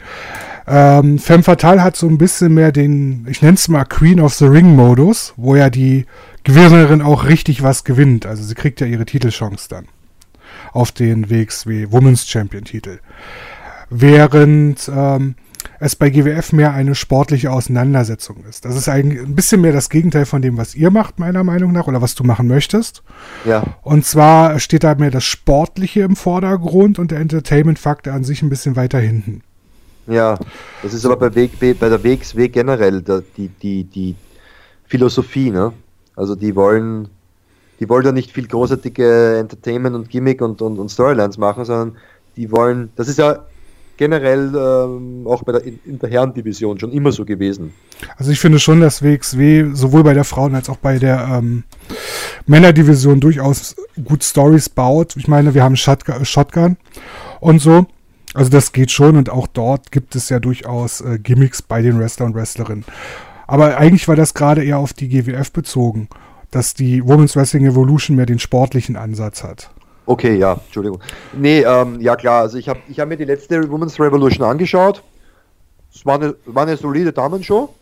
Ähm, 0.66 1.18
Femme 1.20 1.44
Fatale 1.44 1.82
hat 1.82 1.96
so 1.96 2.08
ein 2.08 2.18
bisschen 2.18 2.52
mehr 2.52 2.72
den, 2.72 3.26
ich 3.30 3.40
nenne 3.40 3.54
es 3.54 3.68
mal 3.68 3.84
Queen 3.84 4.20
of 4.20 4.34
the 4.34 4.46
Ring 4.46 4.74
Modus, 4.74 5.32
wo 5.36 5.54
ja 5.54 5.70
die 5.70 6.06
Gewinnerin 6.46 7.02
auch 7.02 7.24
richtig 7.24 7.64
was 7.64 7.82
gewinnt. 7.82 8.24
Also 8.24 8.44
sie 8.44 8.54
kriegt 8.54 8.80
ja 8.80 8.86
ihre 8.86 9.04
Titelchance 9.04 9.68
dann. 9.68 9.86
auf 10.72 10.92
den 10.92 11.28
WXW 11.28 11.88
Women's 11.90 12.28
Champion 12.28 12.64
Titel. 12.64 13.00
Während 13.90 14.88
ähm, 14.94 15.34
es 15.80 15.96
bei 15.96 16.08
GWF 16.08 16.52
mehr 16.52 16.72
eine 16.72 16.94
sportliche 16.94 17.50
Auseinandersetzung 17.50 18.44
ist. 18.48 18.64
Das 18.64 18.76
ist 18.76 18.88
eigentlich 18.88 19.20
ein 19.20 19.34
bisschen 19.34 19.60
mehr 19.60 19.72
das 19.72 19.90
Gegenteil 19.90 20.24
von 20.24 20.40
dem, 20.40 20.56
was 20.56 20.76
ihr 20.76 20.90
macht, 20.90 21.18
meiner 21.18 21.42
Meinung 21.42 21.72
nach, 21.72 21.88
oder 21.88 22.00
was 22.00 22.14
du 22.14 22.22
machen 22.22 22.46
möchtest. 22.46 23.02
Ja. 23.44 23.64
Und 23.82 24.06
zwar 24.06 24.60
steht 24.60 24.84
da 24.84 24.94
mehr 24.94 25.10
das 25.10 25.24
Sportliche 25.24 26.02
im 26.02 26.14
Vordergrund 26.14 27.00
und 27.00 27.10
der 27.10 27.18
Entertainment-Faktor 27.18 28.12
an 28.12 28.22
sich 28.22 28.42
ein 28.42 28.50
bisschen 28.50 28.76
weiter 28.76 29.00
hinten. 29.00 29.42
Ja, 30.06 30.38
das 30.84 30.94
ist 30.94 31.04
aber 31.04 31.16
bei, 31.16 31.34
Weg, 31.34 31.58
bei 31.58 31.88
der 31.88 32.04
WXW 32.04 32.48
generell 32.48 33.02
die, 33.36 33.48
die, 33.48 33.82
die 33.82 34.14
Philosophie, 34.86 35.50
ne? 35.50 35.72
Also 36.16 36.34
die 36.34 36.56
wollen, 36.56 37.08
die 37.78 37.88
wollen 37.88 38.04
da 38.04 38.12
nicht 38.12 38.32
viel 38.32 38.48
großartige 38.48 39.36
Entertainment 39.36 39.94
und 39.94 40.08
Gimmick 40.08 40.40
und, 40.40 40.62
und, 40.62 40.78
und 40.78 40.88
Storylines 40.90 41.38
machen, 41.38 41.64
sondern 41.64 41.96
die 42.36 42.50
wollen, 42.50 42.90
das 42.96 43.08
ist 43.08 43.18
ja 43.18 43.44
generell 43.96 44.52
ähm, 44.54 45.26
auch 45.26 45.42
bei 45.42 45.52
der, 45.52 45.64
in, 45.64 45.98
der 45.98 46.10
Herrendivision 46.10 46.78
schon 46.78 46.92
immer 46.92 47.12
so 47.12 47.24
gewesen. 47.24 47.72
Also 48.16 48.30
ich 48.30 48.40
finde 48.40 48.58
schon, 48.58 48.80
dass 48.80 49.02
WXW 49.02 49.70
sowohl 49.74 50.04
bei 50.04 50.14
der 50.14 50.24
Frauen- 50.24 50.54
als 50.54 50.68
auch 50.68 50.76
bei 50.76 50.98
der 50.98 51.26
ähm, 51.32 51.64
Männerdivision 52.46 53.20
durchaus 53.20 53.76
gut 54.04 54.22
Stories 54.22 54.68
baut. 54.68 55.16
Ich 55.16 55.28
meine, 55.28 55.54
wir 55.54 55.62
haben 55.62 55.76
Shotgun, 55.76 56.24
Shotgun 56.24 56.76
und 57.40 57.60
so. 57.60 57.86
Also 58.34 58.50
das 58.50 58.72
geht 58.72 58.90
schon 58.90 59.16
und 59.16 59.30
auch 59.30 59.46
dort 59.46 59.90
gibt 59.92 60.14
es 60.14 60.28
ja 60.28 60.40
durchaus 60.40 61.00
äh, 61.00 61.18
Gimmicks 61.18 61.62
bei 61.62 61.80
den 61.80 61.98
Wrestler 61.98 62.26
und 62.26 62.34
Wrestlerinnen. 62.34 62.84
Aber 63.46 63.78
eigentlich 63.78 64.08
war 64.08 64.16
das 64.16 64.34
gerade 64.34 64.64
eher 64.64 64.78
auf 64.78 64.92
die 64.92 65.08
GWF 65.08 65.52
bezogen, 65.52 66.08
dass 66.50 66.74
die 66.74 67.06
Women's 67.06 67.36
Wrestling 67.36 67.66
Evolution 67.66 68.16
mehr 68.16 68.26
den 68.26 68.38
sportlichen 68.38 68.96
Ansatz 68.96 69.42
hat. 69.42 69.70
Okay, 70.06 70.36
ja, 70.36 70.52
Entschuldigung. 70.52 71.00
Nee, 71.32 71.62
ähm, 71.62 72.00
ja 72.00 72.14
klar, 72.16 72.42
also 72.42 72.58
ich 72.58 72.68
habe 72.68 72.80
ich 72.88 73.00
hab 73.00 73.08
mir 73.08 73.16
die 73.16 73.24
letzte 73.24 73.68
Women's 73.70 73.98
Revolution 73.98 74.46
angeschaut. 74.46 75.02
Es 75.92 76.06
war 76.06 76.16
eine, 76.16 76.36
war 76.44 76.64
eine 76.64 76.76
solide 76.76 77.12
Damenshow. 77.12 77.74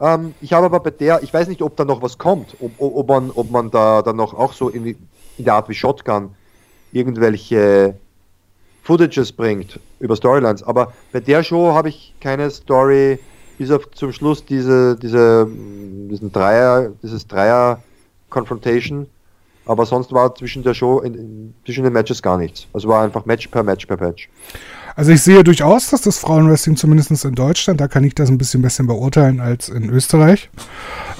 Ähm, 0.00 0.34
ich 0.40 0.52
habe 0.52 0.66
aber 0.66 0.80
bei 0.80 0.90
der, 0.90 1.22
ich 1.22 1.32
weiß 1.32 1.48
nicht, 1.48 1.62
ob 1.62 1.76
da 1.76 1.84
noch 1.84 2.02
was 2.02 2.18
kommt, 2.18 2.56
ob, 2.60 2.72
ob, 2.78 3.08
man, 3.08 3.30
ob 3.30 3.50
man 3.50 3.70
da 3.70 4.02
dann 4.02 4.16
noch 4.16 4.34
auch 4.34 4.52
so 4.52 4.68
in, 4.68 4.86
in 4.86 5.44
der 5.44 5.54
Art 5.54 5.68
wie 5.68 5.74
Shotgun 5.74 6.34
irgendwelche 6.92 7.96
Footages 8.82 9.32
bringt 9.32 9.80
über 9.98 10.14
Storylines. 10.14 10.62
Aber 10.62 10.92
bei 11.12 11.20
der 11.20 11.42
Show 11.42 11.72
habe 11.72 11.88
ich 11.88 12.14
keine 12.20 12.50
Story, 12.50 13.18
bis 13.58 13.70
auf 13.70 13.90
zum 13.92 14.12
Schluss 14.12 14.44
diese, 14.44 14.96
diese, 14.96 15.48
diesen 15.48 16.32
Dreier, 16.32 16.92
dieses 17.02 17.26
Dreier 17.26 17.82
Confrontation. 18.30 19.06
Aber 19.66 19.84
sonst 19.84 20.12
war 20.12 20.34
zwischen 20.34 20.62
der 20.62 20.74
Show, 20.74 21.00
in, 21.00 21.14
in, 21.14 21.54
zwischen 21.64 21.84
den 21.84 21.92
Matches 21.92 22.22
gar 22.22 22.38
nichts. 22.38 22.66
Also 22.72 22.88
war 22.88 23.02
einfach 23.02 23.26
Match 23.26 23.48
per 23.48 23.62
Match 23.62 23.86
per 23.86 24.00
Match. 24.00 24.28
Also 24.96 25.12
ich 25.12 25.20
sehe 25.20 25.44
durchaus, 25.44 25.90
dass 25.90 26.00
das 26.00 26.18
Frauenwrestling 26.18 26.76
zumindest 26.76 27.22
in 27.22 27.34
Deutschland, 27.34 27.82
da 27.82 27.86
kann 27.86 28.02
ich 28.02 28.14
das 28.14 28.30
ein 28.30 28.38
bisschen 28.38 28.62
besser 28.62 28.84
beurteilen 28.84 29.40
als 29.40 29.68
in 29.68 29.90
Österreich, 29.90 30.48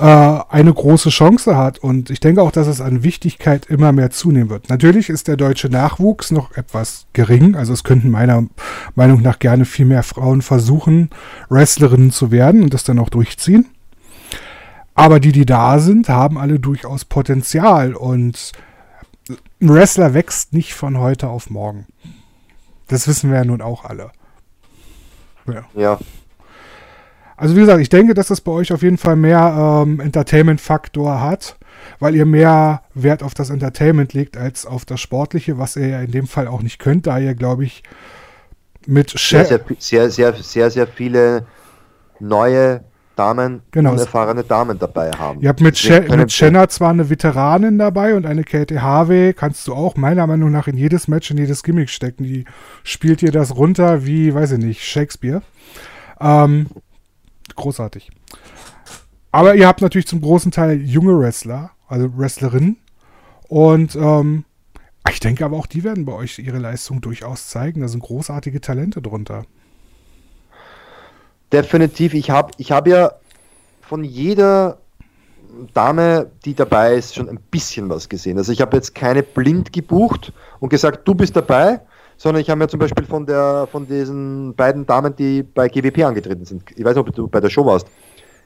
äh, 0.00 0.04
eine 0.04 0.72
große 0.72 1.10
Chance 1.10 1.58
hat. 1.58 1.78
Und 1.80 2.08
ich 2.08 2.20
denke 2.20 2.40
auch, 2.40 2.52
dass 2.52 2.68
es 2.68 2.80
an 2.80 3.02
Wichtigkeit 3.02 3.66
immer 3.66 3.92
mehr 3.92 4.10
zunehmen 4.10 4.48
wird. 4.48 4.70
Natürlich 4.70 5.10
ist 5.10 5.28
der 5.28 5.36
deutsche 5.36 5.68
Nachwuchs 5.68 6.30
noch 6.30 6.56
etwas 6.56 7.06
gering. 7.12 7.54
Also 7.54 7.74
es 7.74 7.84
könnten 7.84 8.10
meiner 8.10 8.46
Meinung 8.94 9.20
nach 9.20 9.38
gerne 9.38 9.66
viel 9.66 9.84
mehr 9.84 10.02
Frauen 10.02 10.40
versuchen, 10.40 11.10
Wrestlerinnen 11.50 12.12
zu 12.12 12.30
werden 12.30 12.62
und 12.62 12.72
das 12.72 12.82
dann 12.82 12.98
auch 12.98 13.10
durchziehen. 13.10 13.66
Aber 14.96 15.20
die, 15.20 15.30
die 15.30 15.44
da 15.44 15.78
sind, 15.78 16.08
haben 16.08 16.38
alle 16.38 16.58
durchaus 16.58 17.04
Potenzial 17.04 17.94
und 17.94 18.52
ein 19.60 19.68
Wrestler 19.68 20.14
wächst 20.14 20.54
nicht 20.54 20.74
von 20.74 20.98
heute 20.98 21.28
auf 21.28 21.50
morgen. 21.50 21.86
Das 22.88 23.06
wissen 23.06 23.30
wir 23.30 23.38
ja 23.38 23.44
nun 23.44 23.60
auch 23.60 23.84
alle. 23.84 24.10
Ja. 25.46 25.64
ja. 25.74 25.98
Also 27.36 27.54
wie 27.56 27.60
gesagt, 27.60 27.80
ich 27.80 27.90
denke, 27.90 28.14
dass 28.14 28.28
das 28.28 28.40
bei 28.40 28.52
euch 28.52 28.72
auf 28.72 28.82
jeden 28.82 28.96
Fall 28.96 29.16
mehr 29.16 29.82
ähm, 29.84 30.00
Entertainment-Faktor 30.00 31.20
hat, 31.20 31.56
weil 31.98 32.14
ihr 32.14 32.24
mehr 32.24 32.82
Wert 32.94 33.22
auf 33.22 33.34
das 33.34 33.50
Entertainment 33.50 34.14
legt 34.14 34.38
als 34.38 34.64
auf 34.64 34.86
das 34.86 35.00
Sportliche, 35.00 35.58
was 35.58 35.76
ihr 35.76 35.88
ja 35.88 36.00
in 36.00 36.10
dem 36.10 36.26
Fall 36.26 36.46
auch 36.46 36.62
nicht 36.62 36.78
könnt, 36.78 37.06
da 37.06 37.18
ihr, 37.18 37.34
glaube 37.34 37.66
ich, 37.66 37.82
mit 38.86 39.10
sehr, 39.10 39.44
sehr, 39.44 39.60
sehr, 39.78 40.10
sehr, 40.10 40.34
sehr, 40.34 40.70
sehr 40.70 40.86
viele 40.86 41.46
neue 42.18 42.82
Damen, 43.16 43.62
genau. 43.70 43.92
unerfahrene 43.92 44.44
Damen 44.44 44.78
dabei 44.78 45.10
haben. 45.10 45.40
Ihr 45.40 45.48
habt 45.48 45.60
mit, 45.60 45.76
She 45.76 46.00
mit 46.00 46.30
Shanna 46.30 46.68
zwar 46.68 46.90
eine 46.90 47.10
Veteranin 47.10 47.78
dabei 47.78 48.14
und 48.14 48.26
eine 48.26 48.44
Katie 48.44 48.78
Harvey 48.78 49.32
kannst 49.32 49.66
du 49.66 49.74
auch 49.74 49.96
meiner 49.96 50.26
Meinung 50.26 50.52
nach 50.52 50.68
in 50.68 50.76
jedes 50.76 51.08
Match, 51.08 51.30
in 51.30 51.38
jedes 51.38 51.62
Gimmick 51.62 51.88
stecken. 51.88 52.24
Die 52.24 52.44
spielt 52.84 53.22
dir 53.22 53.32
das 53.32 53.56
runter 53.56 54.06
wie, 54.06 54.34
weiß 54.34 54.52
ich 54.52 54.58
nicht, 54.58 54.84
Shakespeare. 54.84 55.42
Ähm, 56.20 56.66
großartig. 57.54 58.10
Aber 59.32 59.54
ihr 59.54 59.66
habt 59.66 59.82
natürlich 59.82 60.06
zum 60.06 60.20
großen 60.20 60.52
Teil 60.52 60.80
junge 60.80 61.18
Wrestler, 61.18 61.70
also 61.88 62.16
Wrestlerinnen. 62.16 62.76
Und 63.48 63.96
ähm, 63.96 64.44
ich 65.10 65.20
denke 65.20 65.44
aber 65.44 65.56
auch, 65.56 65.66
die 65.66 65.84
werden 65.84 66.04
bei 66.04 66.12
euch 66.12 66.38
ihre 66.38 66.58
Leistung 66.58 67.00
durchaus 67.00 67.48
zeigen. 67.48 67.80
Da 67.80 67.88
sind 67.88 68.02
großartige 68.02 68.60
Talente 68.60 69.00
drunter. 69.00 69.44
Definitiv. 71.52 72.14
Ich 72.14 72.30
habe 72.30 72.52
ich 72.58 72.72
hab 72.72 72.86
ja 72.86 73.12
von 73.82 74.02
jeder 74.04 74.78
Dame, 75.72 76.30
die 76.44 76.54
dabei 76.54 76.94
ist, 76.94 77.14
schon 77.14 77.28
ein 77.28 77.38
bisschen 77.50 77.88
was 77.88 78.08
gesehen. 78.08 78.38
Also 78.38 78.52
ich 78.52 78.60
habe 78.60 78.76
jetzt 78.76 78.94
keine 78.94 79.22
blind 79.22 79.72
gebucht 79.72 80.32
und 80.60 80.68
gesagt, 80.68 81.06
du 81.06 81.14
bist 81.14 81.36
dabei, 81.36 81.80
sondern 82.16 82.42
ich 82.42 82.50
habe 82.50 82.58
mir 82.58 82.68
zum 82.68 82.80
Beispiel 82.80 83.04
von 83.04 83.26
der 83.26 83.68
von 83.70 83.86
diesen 83.86 84.54
beiden 84.54 84.86
Damen, 84.86 85.14
die 85.16 85.42
bei 85.42 85.68
GWP 85.68 86.04
angetreten 86.04 86.44
sind, 86.44 86.64
ich 86.74 86.84
weiß 86.84 86.96
nicht, 86.96 87.08
ob 87.08 87.14
du 87.14 87.28
bei 87.28 87.40
der 87.40 87.50
Show 87.50 87.64
warst, 87.64 87.86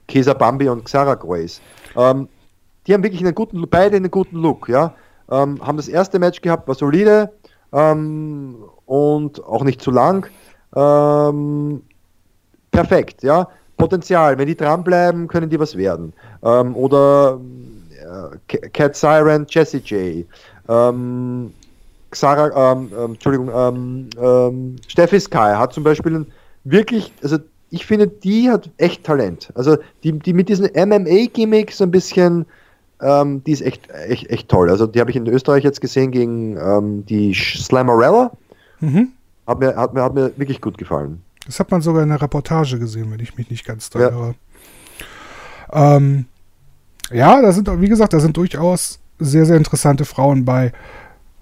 Kesa 0.06 0.34
Bambi 0.34 0.68
und 0.68 0.84
Xara 0.84 1.14
Grace, 1.14 1.60
ähm, 1.96 2.28
die 2.86 2.94
haben 2.94 3.02
wirklich 3.02 3.22
einen 3.22 3.34
guten, 3.34 3.66
beide 3.68 3.96
einen 3.96 4.10
guten 4.10 4.36
Look, 4.36 4.68
ja, 4.68 4.94
ähm, 5.30 5.64
haben 5.64 5.76
das 5.76 5.88
erste 5.88 6.18
Match 6.18 6.40
gehabt, 6.40 6.68
war 6.68 6.74
solide 6.74 7.32
ähm, 7.72 8.56
und 8.86 9.42
auch 9.44 9.64
nicht 9.64 9.80
zu 9.80 9.90
lang. 9.90 10.26
Ähm, 10.74 11.82
perfekt, 12.70 13.22
ja. 13.22 13.48
Potenzial, 13.76 14.36
wenn 14.36 14.46
die 14.46 14.56
dranbleiben, 14.56 15.26
können 15.26 15.48
die 15.48 15.58
was 15.58 15.76
werden. 15.76 16.12
Ähm, 16.42 16.76
oder 16.76 17.40
äh, 18.00 18.58
Cat 18.68 18.94
Siren, 18.94 19.46
Jesse 19.48 19.78
J. 19.78 20.26
Ähm, 20.68 21.52
Xara, 22.10 22.72
ähm, 22.72 22.90
ähm 22.96 23.12
Entschuldigung, 23.12 23.50
ähm, 23.54 24.10
ähm, 24.20 24.76
Steffi 24.86 25.20
Sky 25.20 25.54
hat 25.54 25.72
zum 25.72 25.84
Beispiel 25.84 26.26
wirklich, 26.64 27.12
also 27.22 27.38
ich 27.70 27.86
finde, 27.86 28.08
die 28.08 28.50
hat 28.50 28.68
echt 28.78 29.04
Talent. 29.04 29.50
Also 29.54 29.76
die, 30.02 30.18
die 30.18 30.32
mit 30.32 30.48
diesen 30.48 30.66
MMA-Gimmicks 30.66 31.78
so 31.78 31.84
ein 31.84 31.90
bisschen, 31.90 32.44
ähm, 33.00 33.42
die 33.44 33.52
ist 33.52 33.62
echt, 33.62 33.88
echt, 33.90 34.28
echt 34.28 34.48
toll. 34.48 34.70
Also 34.70 34.86
die 34.86 35.00
habe 35.00 35.10
ich 35.10 35.16
in 35.16 35.26
Österreich 35.26 35.64
jetzt 35.64 35.80
gesehen 35.80 36.10
gegen 36.10 36.56
ähm, 36.56 37.06
die 37.06 37.32
Slammerella. 37.32 38.32
Mhm. 38.80 39.08
Hat, 39.46 39.60
mir, 39.60 39.76
hat, 39.76 39.94
mir, 39.94 40.02
hat 40.02 40.14
mir 40.14 40.32
wirklich 40.36 40.60
gut 40.60 40.78
gefallen. 40.78 41.22
Das 41.50 41.58
hat 41.58 41.72
man 41.72 41.80
sogar 41.80 42.04
in 42.04 42.10
der 42.10 42.22
Reportage 42.22 42.78
gesehen, 42.78 43.10
wenn 43.10 43.18
ich 43.18 43.36
mich 43.36 43.50
nicht 43.50 43.64
ganz 43.64 43.90
täusche. 43.90 44.36
Ja. 45.72 45.96
Ähm, 45.96 46.26
ja, 47.10 47.42
da 47.42 47.50
sind, 47.50 47.68
wie 47.80 47.88
gesagt, 47.88 48.12
da 48.12 48.20
sind 48.20 48.36
durchaus 48.36 49.00
sehr, 49.18 49.44
sehr 49.46 49.56
interessante 49.56 50.04
Frauen 50.04 50.44
bei. 50.44 50.70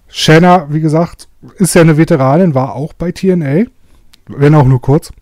Shanna, 0.07 0.66
wie 0.71 0.81
gesagt, 0.81 1.29
ist 1.59 1.75
ja 1.75 1.83
eine 1.83 1.99
Veteranin, 1.99 2.55
war 2.55 2.75
auch 2.75 2.94
bei 2.94 3.12
TNA, 3.12 3.66
wenn 4.29 4.55
auch 4.55 4.64
nur 4.64 4.81
kurz. 4.81 5.12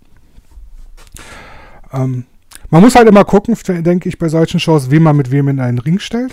Ähm, 1.92 2.26
man 2.70 2.80
muss 2.80 2.94
halt 2.94 3.08
immer 3.08 3.24
gucken, 3.24 3.56
denke 3.82 4.08
ich, 4.08 4.20
bei 4.20 4.28
solchen 4.28 4.60
Shows, 4.60 4.92
wie 4.92 5.00
man 5.00 5.16
mit 5.16 5.32
wem 5.32 5.48
in 5.48 5.58
einen 5.58 5.78
Ring 5.78 5.98
stellt. 5.98 6.32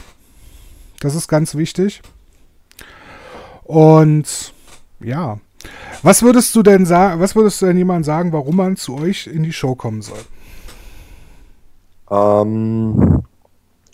Das 0.99 1.15
ist 1.15 1.27
ganz 1.27 1.55
wichtig. 1.55 2.03
Und 3.63 4.53
ja, 4.99 5.39
was 6.01 6.21
würdest 6.21 6.55
du 6.55 6.63
denn 6.63 6.85
sagen, 6.85 7.21
was 7.21 7.35
würdest 7.35 7.61
du 7.61 7.65
denn 7.67 7.77
jemandem 7.77 8.03
sagen, 8.03 8.33
warum 8.33 8.57
man 8.57 8.75
zu 8.75 8.97
euch 8.97 9.27
in 9.27 9.43
die 9.43 9.53
Show 9.53 9.75
kommen 9.75 10.01
soll? 10.01 10.19
Ähm, 12.11 13.23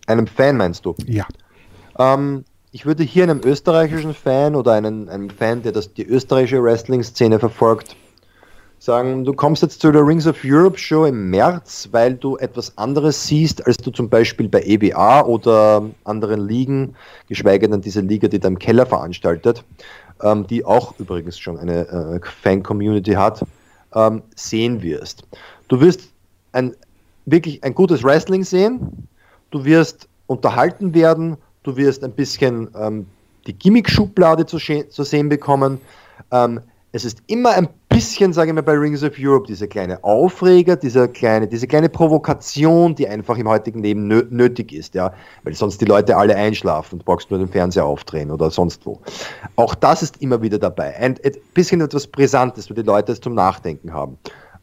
einem 0.07 0.27
Fan 0.27 0.57
meinst 0.57 0.85
du? 0.85 0.95
Ja. 1.05 1.25
Ähm, 1.97 2.45
ich 2.71 2.85
würde 2.85 3.03
hier 3.03 3.23
einem 3.23 3.41
österreichischen 3.43 4.13
Fan 4.13 4.55
oder 4.55 4.73
einem, 4.73 5.09
einem 5.09 5.29
Fan, 5.29 5.61
der 5.61 5.71
das, 5.71 5.93
die 5.93 6.05
österreichische 6.05 6.63
Wrestling-Szene 6.63 7.39
verfolgt, 7.39 7.95
sagen, 8.79 9.25
du 9.25 9.33
kommst 9.33 9.61
jetzt 9.61 9.81
zu 9.81 9.91
der 9.91 10.05
Rings 10.05 10.25
of 10.25 10.37
Europe 10.43 10.77
Show 10.77 11.05
im 11.05 11.29
März, 11.29 11.89
weil 11.91 12.13
du 12.13 12.37
etwas 12.37 12.77
anderes 12.77 13.27
siehst, 13.27 13.65
als 13.67 13.77
du 13.77 13.91
zum 13.91 14.09
Beispiel 14.09 14.47
bei 14.47 14.63
EBA 14.63 15.25
oder 15.25 15.89
anderen 16.05 16.47
Ligen, 16.47 16.95
geschweige 17.27 17.67
denn 17.67 17.81
diese 17.81 18.01
Liga, 18.01 18.27
die 18.27 18.39
da 18.39 18.47
im 18.47 18.57
Keller 18.57 18.85
veranstaltet 18.85 19.63
ähm, 20.23 20.45
die 20.47 20.65
auch 20.65 20.93
übrigens 20.99 21.39
schon 21.39 21.57
eine 21.57 21.87
äh, 21.87 22.19
Fan-Community 22.41 23.13
hat, 23.13 23.45
ähm, 23.93 24.21
sehen 24.35 24.81
wirst. 24.81 25.23
Du 25.67 25.79
wirst 25.79 26.09
ein, 26.51 26.75
wirklich 27.25 27.63
ein 27.63 27.73
gutes 27.73 28.03
Wrestling 28.03 28.43
sehen, 28.43 29.07
du 29.51 29.63
wirst 29.65 30.07
unterhalten 30.27 30.93
werden, 30.93 31.37
du 31.63 31.75
wirst 31.75 32.03
ein 32.03 32.11
bisschen 32.11 32.69
ähm, 32.75 33.05
die 33.47 33.53
Gimmick-Schublade 33.53 34.45
zu, 34.45 34.57
zu, 34.57 35.03
sehen 35.03 35.29
bekommen. 35.29 35.79
Ähm, 36.31 36.61
es 36.91 37.05
ist 37.05 37.21
immer 37.27 37.51
ein 37.51 37.67
bisschen, 37.99 38.31
sage 38.31 38.51
ich 38.51 38.55
mal, 38.55 38.63
bei 38.63 38.77
Rings 38.77 39.03
of 39.03 39.13
Europe, 39.19 39.45
diese 39.45 39.67
kleine 39.67 40.01
Aufreger, 40.05 40.77
diese 40.77 41.09
kleine, 41.09 41.47
diese 41.47 41.67
kleine 41.67 41.89
Provokation, 41.89 42.95
die 42.95 43.05
einfach 43.05 43.37
im 43.37 43.47
heutigen 43.47 43.83
Leben 43.83 44.07
nö 44.07 44.23
nötig 44.29 44.71
ist, 44.71 44.95
ja, 44.95 45.11
weil 45.43 45.53
sonst 45.53 45.81
die 45.81 45.85
Leute 45.85 46.15
alle 46.15 46.33
einschlafen 46.33 46.99
und 46.99 47.05
brauchst 47.05 47.29
nur 47.29 47.39
den 47.39 47.49
Fernseher 47.49 47.85
aufdrehen 47.85 48.31
oder 48.31 48.49
sonst 48.51 48.85
wo. 48.85 49.01
Auch 49.57 49.75
das 49.75 50.01
ist 50.01 50.21
immer 50.21 50.41
wieder 50.41 50.57
dabei. 50.57 50.95
Ein, 50.95 51.15
ein 51.25 51.33
bisschen 51.53 51.81
etwas 51.81 52.07
Brisantes, 52.07 52.69
wo 52.69 52.73
die 52.73 52.83
Leute 52.83 53.11
es 53.11 53.19
zum 53.19 53.33
Nachdenken 53.33 53.91
haben. 53.91 54.17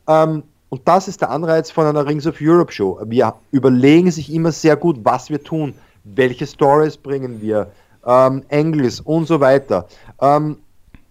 Ähm, 0.09 0.43
und 0.71 0.89
das 0.89 1.07
ist 1.07 1.21
der 1.21 1.31
Anreiz 1.31 1.71
von 1.71 1.85
einer 1.85 2.07
Rings 2.07 2.27
of 2.27 2.37
Europe 2.41 2.73
Show. 2.73 2.99
Wir 3.05 3.35
überlegen 3.51 4.11
sich 4.11 4.33
immer 4.33 4.51
sehr 4.51 4.77
gut, 4.77 4.97
was 5.03 5.29
wir 5.29 5.43
tun, 5.43 5.75
welche 6.05 6.47
Stories 6.47 6.97
bringen 6.97 7.43
wir, 7.43 7.71
ähm, 8.07 8.45
Engels 8.49 9.01
und 9.01 9.27
so 9.27 9.41
weiter. 9.41 9.87
Ähm, 10.23 10.57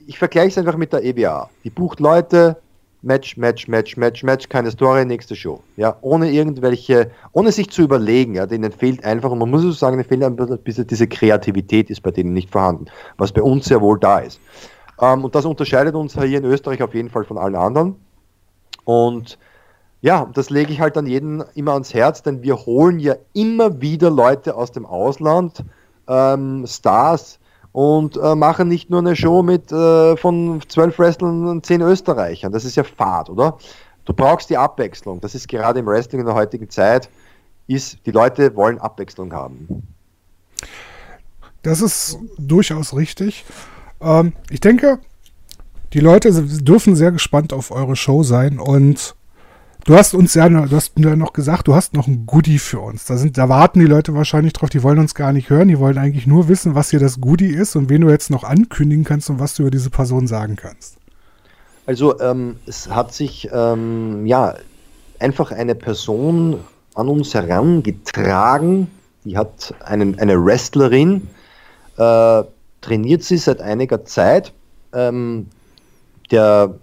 ich 0.08 0.18
vergleiche 0.18 0.50
es 0.50 0.58
einfach 0.58 0.78
mit 0.78 0.94
der 0.94 1.04
EBA. 1.04 1.50
Die 1.64 1.70
bucht 1.70 2.00
Leute, 2.00 2.58
Match, 3.02 3.38
Match, 3.38 3.68
Match, 3.68 3.98
Match, 3.98 4.24
Match, 4.24 4.50
keine 4.50 4.72
Story, 4.72 5.06
nächste 5.06 5.36
Show. 5.36 5.62
Ja, 5.78 5.96
ohne 6.02 6.32
irgendwelche, 6.32 7.12
ohne 7.34 7.52
sich 7.52 7.70
zu 7.70 7.84
überlegen, 7.84 8.36
ja, 8.36 8.48
denen 8.48 8.72
fehlt 8.72 9.06
einfach, 9.06 9.30
und 9.30 9.40
man 9.40 9.50
muss 9.50 9.62
so 9.62 9.72
sagen, 9.72 9.98
denen 9.98 10.10
fehlt 10.10 10.24
ein 10.24 10.58
bisschen 10.64 10.88
diese 10.88 11.08
Kreativität 11.08 11.90
ist 11.90 12.02
bei 12.02 12.12
denen 12.12 12.34
nicht 12.34 12.50
vorhanden, 12.50 12.86
was 13.18 13.32
bei 13.32 13.42
uns 13.42 13.66
sehr 13.66 13.82
wohl 13.82 14.00
da 14.00 14.20
ist. 14.20 14.40
Ähm, 15.00 15.24
und 15.24 15.36
das 15.36 15.46
unterscheidet 15.46 15.96
uns 15.96 16.14
hier 16.14 16.40
in 16.40 16.46
Österreich 16.46 16.82
auf 16.82 16.96
jeden 16.96 17.10
Fall 17.10 17.26
von 17.26 17.38
allen 17.38 17.56
anderen. 17.56 17.96
Und 18.86 19.38
ja, 20.02 20.30
das 20.34 20.50
lege 20.50 20.72
ich 20.72 20.80
halt 20.80 20.98
an 20.98 21.08
jeden 21.08 21.44
immer 21.54 21.74
ans 21.74 21.94
Herz, 21.94 22.24
denn 22.24 22.44
wir 22.44 22.58
holen 22.66 23.00
ja 23.00 23.16
immer 23.34 23.82
wieder 23.82 24.10
Leute 24.10 24.56
aus 24.56 24.72
dem 24.72 24.86
Ausland, 24.86 25.64
ähm, 26.08 26.66
Stars, 26.68 27.40
und 27.76 28.16
äh, 28.16 28.36
machen 28.36 28.70
nicht 28.70 28.90
nur 28.90 29.00
eine 29.00 29.18
Show 29.18 29.44
mit 29.44 29.70
äh, 29.70 30.16
von 30.16 30.62
zwölf 30.70 30.98
Wrestlern 30.98 31.46
und 31.46 31.66
zehn 31.66 31.82
Österreichern. 31.82 32.54
Das 32.54 32.64
ist 32.64 32.78
ja 32.78 32.86
Fahrt, 32.86 33.30
oder? 33.30 33.58
Du 34.06 34.14
brauchst 34.14 34.50
die 34.50 34.56
Abwechslung. 34.56 35.20
Das 35.20 35.36
ist 35.36 35.50
gerade 35.50 35.82
im 35.82 35.86
Wrestling 35.86 36.22
in 36.22 36.26
der 36.26 36.36
heutigen 36.36 36.70
Zeit, 36.70 37.10
ist, 37.68 37.98
die 38.06 38.12
Leute 38.12 38.56
wollen 38.56 38.80
Abwechslung 38.80 39.34
haben. 39.34 39.84
Das 41.64 41.82
ist 41.82 42.18
durchaus 42.38 42.96
richtig. 42.96 43.44
Ähm, 44.00 44.32
ich 44.50 44.62
denke, 44.62 45.00
die 45.92 46.00
Leute 46.00 46.32
dürfen 46.32 46.96
sehr 46.96 47.12
gespannt 47.12 47.52
auf 47.52 47.72
eure 47.72 47.98
Show 47.98 48.24
sein 48.24 48.58
und 48.58 49.16
Du 49.86 49.96
hast 49.96 50.16
uns 50.16 50.34
ja, 50.34 50.50
du 50.50 50.76
hast 50.76 50.98
mir 50.98 51.16
noch 51.16 51.32
gesagt, 51.32 51.68
du 51.68 51.76
hast 51.76 51.94
noch 51.94 52.08
ein 52.08 52.26
Goodie 52.26 52.58
für 52.58 52.80
uns. 52.80 53.06
Da, 53.06 53.18
sind, 53.18 53.38
da 53.38 53.50
warten 53.50 53.80
die 53.80 53.86
Leute 53.86 54.16
wahrscheinlich 54.16 54.54
drauf, 54.54 54.72
die 54.72 54.82
wollen 54.82 54.98
uns 54.98 55.14
gar 55.14 55.32
nicht 55.32 55.52
hören, 55.52 55.68
die 55.68 55.78
wollen 55.78 56.00
eigentlich 56.00 56.26
nur 56.26 56.48
wissen, 56.48 56.74
was 56.74 56.90
hier 56.90 57.00
das 57.00 57.22
Goodie 57.22 57.54
ist 57.54 57.76
und 57.76 57.88
wen 57.88 58.02
du 58.02 58.10
jetzt 58.10 58.32
noch 58.32 58.44
ankündigen 58.44 59.04
kannst 59.04 59.30
und 59.30 59.40
was 59.40 59.54
du 59.54 59.62
über 59.62 59.70
diese 59.70 59.92
Person 59.92 60.26
sagen 60.26 60.56
kannst. 60.56 60.98
Also 61.86 62.20
ähm, 62.20 62.56
es 62.66 62.90
hat 62.90 63.14
sich 63.14 63.48
ähm, 63.54 64.26
ja 64.26 64.56
einfach 65.20 65.52
eine 65.52 65.76
Person 65.76 66.62
an 66.96 67.08
uns 67.08 67.36
herangetragen, 67.36 68.88
die 69.24 69.38
hat 69.38 69.76
einen, 69.82 70.18
eine 70.18 70.44
Wrestlerin, 70.44 71.28
äh, 71.98 72.44
trainiert 72.82 73.22
sie 73.22 73.38
seit 73.38 73.62
einiger 73.62 74.04
Zeit. 74.04 74.52
Ähm, 74.94 75.46
der, 76.32 76.74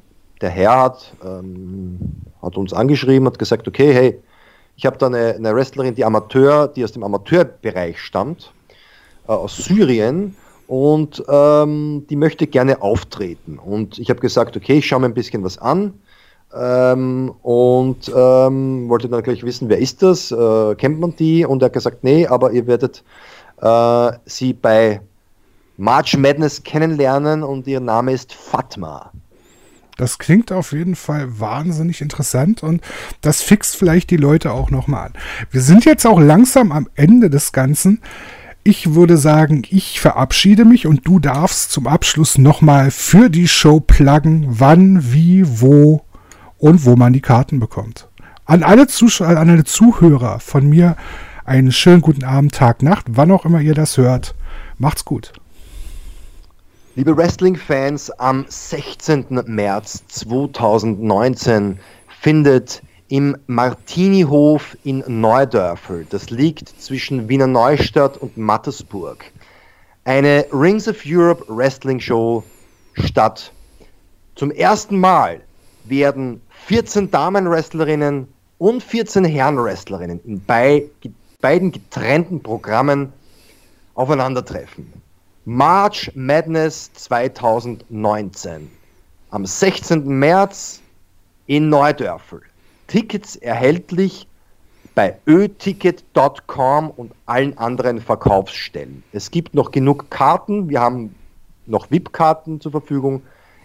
der 0.40 0.50
Herr 0.50 0.82
hat 0.82 1.14
ähm, 1.24 1.98
hat 2.42 2.56
uns 2.56 2.72
angeschrieben, 2.72 3.26
hat 3.26 3.38
gesagt, 3.38 3.68
okay, 3.68 3.92
hey, 3.92 4.22
ich 4.76 4.86
habe 4.86 4.98
da 4.98 5.06
eine, 5.06 5.34
eine, 5.34 5.54
Wrestlerin, 5.54 5.94
die 5.94 6.04
Amateur, 6.04 6.68
die 6.68 6.84
aus 6.84 6.92
dem 6.92 7.04
Amateurbereich 7.04 8.00
stammt, 8.00 8.52
äh, 9.28 9.32
aus 9.32 9.56
Syrien 9.56 10.36
und 10.66 11.22
ähm, 11.28 12.06
die 12.08 12.16
möchte 12.16 12.46
gerne 12.46 12.82
auftreten. 12.82 13.58
Und 13.58 13.98
ich 13.98 14.10
habe 14.10 14.20
gesagt, 14.20 14.56
okay, 14.56 14.78
ich 14.78 14.86
schaue 14.86 15.00
mir 15.00 15.06
ein 15.06 15.14
bisschen 15.14 15.44
was 15.44 15.58
an 15.58 15.94
ähm, 16.54 17.34
und 17.42 18.10
ähm, 18.14 18.88
wollte 18.88 19.08
dann 19.08 19.22
gleich 19.22 19.42
wissen, 19.42 19.68
wer 19.68 19.78
ist 19.78 20.02
das, 20.02 20.32
äh, 20.32 20.74
kennt 20.76 21.00
man 21.00 21.14
die? 21.16 21.44
Und 21.44 21.62
er 21.62 21.66
hat 21.66 21.74
gesagt, 21.74 22.02
nee, 22.04 22.26
aber 22.26 22.52
ihr 22.52 22.66
werdet 22.66 23.04
äh, 23.60 24.12
sie 24.24 24.52
bei 24.52 25.00
March 25.76 26.16
Madness 26.16 26.62
kennenlernen 26.62 27.42
und 27.42 27.66
ihr 27.66 27.80
Name 27.80 28.12
ist 28.12 28.32
Fatma. 28.32 29.12
Das 29.96 30.18
klingt 30.18 30.52
auf 30.52 30.72
jeden 30.72 30.96
Fall 30.96 31.38
wahnsinnig 31.38 32.00
interessant 32.00 32.62
und 32.62 32.80
das 33.20 33.42
fixt 33.42 33.76
vielleicht 33.76 34.10
die 34.10 34.16
Leute 34.16 34.52
auch 34.52 34.70
nochmal 34.70 35.06
an. 35.06 35.12
Wir 35.50 35.60
sind 35.60 35.84
jetzt 35.84 36.06
auch 36.06 36.18
langsam 36.18 36.72
am 36.72 36.88
Ende 36.94 37.30
des 37.30 37.52
Ganzen. 37.52 38.00
Ich 38.64 38.94
würde 38.94 39.16
sagen, 39.16 39.62
ich 39.68 40.00
verabschiede 40.00 40.64
mich 40.64 40.86
und 40.86 41.06
du 41.06 41.18
darfst 41.18 41.72
zum 41.72 41.86
Abschluss 41.86 42.38
nochmal 42.38 42.90
für 42.90 43.28
die 43.28 43.48
Show 43.48 43.80
pluggen, 43.80 44.46
wann, 44.48 45.12
wie, 45.12 45.60
wo 45.60 46.04
und 46.58 46.84
wo 46.84 46.96
man 46.96 47.12
die 47.12 47.20
Karten 47.20 47.58
bekommt. 47.58 48.08
An 48.44 48.62
alle, 48.62 48.86
Zuschauer, 48.86 49.36
an 49.36 49.50
alle 49.50 49.64
Zuhörer 49.64 50.38
von 50.40 50.68
mir 50.68 50.96
einen 51.44 51.72
schönen 51.72 52.02
guten 52.02 52.24
Abend, 52.24 52.54
Tag, 52.54 52.82
Nacht, 52.82 53.06
wann 53.10 53.32
auch 53.32 53.44
immer 53.44 53.60
ihr 53.60 53.74
das 53.74 53.96
hört. 53.96 54.34
Macht's 54.78 55.04
gut. 55.04 55.32
Liebe 56.94 57.16
Wrestling-Fans, 57.16 58.10
am 58.18 58.44
16. 58.46 59.40
März 59.46 60.06
2019 60.08 61.78
findet 62.20 62.82
im 63.08 63.34
Martinihof 63.46 64.76
in 64.84 65.02
Neudörfel, 65.06 66.06
das 66.10 66.28
liegt 66.28 66.68
zwischen 66.68 67.30
Wiener 67.30 67.46
Neustadt 67.46 68.18
und 68.18 68.36
Mattersburg, 68.36 69.24
eine 70.04 70.44
Rings 70.52 70.86
of 70.86 70.98
Europe 71.06 71.42
Wrestling 71.48 71.98
Show 71.98 72.44
statt. 72.92 73.54
Zum 74.34 74.50
ersten 74.50 75.00
Mal 75.00 75.40
werden 75.84 76.42
14 76.66 77.10
Damenwrestlerinnen 77.10 78.28
und 78.58 78.82
14 78.82 79.24
Herrenwrestlerinnen 79.24 80.20
in 80.26 80.44
beiden 81.40 81.72
getrennten 81.72 82.42
Programmen 82.42 83.14
aufeinandertreffen. 83.94 85.01
March 85.44 86.12
Madness 86.14 86.92
2019. 86.92 88.70
Am 89.30 89.44
16. 89.44 90.06
März 90.06 90.80
in 91.46 91.68
Neudörfel. 91.68 92.42
Tickets 92.86 93.34
erhältlich 93.34 94.28
bei 94.94 95.18
öticket.com 95.26 96.90
und 96.90 97.12
allen 97.26 97.58
anderen 97.58 98.00
Verkaufsstellen. 98.00 99.02
Es 99.12 99.32
gibt 99.32 99.52
noch 99.52 99.72
genug 99.72 100.10
Karten. 100.10 100.68
Wir 100.68 100.80
haben 100.80 101.12
noch 101.66 101.90
VIP-Karten 101.90 102.60
zur 102.60 102.70
Verfügung. 102.70 103.20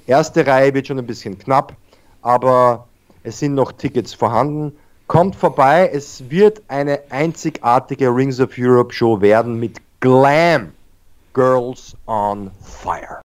Erste 0.07 0.47
Reihe 0.47 0.73
wird 0.73 0.87
schon 0.87 0.97
ein 0.97 1.05
bisschen 1.05 1.37
knapp, 1.37 1.75
aber 2.23 2.87
es 3.21 3.37
sind 3.37 3.53
noch 3.53 3.71
Tickets 3.71 4.15
vorhanden. 4.15 4.75
Kommt 5.05 5.35
vorbei, 5.35 5.91
es 5.93 6.27
wird 6.31 6.63
eine 6.69 7.01
einzigartige 7.11 8.07
Rings 8.07 8.39
of 8.39 8.49
Europe 8.57 8.91
Show 8.91 9.21
werden 9.21 9.59
mit 9.59 9.77
Glam. 9.99 10.73
Girls 11.37 11.93
on 12.07 12.49
Fire. 12.49 13.15